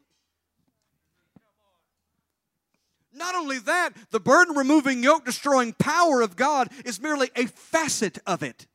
Not 3.14 3.36
only 3.36 3.60
that, 3.60 3.92
the 4.10 4.20
burden 4.20 4.56
removing, 4.56 5.04
yoke 5.04 5.26
destroying 5.26 5.74
power 5.74 6.22
of 6.22 6.36
God 6.36 6.70
is 6.86 7.00
merely 7.00 7.30
a 7.36 7.46
facet 7.46 8.18
of 8.26 8.42
it. 8.42 8.66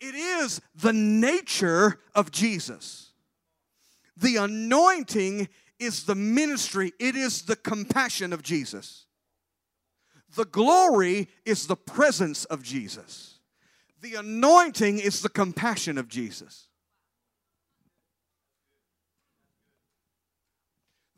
It 0.00 0.14
is 0.14 0.60
the 0.74 0.92
nature 0.92 1.98
of 2.14 2.30
Jesus. 2.30 3.09
The 4.20 4.36
anointing 4.36 5.48
is 5.78 6.04
the 6.04 6.14
ministry, 6.14 6.92
it 6.98 7.16
is 7.16 7.42
the 7.42 7.56
compassion 7.56 8.32
of 8.32 8.42
Jesus. 8.42 9.06
The 10.34 10.44
glory 10.44 11.28
is 11.44 11.66
the 11.66 11.76
presence 11.76 12.44
of 12.44 12.62
Jesus. 12.62 13.38
The 14.00 14.14
anointing 14.14 14.98
is 14.98 15.22
the 15.22 15.28
compassion 15.28 15.98
of 15.98 16.08
Jesus. 16.08 16.68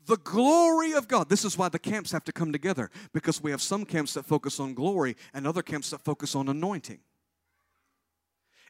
The 0.05 0.17
glory 0.17 0.93
of 0.93 1.07
God. 1.07 1.29
This 1.29 1.45
is 1.45 1.57
why 1.57 1.69
the 1.69 1.79
camps 1.79 2.11
have 2.11 2.25
to 2.25 2.33
come 2.33 2.51
together 2.51 2.89
because 3.13 3.41
we 3.41 3.51
have 3.51 3.61
some 3.61 3.85
camps 3.85 4.13
that 4.15 4.25
focus 4.25 4.59
on 4.59 4.73
glory 4.73 5.15
and 5.33 5.47
other 5.47 5.61
camps 5.61 5.91
that 5.91 6.03
focus 6.03 6.35
on 6.35 6.49
anointing. 6.49 6.99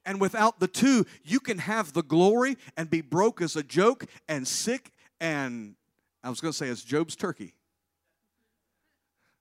And 0.06 0.20
without 0.20 0.60
the 0.60 0.68
two, 0.68 1.06
you 1.24 1.40
can 1.40 1.60
have 1.60 1.94
the 1.94 2.04
glory 2.04 2.58
and 2.76 2.90
be 2.90 3.02
broke 3.02 3.42
as 3.42 3.56
a 3.56 3.64
joke 3.64 4.06
and 4.28 4.48
sick 4.48 4.92
and 5.20 5.76
I 6.24 6.30
was 6.30 6.40
going 6.40 6.52
to 6.52 6.58
say 6.58 6.70
as 6.70 6.84
Job's 6.84 7.16
turkey. 7.16 7.54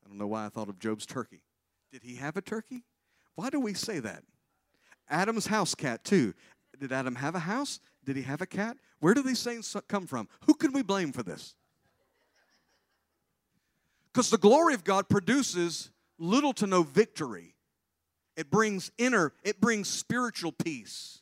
I 0.04 0.08
don't 0.08 0.18
know 0.18 0.26
why 0.26 0.46
I 0.46 0.48
thought 0.48 0.68
of 0.68 0.78
Job's 0.78 1.06
turkey. 1.06 1.42
Did 1.92 2.02
he 2.02 2.16
have 2.16 2.36
a 2.36 2.40
turkey? 2.40 2.82
Why 3.34 3.50
do 3.50 3.60
we 3.60 3.74
say 3.74 4.00
that? 4.00 4.24
Adam's 5.08 5.46
house 5.46 5.74
cat, 5.74 6.04
too. 6.04 6.34
Did 6.78 6.92
Adam 6.92 7.14
have 7.14 7.34
a 7.34 7.40
house? 7.40 7.80
Did 8.04 8.16
he 8.16 8.22
have 8.22 8.40
a 8.40 8.46
cat? 8.46 8.76
Where 8.98 9.14
do 9.14 9.22
these 9.22 9.38
sayings 9.38 9.76
come 9.88 10.06
from? 10.06 10.28
Who 10.46 10.54
can 10.54 10.72
we 10.72 10.82
blame 10.82 11.12
for 11.12 11.22
this? 11.22 11.54
Because 14.12 14.30
the 14.30 14.38
glory 14.38 14.74
of 14.74 14.84
God 14.84 15.08
produces 15.08 15.90
little 16.18 16.52
to 16.54 16.66
no 16.66 16.82
victory 16.82 17.51
it 18.36 18.50
brings 18.50 18.90
inner, 18.98 19.32
it 19.42 19.60
brings 19.60 19.88
spiritual 19.88 20.52
peace. 20.52 21.20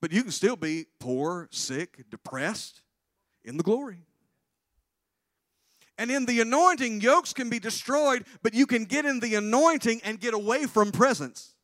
But 0.00 0.12
you 0.12 0.22
can 0.22 0.32
still 0.32 0.56
be 0.56 0.86
poor, 0.98 1.48
sick, 1.52 2.04
depressed 2.10 2.82
in 3.44 3.56
the 3.56 3.62
glory. 3.62 3.98
And 5.98 6.10
in 6.10 6.26
the 6.26 6.40
anointing, 6.40 7.00
yokes 7.00 7.32
can 7.32 7.48
be 7.48 7.60
destroyed, 7.60 8.24
but 8.42 8.54
you 8.54 8.66
can 8.66 8.84
get 8.86 9.04
in 9.04 9.20
the 9.20 9.36
anointing 9.36 10.00
and 10.04 10.18
get 10.18 10.34
away 10.34 10.66
from 10.66 10.90
presence. 10.90 11.54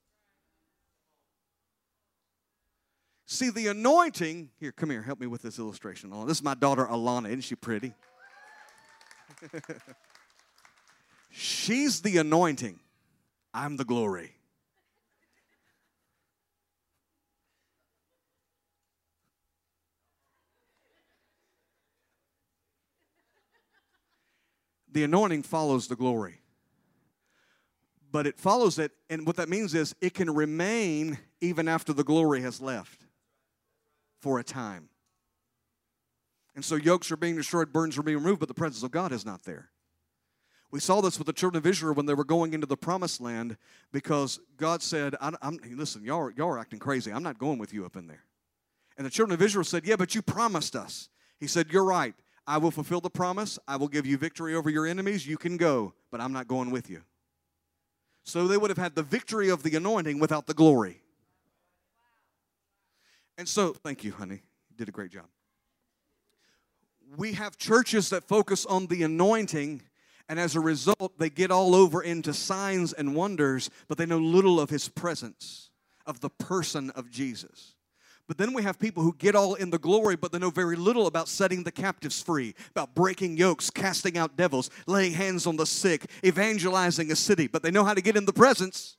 See, 3.26 3.50
the 3.50 3.66
anointing, 3.66 4.50
here, 4.60 4.72
come 4.72 4.90
here, 4.90 5.02
help 5.02 5.20
me 5.20 5.26
with 5.26 5.42
this 5.42 5.58
illustration. 5.58 6.12
Oh, 6.14 6.24
this 6.24 6.38
is 6.38 6.42
my 6.42 6.54
daughter 6.54 6.86
Alana. 6.86 7.26
Isn't 7.26 7.42
she 7.42 7.56
pretty? 7.56 7.92
She's 11.30 12.00
the 12.00 12.18
anointing. 12.18 12.80
I'm 13.52 13.76
the 13.76 13.84
glory. 13.84 14.34
The 24.90 25.04
anointing 25.04 25.42
follows 25.42 25.86
the 25.88 25.96
glory. 25.96 26.40
But 28.10 28.26
it 28.26 28.38
follows 28.38 28.78
it, 28.78 28.92
and 29.10 29.26
what 29.26 29.36
that 29.36 29.48
means 29.48 29.74
is 29.74 29.94
it 30.00 30.14
can 30.14 30.34
remain 30.34 31.18
even 31.40 31.68
after 31.68 31.92
the 31.92 32.04
glory 32.04 32.40
has 32.40 32.60
left 32.60 33.02
for 34.20 34.38
a 34.38 34.44
time. 34.44 34.88
And 36.54 36.64
so 36.64 36.74
yokes 36.74 37.12
are 37.12 37.16
being 37.16 37.36
destroyed, 37.36 37.72
burdens 37.72 37.98
are 37.98 38.02
being 38.02 38.18
removed, 38.18 38.40
but 38.40 38.48
the 38.48 38.54
presence 38.54 38.82
of 38.82 38.90
God 38.90 39.12
is 39.12 39.26
not 39.26 39.44
there. 39.44 39.70
We 40.70 40.80
saw 40.80 41.00
this 41.00 41.18
with 41.18 41.26
the 41.26 41.32
children 41.32 41.58
of 41.58 41.66
Israel 41.66 41.94
when 41.94 42.06
they 42.06 42.14
were 42.14 42.24
going 42.24 42.52
into 42.52 42.66
the 42.66 42.76
promised 42.76 43.20
land 43.20 43.56
because 43.90 44.38
God 44.56 44.82
said, 44.82 45.14
I, 45.20 45.32
am 45.40 45.58
Listen, 45.70 46.04
y'all, 46.04 46.30
y'all 46.30 46.50
are 46.50 46.58
acting 46.58 46.78
crazy. 46.78 47.10
I'm 47.10 47.22
not 47.22 47.38
going 47.38 47.58
with 47.58 47.72
you 47.72 47.86
up 47.86 47.96
in 47.96 48.06
there. 48.06 48.24
And 48.98 49.06
the 49.06 49.10
children 49.10 49.34
of 49.34 49.42
Israel 49.42 49.64
said, 49.64 49.86
Yeah, 49.86 49.96
but 49.96 50.14
you 50.14 50.20
promised 50.20 50.76
us. 50.76 51.08
He 51.40 51.46
said, 51.46 51.68
You're 51.70 51.84
right. 51.84 52.14
I 52.46 52.58
will 52.58 52.70
fulfill 52.70 53.00
the 53.00 53.10
promise. 53.10 53.58
I 53.68 53.76
will 53.76 53.88
give 53.88 54.06
you 54.06 54.18
victory 54.18 54.54
over 54.54 54.68
your 54.68 54.86
enemies. 54.86 55.26
You 55.26 55.36
can 55.36 55.56
go, 55.56 55.94
but 56.10 56.20
I'm 56.20 56.32
not 56.32 56.48
going 56.48 56.70
with 56.70 56.90
you. 56.90 57.02
So 58.24 58.46
they 58.46 58.56
would 58.56 58.70
have 58.70 58.78
had 58.78 58.94
the 58.94 59.02
victory 59.02 59.48
of 59.48 59.62
the 59.62 59.74
anointing 59.76 60.18
without 60.18 60.46
the 60.46 60.54
glory. 60.54 61.00
And 63.38 63.48
so, 63.48 63.72
thank 63.72 64.02
you, 64.02 64.12
honey. 64.12 64.42
You 64.70 64.76
did 64.76 64.88
a 64.88 64.92
great 64.92 65.10
job. 65.10 65.26
We 67.16 67.32
have 67.34 67.56
churches 67.56 68.10
that 68.10 68.24
focus 68.24 68.66
on 68.66 68.86
the 68.86 69.02
anointing 69.02 69.82
and 70.28 70.38
as 70.38 70.54
a 70.56 70.60
result, 70.60 71.18
they 71.18 71.30
get 71.30 71.50
all 71.50 71.74
over 71.74 72.02
into 72.02 72.34
signs 72.34 72.92
and 72.92 73.14
wonders, 73.14 73.70
but 73.88 73.96
they 73.96 74.06
know 74.06 74.18
little 74.18 74.60
of 74.60 74.68
his 74.68 74.88
presence, 74.88 75.70
of 76.06 76.20
the 76.20 76.28
person 76.28 76.90
of 76.90 77.10
Jesus. 77.10 77.74
But 78.26 78.36
then 78.36 78.52
we 78.52 78.62
have 78.62 78.78
people 78.78 79.02
who 79.02 79.14
get 79.16 79.34
all 79.34 79.54
in 79.54 79.70
the 79.70 79.78
glory, 79.78 80.14
but 80.14 80.32
they 80.32 80.38
know 80.38 80.50
very 80.50 80.76
little 80.76 81.06
about 81.06 81.28
setting 81.28 81.62
the 81.62 81.72
captives 81.72 82.22
free, 82.22 82.54
about 82.70 82.94
breaking 82.94 83.38
yokes, 83.38 83.70
casting 83.70 84.18
out 84.18 84.36
devils, 84.36 84.68
laying 84.86 85.14
hands 85.14 85.46
on 85.46 85.56
the 85.56 85.64
sick, 85.64 86.10
evangelizing 86.22 87.10
a 87.10 87.16
city, 87.16 87.46
but 87.46 87.62
they 87.62 87.70
know 87.70 87.84
how 87.84 87.94
to 87.94 88.02
get 88.02 88.18
in 88.18 88.26
the 88.26 88.32
presence. 88.34 88.98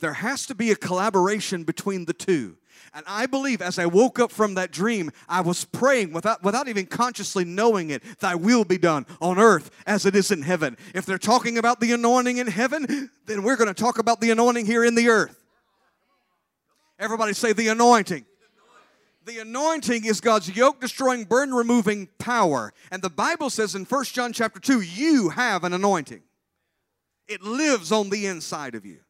There 0.00 0.14
has 0.14 0.44
to 0.46 0.56
be 0.56 0.72
a 0.72 0.76
collaboration 0.76 1.62
between 1.62 2.04
the 2.04 2.12
two. 2.12 2.58
And 2.94 3.04
I 3.08 3.26
believe 3.26 3.60
as 3.60 3.78
I 3.78 3.86
woke 3.86 4.18
up 4.18 4.32
from 4.32 4.54
that 4.54 4.72
dream, 4.72 5.10
I 5.28 5.40
was 5.40 5.64
praying 5.64 6.12
without, 6.12 6.42
without 6.42 6.68
even 6.68 6.86
consciously 6.86 7.44
knowing 7.44 7.90
it, 7.90 8.02
Thy 8.20 8.34
will 8.34 8.64
be 8.64 8.78
done 8.78 9.06
on 9.20 9.38
earth 9.38 9.70
as 9.86 10.06
it 10.06 10.16
is 10.16 10.30
in 10.30 10.42
heaven. 10.42 10.76
If 10.94 11.06
they're 11.06 11.18
talking 11.18 11.58
about 11.58 11.80
the 11.80 11.92
anointing 11.92 12.38
in 12.38 12.46
heaven, 12.46 13.10
then 13.26 13.42
we're 13.42 13.56
going 13.56 13.68
to 13.68 13.74
talk 13.74 13.98
about 13.98 14.20
the 14.20 14.30
anointing 14.30 14.66
here 14.66 14.84
in 14.84 14.94
the 14.94 15.08
earth. 15.08 15.42
Everybody 16.98 17.32
say 17.34 17.52
the 17.52 17.68
anointing. 17.68 18.24
The 19.26 19.40
anointing 19.40 20.04
is 20.04 20.20
God's 20.20 20.48
yoke 20.56 20.80
destroying, 20.80 21.24
burden 21.24 21.52
removing 21.52 22.08
power. 22.18 22.72
And 22.92 23.02
the 23.02 23.10
Bible 23.10 23.50
says 23.50 23.74
in 23.74 23.84
1 23.84 24.04
John 24.04 24.32
chapter 24.32 24.60
2, 24.60 24.80
you 24.82 25.30
have 25.30 25.64
an 25.64 25.72
anointing. 25.72 26.22
It 27.26 27.42
lives 27.42 27.90
on 27.90 28.10
the 28.10 28.26
inside 28.26 28.76
of 28.76 28.86
you. 28.86 29.00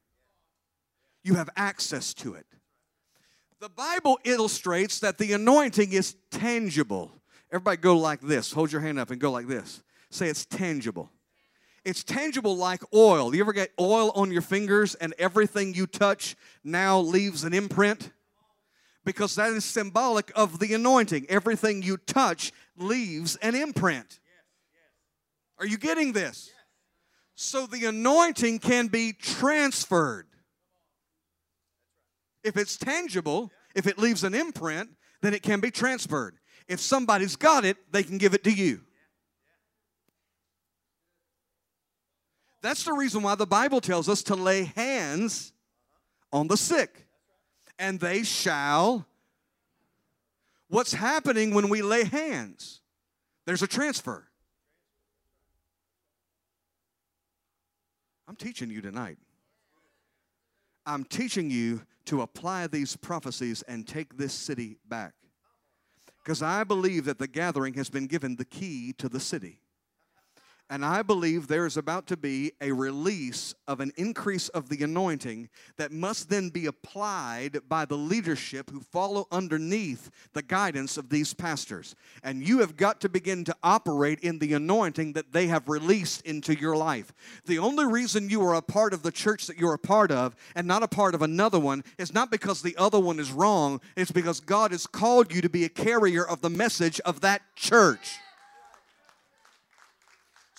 You 1.22 1.34
have 1.34 1.50
access 1.54 2.14
to 2.14 2.34
it. 2.34 2.46
The 3.58 3.68
Bible 3.70 4.18
illustrates 4.24 5.00
that 5.00 5.16
the 5.16 5.32
anointing 5.32 5.92
is 5.92 6.14
tangible. 6.30 7.10
Everybody 7.50 7.78
go 7.78 7.96
like 7.96 8.20
this. 8.20 8.52
Hold 8.52 8.70
your 8.70 8.82
hand 8.82 8.98
up 8.98 9.10
and 9.10 9.20
go 9.20 9.30
like 9.30 9.48
this. 9.48 9.82
Say 10.10 10.28
it's 10.28 10.44
tangible. 10.44 11.10
It's 11.84 12.04
tangible 12.04 12.56
like 12.56 12.82
oil. 12.92 13.34
You 13.34 13.40
ever 13.40 13.52
get 13.52 13.70
oil 13.80 14.10
on 14.14 14.30
your 14.30 14.42
fingers 14.42 14.94
and 14.96 15.14
everything 15.18 15.72
you 15.72 15.86
touch 15.86 16.36
now 16.64 16.98
leaves 16.98 17.44
an 17.44 17.54
imprint? 17.54 18.10
Because 19.04 19.36
that 19.36 19.52
is 19.52 19.64
symbolic 19.64 20.32
of 20.34 20.58
the 20.58 20.74
anointing. 20.74 21.26
Everything 21.28 21.82
you 21.82 21.96
touch 21.96 22.52
leaves 22.76 23.36
an 23.36 23.54
imprint. 23.54 24.18
Are 25.58 25.66
you 25.66 25.78
getting 25.78 26.12
this? 26.12 26.50
So 27.36 27.66
the 27.66 27.86
anointing 27.86 28.58
can 28.58 28.88
be 28.88 29.12
transferred. 29.12 30.26
If 32.46 32.56
it's 32.56 32.76
tangible, 32.76 33.50
if 33.74 33.88
it 33.88 33.98
leaves 33.98 34.22
an 34.22 34.32
imprint, 34.32 34.90
then 35.20 35.34
it 35.34 35.42
can 35.42 35.58
be 35.58 35.72
transferred. 35.72 36.38
If 36.68 36.78
somebody's 36.78 37.34
got 37.34 37.64
it, 37.64 37.76
they 37.92 38.04
can 38.04 38.18
give 38.18 38.34
it 38.34 38.44
to 38.44 38.52
you. 38.52 38.82
That's 42.62 42.84
the 42.84 42.92
reason 42.92 43.24
why 43.24 43.34
the 43.34 43.48
Bible 43.48 43.80
tells 43.80 44.08
us 44.08 44.22
to 44.24 44.36
lay 44.36 44.66
hands 44.76 45.52
on 46.32 46.46
the 46.46 46.56
sick, 46.56 47.08
and 47.80 47.98
they 47.98 48.22
shall. 48.22 49.08
What's 50.68 50.92
happening 50.92 51.52
when 51.52 51.68
we 51.68 51.82
lay 51.82 52.04
hands? 52.04 52.80
There's 53.44 53.62
a 53.62 53.66
transfer. 53.66 54.28
I'm 58.28 58.36
teaching 58.36 58.70
you 58.70 58.80
tonight. 58.80 59.18
I'm 60.86 61.04
teaching 61.04 61.50
you 61.50 61.82
to 62.06 62.22
apply 62.22 62.68
these 62.68 62.96
prophecies 62.96 63.62
and 63.62 63.86
take 63.86 64.16
this 64.16 64.32
city 64.32 64.78
back. 64.88 65.14
Because 66.22 66.42
I 66.42 66.64
believe 66.64 67.04
that 67.04 67.18
the 67.18 67.26
gathering 67.26 67.74
has 67.74 67.90
been 67.90 68.06
given 68.06 68.36
the 68.36 68.44
key 68.44 68.92
to 68.98 69.08
the 69.08 69.20
city. 69.20 69.60
And 70.68 70.84
I 70.84 71.02
believe 71.02 71.46
there 71.46 71.64
is 71.64 71.76
about 71.76 72.08
to 72.08 72.16
be 72.16 72.50
a 72.60 72.72
release 72.72 73.54
of 73.68 73.78
an 73.78 73.92
increase 73.96 74.48
of 74.48 74.68
the 74.68 74.82
anointing 74.82 75.48
that 75.76 75.92
must 75.92 76.28
then 76.28 76.48
be 76.48 76.66
applied 76.66 77.60
by 77.68 77.84
the 77.84 77.96
leadership 77.96 78.70
who 78.70 78.80
follow 78.80 79.28
underneath 79.30 80.10
the 80.32 80.42
guidance 80.42 80.96
of 80.96 81.08
these 81.08 81.32
pastors. 81.34 81.94
And 82.24 82.42
you 82.42 82.58
have 82.58 82.76
got 82.76 83.00
to 83.02 83.08
begin 83.08 83.44
to 83.44 83.54
operate 83.62 84.18
in 84.20 84.40
the 84.40 84.54
anointing 84.54 85.12
that 85.12 85.32
they 85.32 85.46
have 85.46 85.68
released 85.68 86.22
into 86.26 86.58
your 86.58 86.76
life. 86.76 87.12
The 87.44 87.60
only 87.60 87.86
reason 87.86 88.28
you 88.28 88.42
are 88.42 88.54
a 88.54 88.62
part 88.62 88.92
of 88.92 89.04
the 89.04 89.12
church 89.12 89.46
that 89.46 89.58
you're 89.58 89.74
a 89.74 89.78
part 89.78 90.10
of 90.10 90.34
and 90.56 90.66
not 90.66 90.82
a 90.82 90.88
part 90.88 91.14
of 91.14 91.22
another 91.22 91.60
one 91.60 91.84
is 91.96 92.12
not 92.12 92.32
because 92.32 92.62
the 92.62 92.76
other 92.76 92.98
one 92.98 93.20
is 93.20 93.30
wrong, 93.30 93.80
it's 93.96 94.10
because 94.10 94.40
God 94.40 94.72
has 94.72 94.88
called 94.88 95.32
you 95.32 95.40
to 95.42 95.48
be 95.48 95.64
a 95.64 95.68
carrier 95.68 96.26
of 96.26 96.40
the 96.40 96.50
message 96.50 96.98
of 97.00 97.20
that 97.20 97.42
church. 97.54 98.18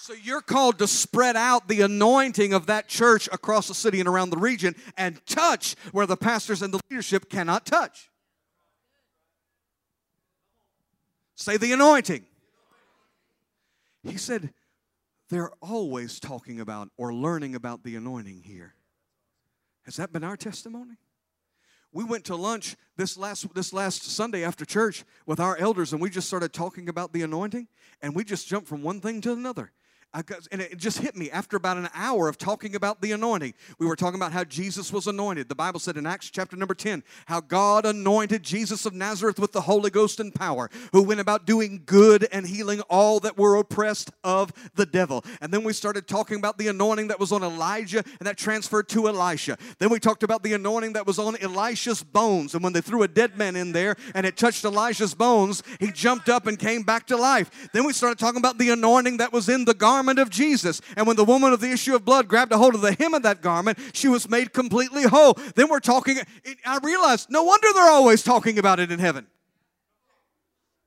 So 0.08 0.14
you're 0.14 0.40
called 0.40 0.80
to 0.80 0.88
spread 0.88 1.36
out 1.36 1.68
the 1.68 1.82
anointing 1.82 2.54
of 2.54 2.68
that 2.68 2.88
church 2.88 3.28
across 3.30 3.68
the 3.68 3.74
city 3.74 4.00
and 4.00 4.08
around 4.08 4.30
the 4.30 4.38
region 4.38 4.74
and 4.98 5.20
touch 5.26 5.76
where 5.92 6.06
the 6.06 6.16
pastors 6.16 6.62
and 6.62 6.74
the 6.74 6.80
leadership 6.90 7.30
cannot 7.30 7.66
touch. 7.66 8.10
Say 11.36 11.58
the 11.58 11.74
anointing. 11.74 12.26
He 14.04 14.16
said, 14.16 14.54
they're 15.30 15.52
always 15.60 16.22
talking 16.22 16.62
about 16.62 16.88
or 16.96 17.14
learning 17.14 17.54
about 17.54 17.84
the 17.84 17.98
anointing 17.98 18.44
here. 18.44 18.76
Has 19.84 19.98
that 19.98 20.14
been 20.14 20.24
our 20.24 20.38
testimony? 20.38 20.96
We 21.92 22.06
went 22.06 22.24
to 22.26 22.38
lunch 22.38 22.78
this 22.96 23.18
last 23.18 23.54
this 23.54 23.74
last 23.74 24.04
Sunday 24.04 24.46
after 24.46 24.64
church 24.64 25.04
with 25.26 25.42
our 25.42 25.58
elders 25.58 25.92
and 25.92 26.02
we 26.02 26.10
just 26.10 26.28
started 26.28 26.54
talking 26.54 26.88
about 26.88 27.12
the 27.12 27.24
anointing 27.24 27.68
and 28.02 28.16
we 28.16 28.24
just 28.24 28.48
jumped 28.48 28.70
from 28.70 28.84
one 28.84 29.02
thing 29.02 29.20
to 29.20 29.34
another. 29.34 29.74
Got, 30.26 30.48
and 30.52 30.62
it 30.62 30.78
just 30.78 31.00
hit 31.00 31.16
me 31.16 31.30
after 31.30 31.58
about 31.58 31.78
an 31.78 31.90
hour 31.94 32.28
of 32.28 32.38
talking 32.38 32.76
about 32.76 33.02
the 33.02 33.12
anointing. 33.12 33.54
We 33.78 33.86
were 33.86 33.96
talking 33.96 34.20
about 34.20 34.32
how 34.32 34.44
Jesus 34.44 34.92
was 34.92 35.06
anointed. 35.06 35.48
The 35.48 35.56
Bible 35.56 35.80
said 35.80 35.96
in 35.96 36.08
Acts 36.08 36.30
chapter 36.32 36.56
number 36.56 36.74
10 36.74 37.04
how 37.28 37.40
God 37.40 37.86
anointed 37.86 38.42
Jesus 38.42 38.86
of 38.86 38.94
Nazareth 38.94 39.40
with 39.40 39.52
the 39.52 39.62
Holy 39.62 39.90
Ghost 39.90 40.20
and 40.20 40.34
power, 40.34 40.70
who 40.92 41.04
went 41.04 41.20
about 41.20 41.46
doing 41.46 41.84
good 41.86 42.28
and 42.32 42.48
healing 42.48 42.82
all 42.90 43.20
that 43.20 43.38
were 43.38 43.58
oppressed 43.58 44.12
of 44.24 44.52
the 44.76 44.86
devil. 44.86 45.24
And 45.40 45.54
then 45.54 45.64
we 45.64 45.74
started 45.74 46.08
talking 46.08 46.38
about 46.38 46.58
the 46.58 46.68
anointing 46.68 47.10
that 47.10 47.20
was 47.20 47.32
on 47.32 47.44
Elijah 47.44 48.04
and 48.20 48.28
that 48.28 48.38
transferred 48.38 48.90
to 48.90 49.08
Elisha. 49.08 49.58
Then 49.78 49.90
we 49.90 50.00
talked 50.00 50.24
about 50.24 50.42
the 50.42 50.54
anointing 50.54 50.94
that 50.94 51.06
was 51.06 51.20
on 51.20 51.36
Elisha's 51.38 52.04
bones. 52.04 52.56
And 52.56 52.64
when 52.64 52.74
they 52.74 52.82
threw 52.82 53.04
a 53.04 53.08
dead 53.08 53.38
man 53.38 53.56
in 53.56 53.72
there 53.72 53.96
and 54.16 54.26
it 54.26 54.38
touched 54.38 54.66
Elisha's 54.66 55.14
bones, 55.14 55.62
he 55.80 55.92
jumped 55.92 56.28
up 56.28 56.48
and 56.48 56.58
came 56.58 56.82
back 56.82 57.06
to 57.08 57.18
life. 57.18 57.70
Then 57.72 57.86
we 57.86 57.94
started 57.94 58.18
talking 58.18 58.40
about 58.40 58.58
the 58.58 58.70
anointing 58.72 59.18
that 59.18 59.32
was 59.32 59.48
in 59.50 59.66
the 59.66 59.74
garment 59.74 60.07
garment 60.08 60.20
of 60.20 60.30
Jesus. 60.30 60.82
And 60.96 61.06
when 61.06 61.16
the 61.16 61.26
woman 61.26 61.52
of 61.52 61.60
the 61.60 61.72
issue 61.72 61.96
of 61.96 62.06
blood 62.06 62.28
grabbed 62.28 62.52
a 62.52 62.58
hold 62.58 62.76
of 62.76 62.82
the 62.82 62.94
hem 62.94 63.14
of 63.14 63.24
that 63.24 63.42
garment, 63.42 63.78
she 63.94 64.08
was 64.08 64.30
made 64.30 64.54
completely 64.54 65.04
whole. 65.04 65.34
Then 65.56 65.70
we're 65.70 65.80
talking, 65.80 66.18
I 66.66 66.80
realized 66.82 67.30
no 67.30 67.44
wonder 67.44 67.68
they're 67.74 67.90
always 67.90 68.24
talking 68.24 68.58
about 68.58 68.80
it 68.80 68.92
in 68.92 69.00
heaven. 69.00 69.28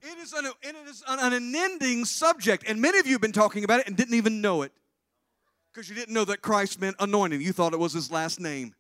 It 0.03 0.19
is, 0.19 0.33
an, 0.33 0.47
it 0.63 0.75
is 0.89 1.05
an 1.07 1.33
unending 1.33 2.07
subject, 2.07 2.65
and 2.67 2.81
many 2.81 2.99
of 2.99 3.07
you 3.07 3.13
have 3.13 3.21
been 3.21 3.33
talking 3.33 3.65
about 3.65 3.81
it 3.81 3.87
and 3.87 3.95
didn't 3.99 4.15
even 4.15 4.41
know 4.41 4.63
it 4.63 4.73
because 5.71 5.91
you 5.91 5.95
didn't 5.95 6.15
know 6.15 6.25
that 6.25 6.41
Christ 6.41 6.81
meant 6.81 6.97
anointing. 6.99 7.43
You 7.43 7.53
thought 7.53 7.75
it 7.75 7.79
was 7.79 7.93
his 7.93 8.11
last 8.11 8.41
name. 8.41 8.75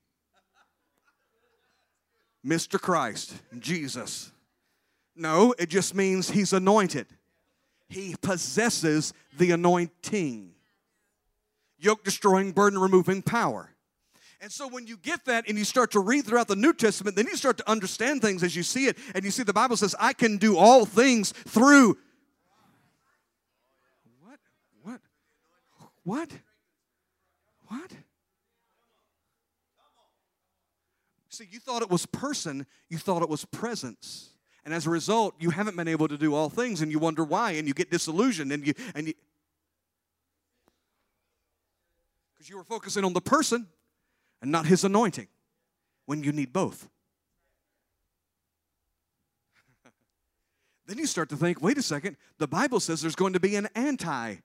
Mr. 2.45 2.80
Christ, 2.80 3.34
Jesus. 3.59 4.32
No, 5.14 5.55
it 5.59 5.68
just 5.68 5.95
means 5.95 6.30
he's 6.30 6.55
anointed 6.55 7.07
he 7.91 8.14
possesses 8.22 9.12
the 9.36 9.51
anointing. 9.51 10.53
Yoke 11.78 12.05
destroying, 12.05 12.53
burden 12.53 12.78
removing 12.78 13.20
power. 13.20 13.70
And 14.41 14.51
so 14.51 14.68
when 14.68 14.86
you 14.86 14.97
get 14.97 15.26
that 15.26 15.49
and 15.49 15.59
you 15.59 15.64
start 15.64 15.91
to 15.91 16.01
read 16.01 16.24
throughout 16.24 16.49
the 16.49 16.57
New 16.57 16.72
Testament, 16.72 17.16
then 17.16 17.26
you 17.26 17.36
start 17.36 17.59
to 17.59 17.70
understand 17.70 18.22
things 18.22 18.43
as 18.43 18.57
you 18.57 18.62
see 18.62 18.86
it. 18.86 18.97
And 19.14 19.24
you 19.24 19.30
see 19.30 19.43
the 19.43 19.53
Bible 19.53 19.76
says, 19.76 19.95
I 19.99 20.14
can 20.14 20.38
do 20.38 20.57
all 20.57 20.86
things 20.86 21.32
through. 21.32 21.99
What? 24.22 24.38
What? 24.82 25.01
What? 26.05 26.30
What? 27.66 27.93
See, 31.28 31.47
you 31.51 31.61
thought 31.61 31.82
it 31.82 31.91
was 31.91 32.07
person, 32.07 32.66
you 32.88 32.99
thought 32.99 33.22
it 33.22 33.28
was 33.28 33.45
presence. 33.45 34.30
And 34.65 34.75
as 34.75 34.87
a 34.87 34.91
result, 34.91 35.35
you 35.39 35.51
haven't 35.51 35.77
been 35.77 35.89
able 35.89 36.09
to 36.09 36.19
do 36.19 36.35
all 36.35 36.51
things 36.51 36.83
and 36.83 36.93
you 36.93 36.99
wonder 36.99 37.25
why 37.25 37.53
and 37.53 37.67
you 37.67 37.75
get 37.75 37.91
disillusioned 37.91 38.53
and 38.53 38.67
you 38.67 38.75
and 38.95 39.07
you 39.07 39.15
because 42.41 42.49
you 42.49 42.57
were 42.57 42.65
focusing 42.65 43.05
on 43.05 43.13
the 43.13 43.21
person 43.21 43.67
and 44.41 44.51
not 44.51 44.65
his 44.65 44.83
anointing 44.83 45.29
when 46.07 46.23
you 46.23 46.33
need 46.33 46.55
both. 46.55 46.89
then 50.87 50.97
you 50.97 51.07
start 51.07 51.29
to 51.29 51.37
think, 51.37 51.61
wait 51.61 51.77
a 51.77 51.83
second, 51.83 52.17
the 52.39 52.49
Bible 52.49 52.81
says 52.81 53.03
there's 53.03 53.15
going 53.15 53.35
to 53.35 53.41
be 53.41 53.57
an 53.57 53.69
anti 53.75 54.37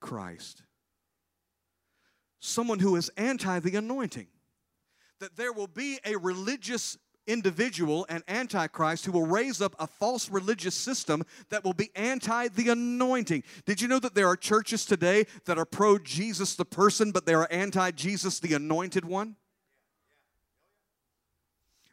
Christ. 0.00 0.62
Someone 2.40 2.78
who 2.78 2.96
is 2.96 3.10
anti 3.16 3.58
the 3.60 3.76
anointing. 3.76 4.26
That 5.20 5.36
there 5.36 5.52
will 5.54 5.68
be 5.68 5.98
a 6.04 6.16
religious 6.16 6.98
individual 7.26 8.06
and 8.08 8.22
antichrist 8.28 9.06
who 9.06 9.12
will 9.12 9.26
raise 9.26 9.60
up 9.60 9.74
a 9.78 9.86
false 9.86 10.28
religious 10.30 10.74
system 10.74 11.24
that 11.50 11.64
will 11.64 11.72
be 11.72 11.90
anti 11.94 12.48
the 12.48 12.68
anointing. 12.68 13.42
Did 13.64 13.80
you 13.80 13.88
know 13.88 13.98
that 13.98 14.14
there 14.14 14.28
are 14.28 14.36
churches 14.36 14.84
today 14.84 15.26
that 15.46 15.58
are 15.58 15.64
pro 15.64 15.98
Jesus 15.98 16.54
the 16.54 16.64
person, 16.64 17.12
but 17.12 17.26
they 17.26 17.34
are 17.34 17.48
anti 17.50 17.90
Jesus 17.90 18.40
the 18.40 18.54
anointed 18.54 19.04
one? 19.04 19.36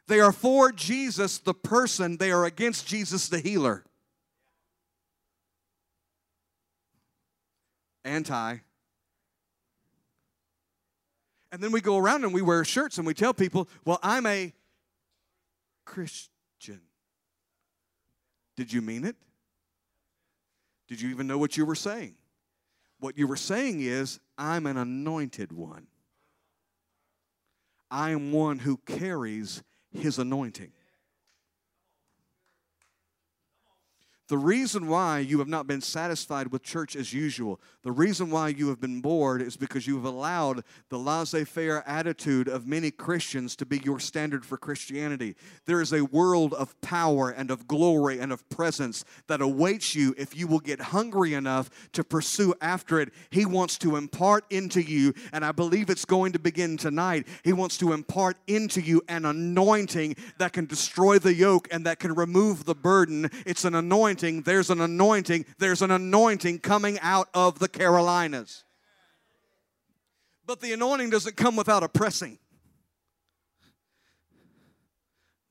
They 0.08 0.20
are 0.20 0.32
for 0.32 0.72
Jesus 0.72 1.38
the 1.38 1.54
person, 1.54 2.16
they 2.16 2.32
are 2.32 2.44
against 2.44 2.86
Jesus 2.86 3.28
the 3.28 3.38
healer. 3.38 3.84
Anti. 8.04 8.58
And 11.52 11.62
then 11.62 11.70
we 11.70 11.80
go 11.80 11.98
around 11.98 12.24
and 12.24 12.32
we 12.32 12.42
wear 12.42 12.64
shirts 12.64 12.96
and 12.98 13.06
we 13.06 13.14
tell 13.14 13.34
people, 13.34 13.68
well, 13.84 13.98
I'm 14.02 14.26
a 14.26 14.52
Christian. 15.84 16.80
Did 18.56 18.72
you 18.72 18.82
mean 18.82 19.04
it? 19.04 19.16
Did 20.88 21.00
you 21.00 21.10
even 21.10 21.26
know 21.26 21.38
what 21.38 21.56
you 21.56 21.64
were 21.64 21.74
saying? 21.74 22.14
What 23.00 23.16
you 23.18 23.26
were 23.26 23.36
saying 23.36 23.80
is, 23.80 24.20
I'm 24.36 24.66
an 24.66 24.76
anointed 24.76 25.52
one. 25.52 25.86
I 27.90 28.10
am 28.10 28.32
one 28.32 28.58
who 28.58 28.78
carries 28.86 29.62
his 29.90 30.18
anointing. 30.18 30.72
The 34.32 34.38
reason 34.38 34.86
why 34.86 35.18
you 35.18 35.40
have 35.40 35.48
not 35.48 35.66
been 35.66 35.82
satisfied 35.82 36.52
with 36.52 36.62
church 36.62 36.96
as 36.96 37.12
usual, 37.12 37.60
the 37.82 37.92
reason 37.92 38.30
why 38.30 38.48
you 38.48 38.68
have 38.68 38.80
been 38.80 39.02
bored 39.02 39.42
is 39.42 39.58
because 39.58 39.86
you 39.86 39.96
have 39.96 40.06
allowed 40.06 40.64
the 40.88 40.98
laissez 40.98 41.44
faire 41.44 41.86
attitude 41.86 42.48
of 42.48 42.66
many 42.66 42.90
Christians 42.90 43.54
to 43.56 43.66
be 43.66 43.82
your 43.84 44.00
standard 44.00 44.46
for 44.46 44.56
Christianity. 44.56 45.36
There 45.66 45.82
is 45.82 45.92
a 45.92 46.06
world 46.06 46.54
of 46.54 46.80
power 46.80 47.28
and 47.28 47.50
of 47.50 47.68
glory 47.68 48.20
and 48.20 48.32
of 48.32 48.48
presence 48.48 49.04
that 49.26 49.42
awaits 49.42 49.94
you 49.94 50.14
if 50.16 50.34
you 50.34 50.46
will 50.46 50.60
get 50.60 50.80
hungry 50.80 51.34
enough 51.34 51.68
to 51.92 52.02
pursue 52.02 52.54
after 52.62 53.00
it. 53.00 53.12
He 53.28 53.44
wants 53.44 53.76
to 53.78 53.96
impart 53.96 54.46
into 54.48 54.80
you, 54.80 55.12
and 55.34 55.44
I 55.44 55.52
believe 55.52 55.90
it's 55.90 56.06
going 56.06 56.32
to 56.32 56.38
begin 56.38 56.78
tonight. 56.78 57.26
He 57.44 57.52
wants 57.52 57.76
to 57.78 57.92
impart 57.92 58.38
into 58.46 58.80
you 58.80 59.02
an 59.08 59.26
anointing 59.26 60.16
that 60.38 60.54
can 60.54 60.64
destroy 60.64 61.18
the 61.18 61.34
yoke 61.34 61.68
and 61.70 61.84
that 61.84 61.98
can 61.98 62.14
remove 62.14 62.64
the 62.64 62.74
burden. 62.74 63.28
It's 63.44 63.66
an 63.66 63.74
anointing 63.74 64.21
anointing, 64.22 64.42
there's 64.42 64.70
an 64.70 64.80
anointing, 64.80 65.44
there's 65.58 65.82
an 65.82 65.90
anointing 65.90 66.58
coming 66.60 66.98
out 67.00 67.28
of 67.34 67.58
the 67.58 67.68
Carolinas. 67.68 68.64
But 70.46 70.60
the 70.60 70.72
anointing 70.72 71.10
doesn't 71.10 71.36
come 71.36 71.56
without 71.56 71.82
a 71.82 71.88
pressing. 71.88 72.38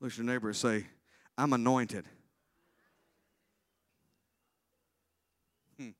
Look 0.00 0.16
your 0.16 0.26
neighbor 0.26 0.52
say, 0.52 0.86
I'm 1.38 1.52
anointed. 1.52 2.04
Hmm. 5.78 5.90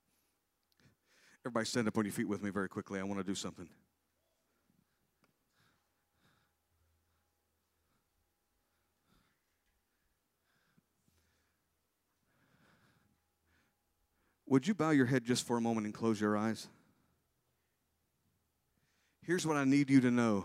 Everybody 1.45 1.66
stand 1.66 1.89
up 1.89 1.97
on 1.97 2.05
your 2.05 2.12
feet 2.12 2.29
with 2.29 2.43
me 2.43 2.51
very 2.51 2.68
quickly. 2.68 2.99
I 3.01 3.05
want 3.05 3.20
to 3.20 3.25
do 3.25 3.35
something. 3.35 3.68
Would 14.53 14.68
you 14.68 14.74
bow 14.74 14.90
your 14.90 15.07
head 15.07 15.24
just 15.24 15.46
for 15.46 15.57
a 15.57 15.62
moment 15.62 15.86
and 15.86 15.94
close 15.94 16.20
your 16.20 16.36
eyes? 16.36 16.68
Here's 19.22 19.46
what 19.46 19.57
I 19.57 19.64
need 19.64 19.88
you 19.88 20.03
to 20.03 20.11
know 20.11 20.44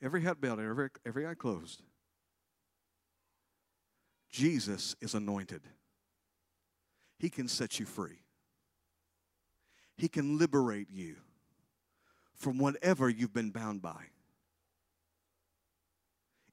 every 0.00 0.22
head 0.22 0.40
bowed, 0.40 0.58
every, 0.58 0.88
every 1.04 1.26
eye 1.26 1.34
closed. 1.34 1.82
Jesus 4.30 4.96
is 5.02 5.12
anointed, 5.12 5.60
He 7.18 7.28
can 7.28 7.46
set 7.46 7.78
you 7.78 7.84
free. 7.84 8.22
He 9.98 10.08
can 10.08 10.38
liberate 10.38 10.88
you 10.90 11.16
from 12.34 12.56
whatever 12.56 13.10
you've 13.10 13.34
been 13.34 13.50
bound 13.50 13.82
by 13.82 14.06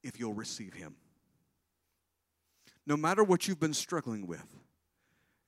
if 0.03 0.19
you'll 0.19 0.33
receive 0.33 0.73
Him. 0.73 0.95
No 2.85 2.97
matter 2.97 3.23
what 3.23 3.47
you've 3.47 3.57
been 3.57 3.73
struggling 3.73 4.27
with, 4.27 4.53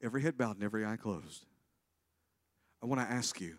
every 0.01 0.21
head 0.21 0.37
bowed 0.37 0.55
and 0.55 0.63
every 0.63 0.85
eye 0.85 0.97
closed, 0.97 1.45
I 2.81 2.85
want 2.85 3.01
to 3.01 3.13
ask 3.13 3.39
you 3.39 3.57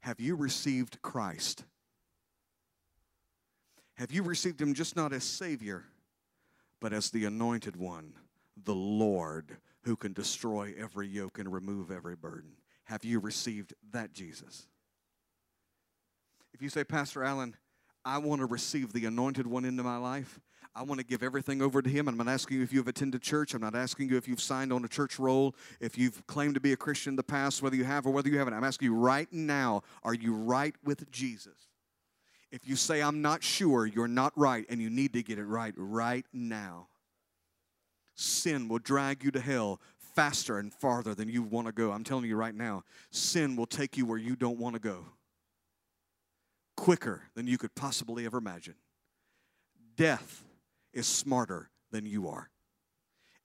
have 0.00 0.20
you 0.20 0.36
received 0.36 1.00
Christ? 1.00 1.64
Have 3.94 4.12
you 4.12 4.22
received 4.22 4.60
Him 4.60 4.74
just 4.74 4.96
not 4.96 5.12
as 5.12 5.24
Savior, 5.24 5.84
but 6.80 6.92
as 6.92 7.10
the 7.10 7.24
anointed 7.24 7.76
one, 7.76 8.12
the 8.64 8.74
Lord, 8.74 9.56
who 9.82 9.96
can 9.96 10.12
destroy 10.12 10.74
every 10.76 11.08
yoke 11.08 11.38
and 11.38 11.50
remove 11.50 11.90
every 11.90 12.16
burden? 12.16 12.52
Have 12.84 13.04
you 13.04 13.18
received 13.18 13.72
that 13.92 14.12
Jesus? 14.12 14.66
If 16.52 16.60
you 16.60 16.68
say, 16.68 16.84
Pastor 16.84 17.24
Alan, 17.24 17.56
I 18.04 18.18
want 18.18 18.40
to 18.40 18.46
receive 18.46 18.92
the 18.92 19.06
anointed 19.06 19.46
one 19.46 19.64
into 19.64 19.82
my 19.82 19.96
life, 19.96 20.38
I 20.74 20.82
want 20.82 21.00
to 21.00 21.06
give 21.06 21.22
everything 21.22 21.62
over 21.62 21.82
to 21.82 21.88
Him. 21.88 22.08
I'm 22.08 22.16
not 22.16 22.28
asking 22.28 22.58
you 22.58 22.62
if 22.62 22.72
you've 22.72 22.88
attended 22.88 23.22
church. 23.22 23.54
I'm 23.54 23.60
not 23.60 23.74
asking 23.74 24.08
you 24.08 24.16
if 24.16 24.28
you've 24.28 24.40
signed 24.40 24.72
on 24.72 24.84
a 24.84 24.88
church 24.88 25.18
roll, 25.18 25.54
if 25.80 25.96
you've 25.96 26.26
claimed 26.26 26.54
to 26.54 26.60
be 26.60 26.72
a 26.72 26.76
Christian 26.76 27.12
in 27.12 27.16
the 27.16 27.22
past, 27.22 27.62
whether 27.62 27.76
you 27.76 27.84
have 27.84 28.06
or 28.06 28.10
whether 28.10 28.28
you 28.28 28.38
haven't. 28.38 28.54
I'm 28.54 28.64
asking 28.64 28.86
you 28.86 28.94
right 28.94 29.32
now 29.32 29.82
are 30.02 30.14
you 30.14 30.34
right 30.34 30.74
with 30.84 31.10
Jesus? 31.10 31.68
If 32.50 32.68
you 32.68 32.76
say, 32.76 33.02
I'm 33.02 33.20
not 33.20 33.42
sure, 33.42 33.84
you're 33.86 34.06
not 34.06 34.32
right, 34.36 34.64
and 34.68 34.80
you 34.80 34.88
need 34.88 35.12
to 35.14 35.22
get 35.22 35.38
it 35.38 35.44
right 35.44 35.74
right 35.76 36.24
now. 36.32 36.88
Sin 38.14 38.68
will 38.68 38.78
drag 38.78 39.24
you 39.24 39.32
to 39.32 39.40
hell 39.40 39.80
faster 40.14 40.58
and 40.58 40.72
farther 40.72 41.14
than 41.14 41.28
you 41.28 41.42
want 41.42 41.66
to 41.66 41.72
go. 41.72 41.90
I'm 41.90 42.04
telling 42.04 42.26
you 42.26 42.36
right 42.36 42.54
now, 42.54 42.84
sin 43.10 43.56
will 43.56 43.66
take 43.66 43.96
you 43.96 44.06
where 44.06 44.18
you 44.18 44.36
don't 44.36 44.58
want 44.58 44.74
to 44.74 44.80
go 44.80 45.06
quicker 46.76 47.22
than 47.34 47.46
you 47.46 47.58
could 47.58 47.74
possibly 47.74 48.26
ever 48.26 48.38
imagine. 48.38 48.74
Death 49.96 50.44
is 50.94 51.06
smarter 51.06 51.70
than 51.90 52.06
you 52.06 52.28
are. 52.28 52.50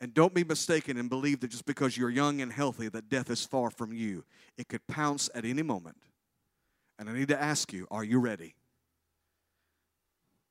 And 0.01 0.13
don't 0.13 0.33
be 0.33 0.43
mistaken 0.43 0.97
and 0.97 1.09
believe 1.09 1.41
that 1.41 1.49
just 1.49 1.65
because 1.65 1.97
you're 1.97 2.09
young 2.09 2.41
and 2.41 2.53
healthy 2.53 2.87
that 2.89 3.09
death 3.09 3.29
is 3.29 3.45
far 3.45 3.69
from 3.69 3.91
you. 3.91 4.23
It 4.57 4.69
could 4.69 4.87
pounce 4.87 5.29
at 5.35 5.43
any 5.43 5.61
moment. 5.61 5.97
And 6.97 7.09
I 7.09 7.13
need 7.13 7.27
to 7.29 7.41
ask 7.41 7.73
you, 7.73 7.87
are 7.91 8.03
you 8.03 8.19
ready? 8.19 8.55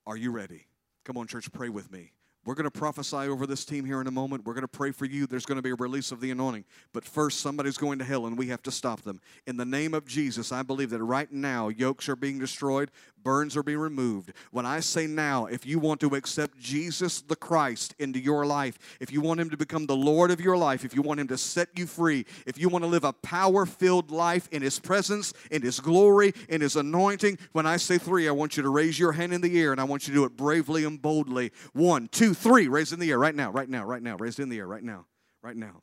Are 0.06 0.16
you 0.16 0.30
ready? 0.30 0.66
Come 1.04 1.16
on, 1.16 1.26
church, 1.26 1.50
pray 1.52 1.68
with 1.68 1.90
me. 1.90 2.12
We're 2.44 2.54
going 2.54 2.64
to 2.64 2.70
prophesy 2.70 3.16
over 3.16 3.46
this 3.46 3.66
team 3.66 3.84
here 3.84 4.00
in 4.00 4.06
a 4.06 4.10
moment. 4.10 4.46
We're 4.46 4.54
going 4.54 4.62
to 4.62 4.68
pray 4.68 4.90
for 4.90 5.04
you. 5.04 5.26
There's 5.26 5.44
going 5.44 5.56
to 5.56 5.62
be 5.62 5.70
a 5.70 5.74
release 5.74 6.12
of 6.12 6.20
the 6.20 6.30
anointing. 6.30 6.64
But 6.94 7.04
first, 7.04 7.40
somebody's 7.40 7.76
going 7.76 7.98
to 7.98 8.06
hell 8.06 8.26
and 8.26 8.38
we 8.38 8.46
have 8.48 8.62
to 8.62 8.70
stop 8.70 9.02
them. 9.02 9.20
In 9.46 9.58
the 9.58 9.66
name 9.66 9.92
of 9.92 10.06
Jesus, 10.06 10.50
I 10.50 10.62
believe 10.62 10.88
that 10.90 11.02
right 11.02 11.30
now, 11.30 11.68
yokes 11.68 12.08
are 12.08 12.16
being 12.16 12.38
destroyed, 12.38 12.90
burns 13.22 13.56
are 13.56 13.62
being 13.62 13.78
removed. 13.78 14.32
When 14.50 14.66
I 14.66 14.80
say 14.80 15.06
now, 15.06 15.46
if 15.46 15.66
you 15.66 15.78
want 15.78 16.00
to 16.00 16.14
accept 16.14 16.58
Jesus 16.58 17.20
the 17.20 17.36
Christ 17.36 17.94
into 17.98 18.18
your 18.18 18.46
life, 18.46 18.78
if 19.00 19.12
you 19.12 19.20
want 19.20 19.40
him 19.40 19.50
to 19.50 19.56
become 19.56 19.86
the 19.86 19.96
Lord 19.96 20.30
of 20.30 20.40
your 20.40 20.56
life, 20.56 20.84
if 20.84 20.94
you 20.94 21.02
want 21.02 21.20
him 21.20 21.28
to 21.28 21.38
set 21.38 21.68
you 21.76 21.86
free, 21.86 22.26
if 22.46 22.58
you 22.58 22.68
want 22.68 22.84
to 22.84 22.88
live 22.88 23.04
a 23.04 23.12
power 23.12 23.66
filled 23.66 24.10
life 24.10 24.48
in 24.52 24.62
his 24.62 24.78
presence, 24.78 25.32
in 25.50 25.62
his 25.62 25.80
glory, 25.80 26.32
in 26.48 26.60
his 26.60 26.76
anointing, 26.76 27.38
when 27.52 27.66
I 27.66 27.76
say 27.76 27.98
three, 27.98 28.28
I 28.28 28.32
want 28.32 28.56
you 28.56 28.62
to 28.62 28.68
raise 28.68 28.98
your 28.98 29.12
hand 29.12 29.32
in 29.32 29.40
the 29.40 29.60
air 29.60 29.72
and 29.72 29.80
I 29.80 29.84
want 29.84 30.06
you 30.06 30.14
to 30.14 30.20
do 30.20 30.24
it 30.24 30.36
bravely 30.36 30.84
and 30.84 31.00
boldly. 31.00 31.52
One, 31.72 32.08
two, 32.08 32.34
three, 32.34 32.68
raise 32.68 32.92
in 32.92 33.00
the 33.00 33.10
air 33.10 33.18
right 33.18 33.34
now, 33.34 33.50
right 33.50 33.68
now, 33.68 33.84
right 33.84 34.02
now, 34.02 34.16
raised 34.16 34.40
in 34.40 34.48
the 34.48 34.58
air 34.58 34.66
right 34.66 34.82
now, 34.82 35.06
right 35.42 35.56
now. 35.56 35.82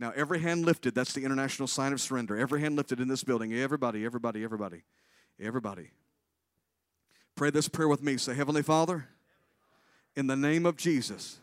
Now, 0.00 0.12
every 0.16 0.40
hand 0.40 0.64
lifted, 0.64 0.94
that's 0.94 1.12
the 1.12 1.24
international 1.24 1.68
sign 1.68 1.92
of 1.92 2.00
surrender. 2.00 2.34
Every 2.34 2.60
hand 2.60 2.74
lifted 2.74 3.00
in 3.00 3.08
this 3.08 3.22
building. 3.22 3.52
Everybody, 3.52 4.04
everybody, 4.06 4.42
everybody, 4.42 4.82
everybody. 5.38 5.90
Pray 7.40 7.48
this 7.48 7.68
prayer 7.68 7.88
with 7.88 8.02
me. 8.02 8.18
Say, 8.18 8.34
Heavenly 8.34 8.62
Father, 8.62 9.06
in 10.14 10.26
the 10.26 10.36
name 10.36 10.66
of 10.66 10.76
Jesus, 10.76 11.38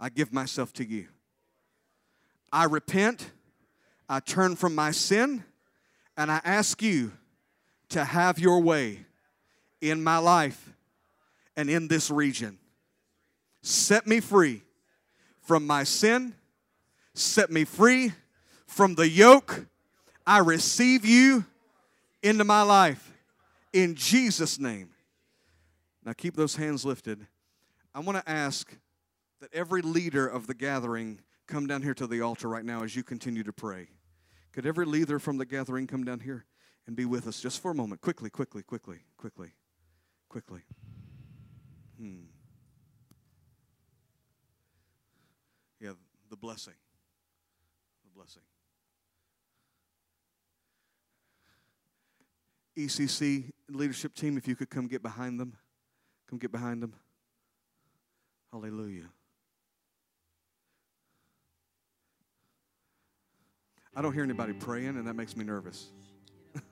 I 0.00 0.08
give 0.08 0.32
myself 0.32 0.72
to 0.72 0.84
you. 0.84 1.06
I 2.52 2.64
repent, 2.64 3.30
I 4.08 4.18
turn 4.18 4.56
from 4.56 4.74
my 4.74 4.90
sin, 4.90 5.44
and 6.16 6.28
I 6.28 6.40
ask 6.44 6.82
you 6.82 7.12
to 7.90 8.04
have 8.04 8.40
your 8.40 8.60
way 8.62 9.06
in 9.80 10.02
my 10.02 10.18
life 10.18 10.72
and 11.56 11.70
in 11.70 11.86
this 11.86 12.10
region. 12.10 12.58
Set 13.62 14.08
me 14.08 14.18
free 14.18 14.62
from 15.40 15.68
my 15.68 15.84
sin, 15.84 16.34
set 17.14 17.48
me 17.48 17.64
free 17.64 18.10
from 18.66 18.96
the 18.96 19.08
yoke. 19.08 19.66
I 20.26 20.38
receive 20.38 21.04
you 21.04 21.44
into 22.24 22.42
my 22.42 22.62
life 22.62 23.13
in 23.74 23.96
Jesus' 23.96 24.58
name. 24.58 24.90
Now 26.04 26.12
keep 26.12 26.36
those 26.36 26.56
hands 26.56 26.84
lifted. 26.84 27.26
I 27.94 28.00
want 28.00 28.24
to 28.24 28.30
ask 28.30 28.72
that 29.40 29.52
every 29.52 29.82
leader 29.82 30.26
of 30.26 30.46
the 30.46 30.54
gathering 30.54 31.20
come 31.46 31.66
down 31.66 31.82
here 31.82 31.94
to 31.94 32.06
the 32.06 32.20
altar 32.22 32.48
right 32.48 32.64
now 32.64 32.84
as 32.84 32.96
you 32.96 33.02
continue 33.02 33.42
to 33.42 33.52
pray. 33.52 33.88
Could 34.52 34.64
every 34.64 34.86
leader 34.86 35.18
from 35.18 35.36
the 35.38 35.44
gathering 35.44 35.86
come 35.86 36.04
down 36.04 36.20
here 36.20 36.46
and 36.86 36.94
be 36.94 37.04
with 37.04 37.26
us 37.26 37.40
just 37.40 37.60
for 37.60 37.72
a 37.72 37.74
moment? 37.74 38.00
Quickly, 38.00 38.30
quickly, 38.30 38.62
quickly, 38.62 39.00
quickly, 39.16 39.52
quickly. 40.28 40.60
Hmm. 41.98 42.26
Yeah, 45.80 45.92
the 46.30 46.36
blessing. 46.36 46.74
The 48.04 48.10
blessing. 48.14 48.42
ECC 52.76 53.53
leadership 53.70 54.14
team, 54.14 54.36
if 54.36 54.46
you 54.46 54.56
could 54.56 54.70
come 54.70 54.86
get 54.86 55.02
behind 55.02 55.40
them. 55.40 55.56
Come 56.28 56.38
get 56.38 56.52
behind 56.52 56.82
them. 56.82 56.94
Hallelujah. 58.52 59.10
I 63.96 64.02
don't 64.02 64.12
hear 64.12 64.24
anybody 64.24 64.52
praying, 64.52 64.96
and 64.96 65.06
that 65.06 65.14
makes 65.14 65.36
me 65.36 65.44
nervous. 65.44 65.90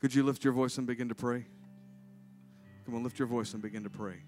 Could 0.00 0.14
you 0.14 0.22
lift 0.22 0.44
your 0.44 0.54
voice 0.54 0.78
and 0.78 0.86
begin 0.86 1.08
to 1.10 1.14
pray? 1.14 1.46
Come 2.86 2.94
on, 2.94 3.02
lift 3.02 3.18
your 3.18 3.28
voice 3.28 3.52
and 3.52 3.62
begin 3.62 3.82
to 3.84 3.90
pray. 3.90 4.22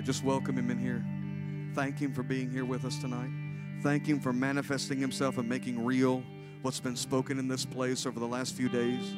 Yeah, 0.00 0.06
just 0.06 0.24
welcome 0.24 0.56
him 0.56 0.70
in 0.70 0.78
here. 0.78 1.04
Thank 1.74 1.98
him 1.98 2.14
for 2.14 2.22
being 2.22 2.50
here 2.50 2.64
with 2.64 2.86
us 2.86 2.96
tonight. 2.96 3.28
Thank 3.82 4.06
him 4.06 4.18
for 4.18 4.32
manifesting 4.32 4.98
himself 4.98 5.36
and 5.36 5.46
making 5.46 5.84
real 5.84 6.22
what's 6.62 6.80
been 6.80 6.96
spoken 6.96 7.38
in 7.38 7.48
this 7.48 7.66
place 7.66 8.06
over 8.06 8.18
the 8.18 8.26
last 8.26 8.54
few 8.54 8.70
days. 8.70 9.12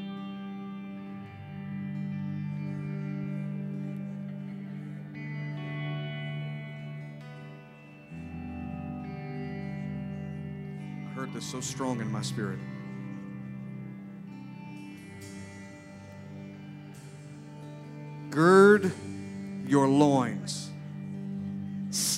I 11.06 11.14
heard 11.14 11.32
this 11.32 11.44
so 11.44 11.60
strong 11.60 12.00
in 12.00 12.10
my 12.10 12.22
spirit. 12.22 12.58
Gird 18.30 18.90
your 19.72 19.88
loins, 19.88 20.61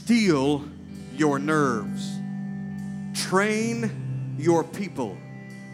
steel 0.05 0.63
your 1.17 1.39
nerves, 1.39 2.19
train 3.15 4.37
your 4.39 4.63
people, 4.63 5.17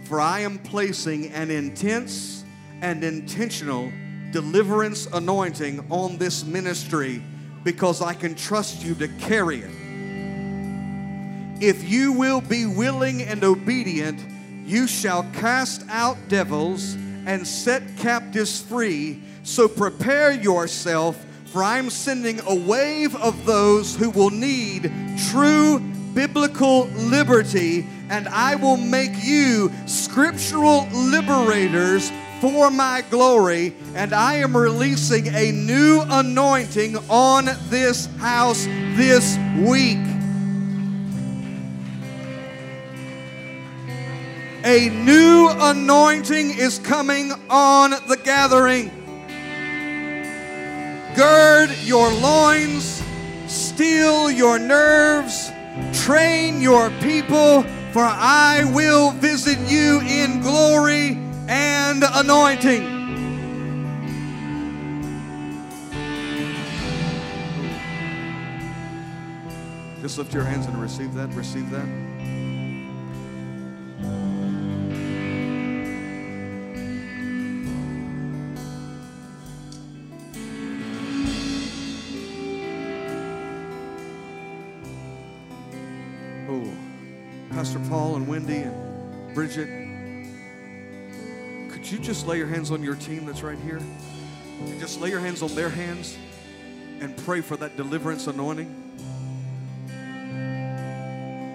for 0.04 0.20
I 0.20 0.38
am 0.40 0.60
placing 0.60 1.32
an 1.32 1.50
intense 1.50 2.44
and 2.80 3.02
intentional 3.02 3.90
deliverance 4.30 5.06
anointing 5.06 5.84
on 5.90 6.16
this 6.16 6.44
ministry 6.44 7.20
because 7.64 8.00
I 8.00 8.14
can 8.14 8.36
trust 8.36 8.84
you 8.84 8.94
to 8.96 9.08
carry 9.18 9.62
it. 9.62 9.70
If 11.60 11.90
you 11.90 12.12
will 12.12 12.40
be 12.40 12.66
willing 12.66 13.22
and 13.22 13.42
obedient, 13.42 14.24
you 14.64 14.86
shall 14.86 15.24
cast 15.32 15.82
out 15.88 16.16
devils 16.28 16.94
and 17.26 17.44
set 17.44 17.82
captives 17.96 18.62
free. 18.62 19.24
So 19.42 19.66
prepare 19.66 20.30
yourself 20.30 21.20
for 21.50 21.64
I'm 21.64 21.90
sending 21.90 22.40
a 22.46 22.54
wave 22.54 23.16
of 23.16 23.44
those 23.44 23.96
who 23.96 24.10
will 24.10 24.30
need 24.30 24.92
true 25.30 25.80
biblical 26.14 26.84
liberty, 26.86 27.86
and 28.08 28.28
I 28.28 28.54
will 28.54 28.76
make 28.76 29.10
you 29.24 29.72
scriptural 29.86 30.86
liberators 30.92 32.12
for 32.40 32.70
my 32.70 33.02
glory. 33.10 33.74
And 33.94 34.12
I 34.12 34.34
am 34.34 34.56
releasing 34.56 35.26
a 35.28 35.50
new 35.50 36.02
anointing 36.08 36.96
on 37.08 37.48
this 37.68 38.06
house 38.18 38.64
this 38.94 39.36
week. 39.58 39.98
A 44.62 44.90
new 44.90 45.48
anointing 45.50 46.58
is 46.58 46.78
coming 46.78 47.32
on 47.48 47.90
the 47.90 48.20
gathering. 48.22 48.99
Gird 51.20 51.76
your 51.82 52.10
loins, 52.10 53.02
steel 53.46 54.30
your 54.30 54.58
nerves, 54.58 55.52
train 55.92 56.62
your 56.62 56.88
people, 57.02 57.62
for 57.92 58.02
I 58.02 58.64
will 58.72 59.10
visit 59.10 59.58
you 59.70 60.00
in 60.00 60.40
glory 60.40 61.18
and 61.46 62.02
anointing. 62.14 62.96
Just 70.00 70.16
lift 70.16 70.32
your 70.32 70.44
hands 70.44 70.64
and 70.64 70.80
receive 70.80 71.12
that. 71.12 71.28
Receive 71.34 71.68
that. 71.68 72.49
Bridget, 89.40 89.70
could 91.70 91.90
you 91.90 91.98
just 91.98 92.26
lay 92.26 92.36
your 92.36 92.46
hands 92.46 92.70
on 92.70 92.82
your 92.82 92.94
team 92.94 93.24
that's 93.24 93.42
right 93.42 93.58
here? 93.60 93.78
And 93.78 94.78
just 94.78 95.00
lay 95.00 95.08
your 95.08 95.20
hands 95.20 95.40
on 95.40 95.54
their 95.54 95.70
hands 95.70 96.18
and 97.00 97.16
pray 97.24 97.40
for 97.40 97.56
that 97.56 97.74
deliverance 97.74 98.26
anointing. 98.26 98.66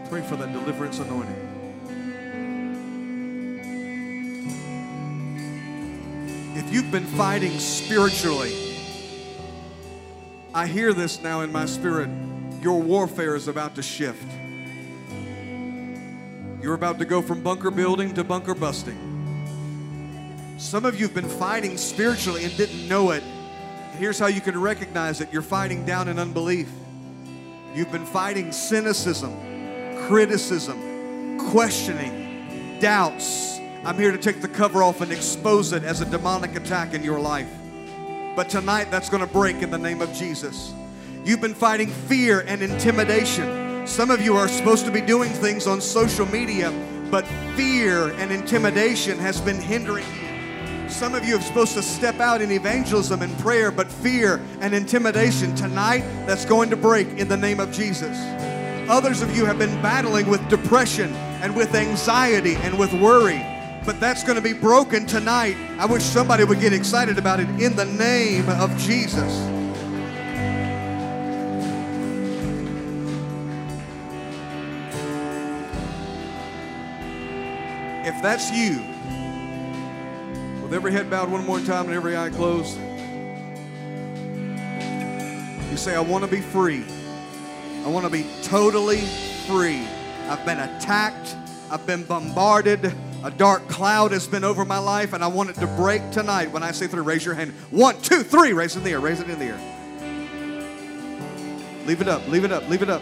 Pray 0.09 0.23
for 0.23 0.35
that 0.35 0.51
deliverance 0.51 0.97
anointing. 0.97 1.35
If 6.55 6.73
you've 6.73 6.89
been 6.89 7.05
fighting 7.05 7.59
spiritually, 7.59 8.55
I 10.55 10.65
hear 10.65 10.91
this 10.91 11.21
now 11.21 11.41
in 11.41 11.51
my 11.51 11.67
spirit. 11.67 12.09
Your 12.63 12.81
warfare 12.81 13.35
is 13.35 13.47
about 13.47 13.75
to 13.75 13.83
shift. 13.83 14.25
You're 16.65 16.73
about 16.73 16.97
to 16.97 17.05
go 17.05 17.21
from 17.21 17.43
bunker 17.43 17.69
building 17.69 18.15
to 18.15 18.23
bunker 18.23 18.55
busting. 18.55 18.97
Some 20.57 20.83
of 20.83 20.99
you 20.99 21.05
have 21.05 21.13
been 21.13 21.29
fighting 21.29 21.77
spiritually 21.77 22.43
and 22.43 22.57
didn't 22.57 22.89
know 22.89 23.11
it. 23.11 23.21
Here's 23.99 24.17
how 24.17 24.25
you 24.25 24.41
can 24.41 24.59
recognize 24.59 25.21
it 25.21 25.31
you're 25.31 25.43
fighting 25.43 25.85
down 25.85 26.07
in 26.07 26.17
unbelief. 26.17 26.67
You've 27.75 27.91
been 27.91 28.07
fighting 28.07 28.51
cynicism, 28.51 29.31
criticism, 30.07 31.37
questioning, 31.51 32.79
doubts. 32.79 33.59
I'm 33.83 33.99
here 33.99 34.11
to 34.11 34.17
take 34.17 34.41
the 34.41 34.47
cover 34.47 34.81
off 34.81 35.01
and 35.01 35.11
expose 35.11 35.71
it 35.71 35.83
as 35.83 36.01
a 36.01 36.05
demonic 36.05 36.55
attack 36.55 36.95
in 36.95 37.03
your 37.03 37.19
life. 37.19 37.51
But 38.35 38.49
tonight, 38.49 38.89
that's 38.89 39.09
going 39.09 39.21
to 39.21 39.31
break 39.31 39.57
in 39.57 39.69
the 39.69 39.77
name 39.77 40.01
of 40.01 40.11
Jesus. 40.13 40.73
You've 41.23 41.41
been 41.41 41.53
fighting 41.53 41.89
fear 41.89 42.39
and 42.39 42.63
intimidation. 42.63 43.64
Some 43.85 44.09
of 44.09 44.19
you 44.19 44.35
are 44.35 44.47
supposed 44.47 44.83
to 44.85 44.91
be 44.91 44.99
doing 44.99 45.29
things 45.29 45.67
on 45.67 45.79
social 45.79 46.25
media, 46.25 46.73
but 47.11 47.25
fear 47.55 48.09
and 48.15 48.31
intimidation 48.31 49.19
has 49.19 49.39
been 49.39 49.61
hindering 49.61 50.05
you. 50.05 50.89
Some 50.89 51.13
of 51.13 51.23
you 51.23 51.37
are 51.37 51.41
supposed 51.41 51.75
to 51.75 51.83
step 51.83 52.19
out 52.19 52.41
in 52.41 52.51
evangelism 52.51 53.21
and 53.21 53.37
prayer, 53.37 53.69
but 53.69 53.91
fear 53.91 54.41
and 54.59 54.73
intimidation 54.73 55.53
tonight, 55.53 56.01
that's 56.25 56.45
going 56.45 56.71
to 56.71 56.75
break 56.75 57.07
in 57.09 57.27
the 57.27 57.37
name 57.37 57.59
of 57.59 57.71
Jesus. 57.71 58.17
Others 58.89 59.21
of 59.21 59.37
you 59.37 59.45
have 59.45 59.59
been 59.59 59.79
battling 59.83 60.27
with 60.27 60.47
depression 60.49 61.13
and 61.43 61.55
with 61.55 61.75
anxiety 61.75 62.55
and 62.55 62.79
with 62.79 62.91
worry, 62.93 63.45
but 63.85 63.99
that's 63.99 64.23
going 64.23 64.35
to 64.35 64.41
be 64.41 64.53
broken 64.53 65.05
tonight. 65.05 65.55
I 65.77 65.85
wish 65.85 66.03
somebody 66.03 66.43
would 66.43 66.59
get 66.59 66.73
excited 66.73 67.19
about 67.19 67.39
it 67.39 67.47
in 67.61 67.75
the 67.75 67.85
name 67.85 68.49
of 68.49 68.75
Jesus. 68.79 69.54
If 78.05 78.21
that's 78.21 78.51
you, 78.51 78.83
with 80.61 80.75
every 80.75 80.91
head 80.91 81.09
bowed 81.09 81.31
one 81.31 81.43
more 81.43 81.59
time 81.59 81.85
and 81.85 81.95
every 81.95 82.15
eye 82.15 82.29
closed, 82.29 82.77
you 85.71 85.75
say, 85.75 85.95
I 85.95 86.01
want 86.01 86.23
to 86.23 86.29
be 86.29 86.41
free. 86.41 86.85
I 87.83 87.89
want 87.89 88.05
to 88.05 88.11
be 88.11 88.27
totally 88.43 89.01
free. 89.47 89.87
I've 90.29 90.45
been 90.45 90.59
attacked, 90.59 91.35
I've 91.71 91.87
been 91.87 92.03
bombarded. 92.03 92.93
A 93.23 93.31
dark 93.31 93.67
cloud 93.69 94.11
has 94.11 94.27
been 94.27 94.43
over 94.43 94.65
my 94.65 94.77
life, 94.77 95.13
and 95.13 95.23
I 95.23 95.27
want 95.27 95.49
it 95.49 95.55
to 95.55 95.65
break 95.65 96.11
tonight. 96.11 96.51
When 96.51 96.61
I 96.61 96.73
say 96.73 96.85
three, 96.85 97.01
raise 97.01 97.25
your 97.25 97.33
hand. 97.33 97.53
One, 97.71 97.99
two, 98.01 98.21
three. 98.21 98.53
Raise 98.53 98.75
it 98.75 98.79
in 98.79 98.83
the 98.83 98.91
air. 98.91 98.99
Raise 98.99 99.19
it 99.19 99.27
in 99.27 99.39
the 99.39 99.45
air. 99.45 99.59
Leave 101.87 102.01
it 102.01 102.07
up. 102.07 102.27
Leave 102.27 102.43
it 102.43 102.51
up. 102.51 102.69
Leave 102.69 102.83
it 102.83 102.89
up. 102.91 103.01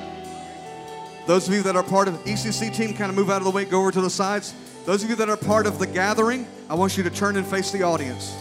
Those 1.27 1.45
of 1.49 1.53
you 1.53 1.61
that 1.63 1.75
are 1.75 1.83
part 1.83 2.07
of 2.07 2.23
the 2.23 2.31
ECC 2.31 2.73
team, 2.73 2.93
kind 2.93 3.09
of 3.09 3.17
move 3.17 3.29
out 3.29 3.39
of 3.39 3.43
the 3.43 3.51
way, 3.51 3.65
go 3.65 3.81
over 3.81 3.91
to 3.91 3.99
the 3.99 4.09
sides. 4.09 4.53
Those 4.85 5.01
of 5.01 5.09
you 5.09 5.15
that 5.15 5.29
are 5.29 5.37
part 5.37 5.65
of 5.65 5.79
the 5.79 5.87
gathering, 5.87 6.45
I 6.69 6.75
want 6.75 6.97
you 6.97 7.03
to 7.03 7.09
turn 7.09 7.37
and 7.37 7.47
face 7.47 7.71
the 7.71 7.83
audience. 7.83 8.35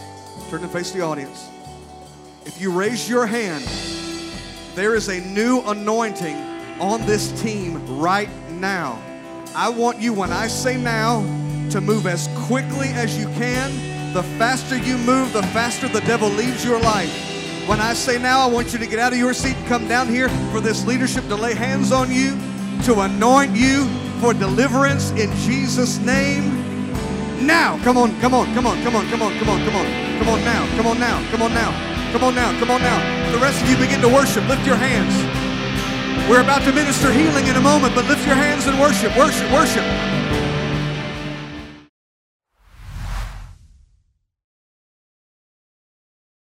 Turn 0.49 0.61
and 0.61 0.69
face 0.69 0.91
the 0.91 0.99
audience. 0.99 1.47
If 2.45 2.59
you 2.59 2.69
raise 2.69 3.09
your 3.09 3.25
hand, 3.25 3.63
there 4.75 4.93
is 4.93 5.07
a 5.07 5.21
new 5.21 5.61
anointing 5.61 6.35
on 6.81 7.05
this 7.05 7.31
team 7.41 7.97
right 7.97 8.29
now. 8.49 9.01
I 9.55 9.69
want 9.69 10.01
you, 10.01 10.11
when 10.11 10.33
I 10.33 10.47
say 10.47 10.75
now, 10.75 11.21
to 11.69 11.79
move 11.79 12.07
as 12.07 12.27
quickly 12.45 12.89
as 12.89 13.17
you 13.17 13.27
can. 13.27 14.13
The 14.13 14.23
faster 14.37 14.77
you 14.77 14.97
move, 14.97 15.31
the 15.31 15.43
faster 15.43 15.87
the 15.87 16.01
devil 16.01 16.27
leaves 16.27 16.65
your 16.65 16.79
life. 16.79 17.69
When 17.69 17.79
I 17.79 17.93
say 17.93 18.21
now, 18.21 18.41
I 18.41 18.47
want 18.47 18.73
you 18.73 18.79
to 18.79 18.85
get 18.85 18.99
out 18.99 19.13
of 19.13 19.17
your 19.17 19.33
seat 19.33 19.55
and 19.55 19.67
come 19.67 19.87
down 19.87 20.09
here 20.09 20.27
for 20.51 20.59
this 20.59 20.85
leadership 20.85 21.25
to 21.29 21.35
lay 21.35 21.53
hands 21.53 21.93
on 21.93 22.11
you, 22.11 22.31
to 22.83 22.99
anoint 22.99 23.55
you 23.55 23.87
for 24.23 24.33
deliverance 24.33 25.11
in 25.19 25.29
Jesus' 25.43 25.99
name 25.99 26.47
now. 27.45 27.77
Come 27.83 27.97
on, 27.97 28.17
come 28.21 28.33
on, 28.33 28.45
come 28.53 28.65
on, 28.65 28.81
come 28.81 28.95
on, 28.95 29.05
come 29.09 29.21
on, 29.21 29.37
come 29.37 29.49
on, 29.49 29.59
come 29.65 29.75
on, 29.75 30.17
come 30.17 30.29
on 30.29 30.39
now, 30.45 30.77
come 30.77 30.87
on 30.87 30.97
now, 30.97 31.29
come 31.29 31.41
on 31.41 31.53
now, 31.53 31.71
come 32.13 32.23
on 32.23 32.33
now, 32.33 32.57
come 32.57 32.71
on 32.71 32.81
now. 32.81 33.31
The 33.33 33.37
rest 33.39 33.61
of 33.61 33.67
you 33.67 33.75
begin 33.75 33.99
to 33.99 34.07
worship. 34.07 34.47
Lift 34.47 34.65
your 34.65 34.77
hands. 34.77 35.11
We're 36.29 36.39
about 36.39 36.61
to 36.61 36.71
minister 36.71 37.11
healing 37.11 37.47
in 37.47 37.57
a 37.57 37.61
moment, 37.61 37.95
but 37.95 38.05
lift 38.05 38.25
your 38.25 38.37
hands 38.37 38.65
and 38.65 38.79
worship, 38.79 39.11
worship, 39.17 39.51
worship. 39.51 39.83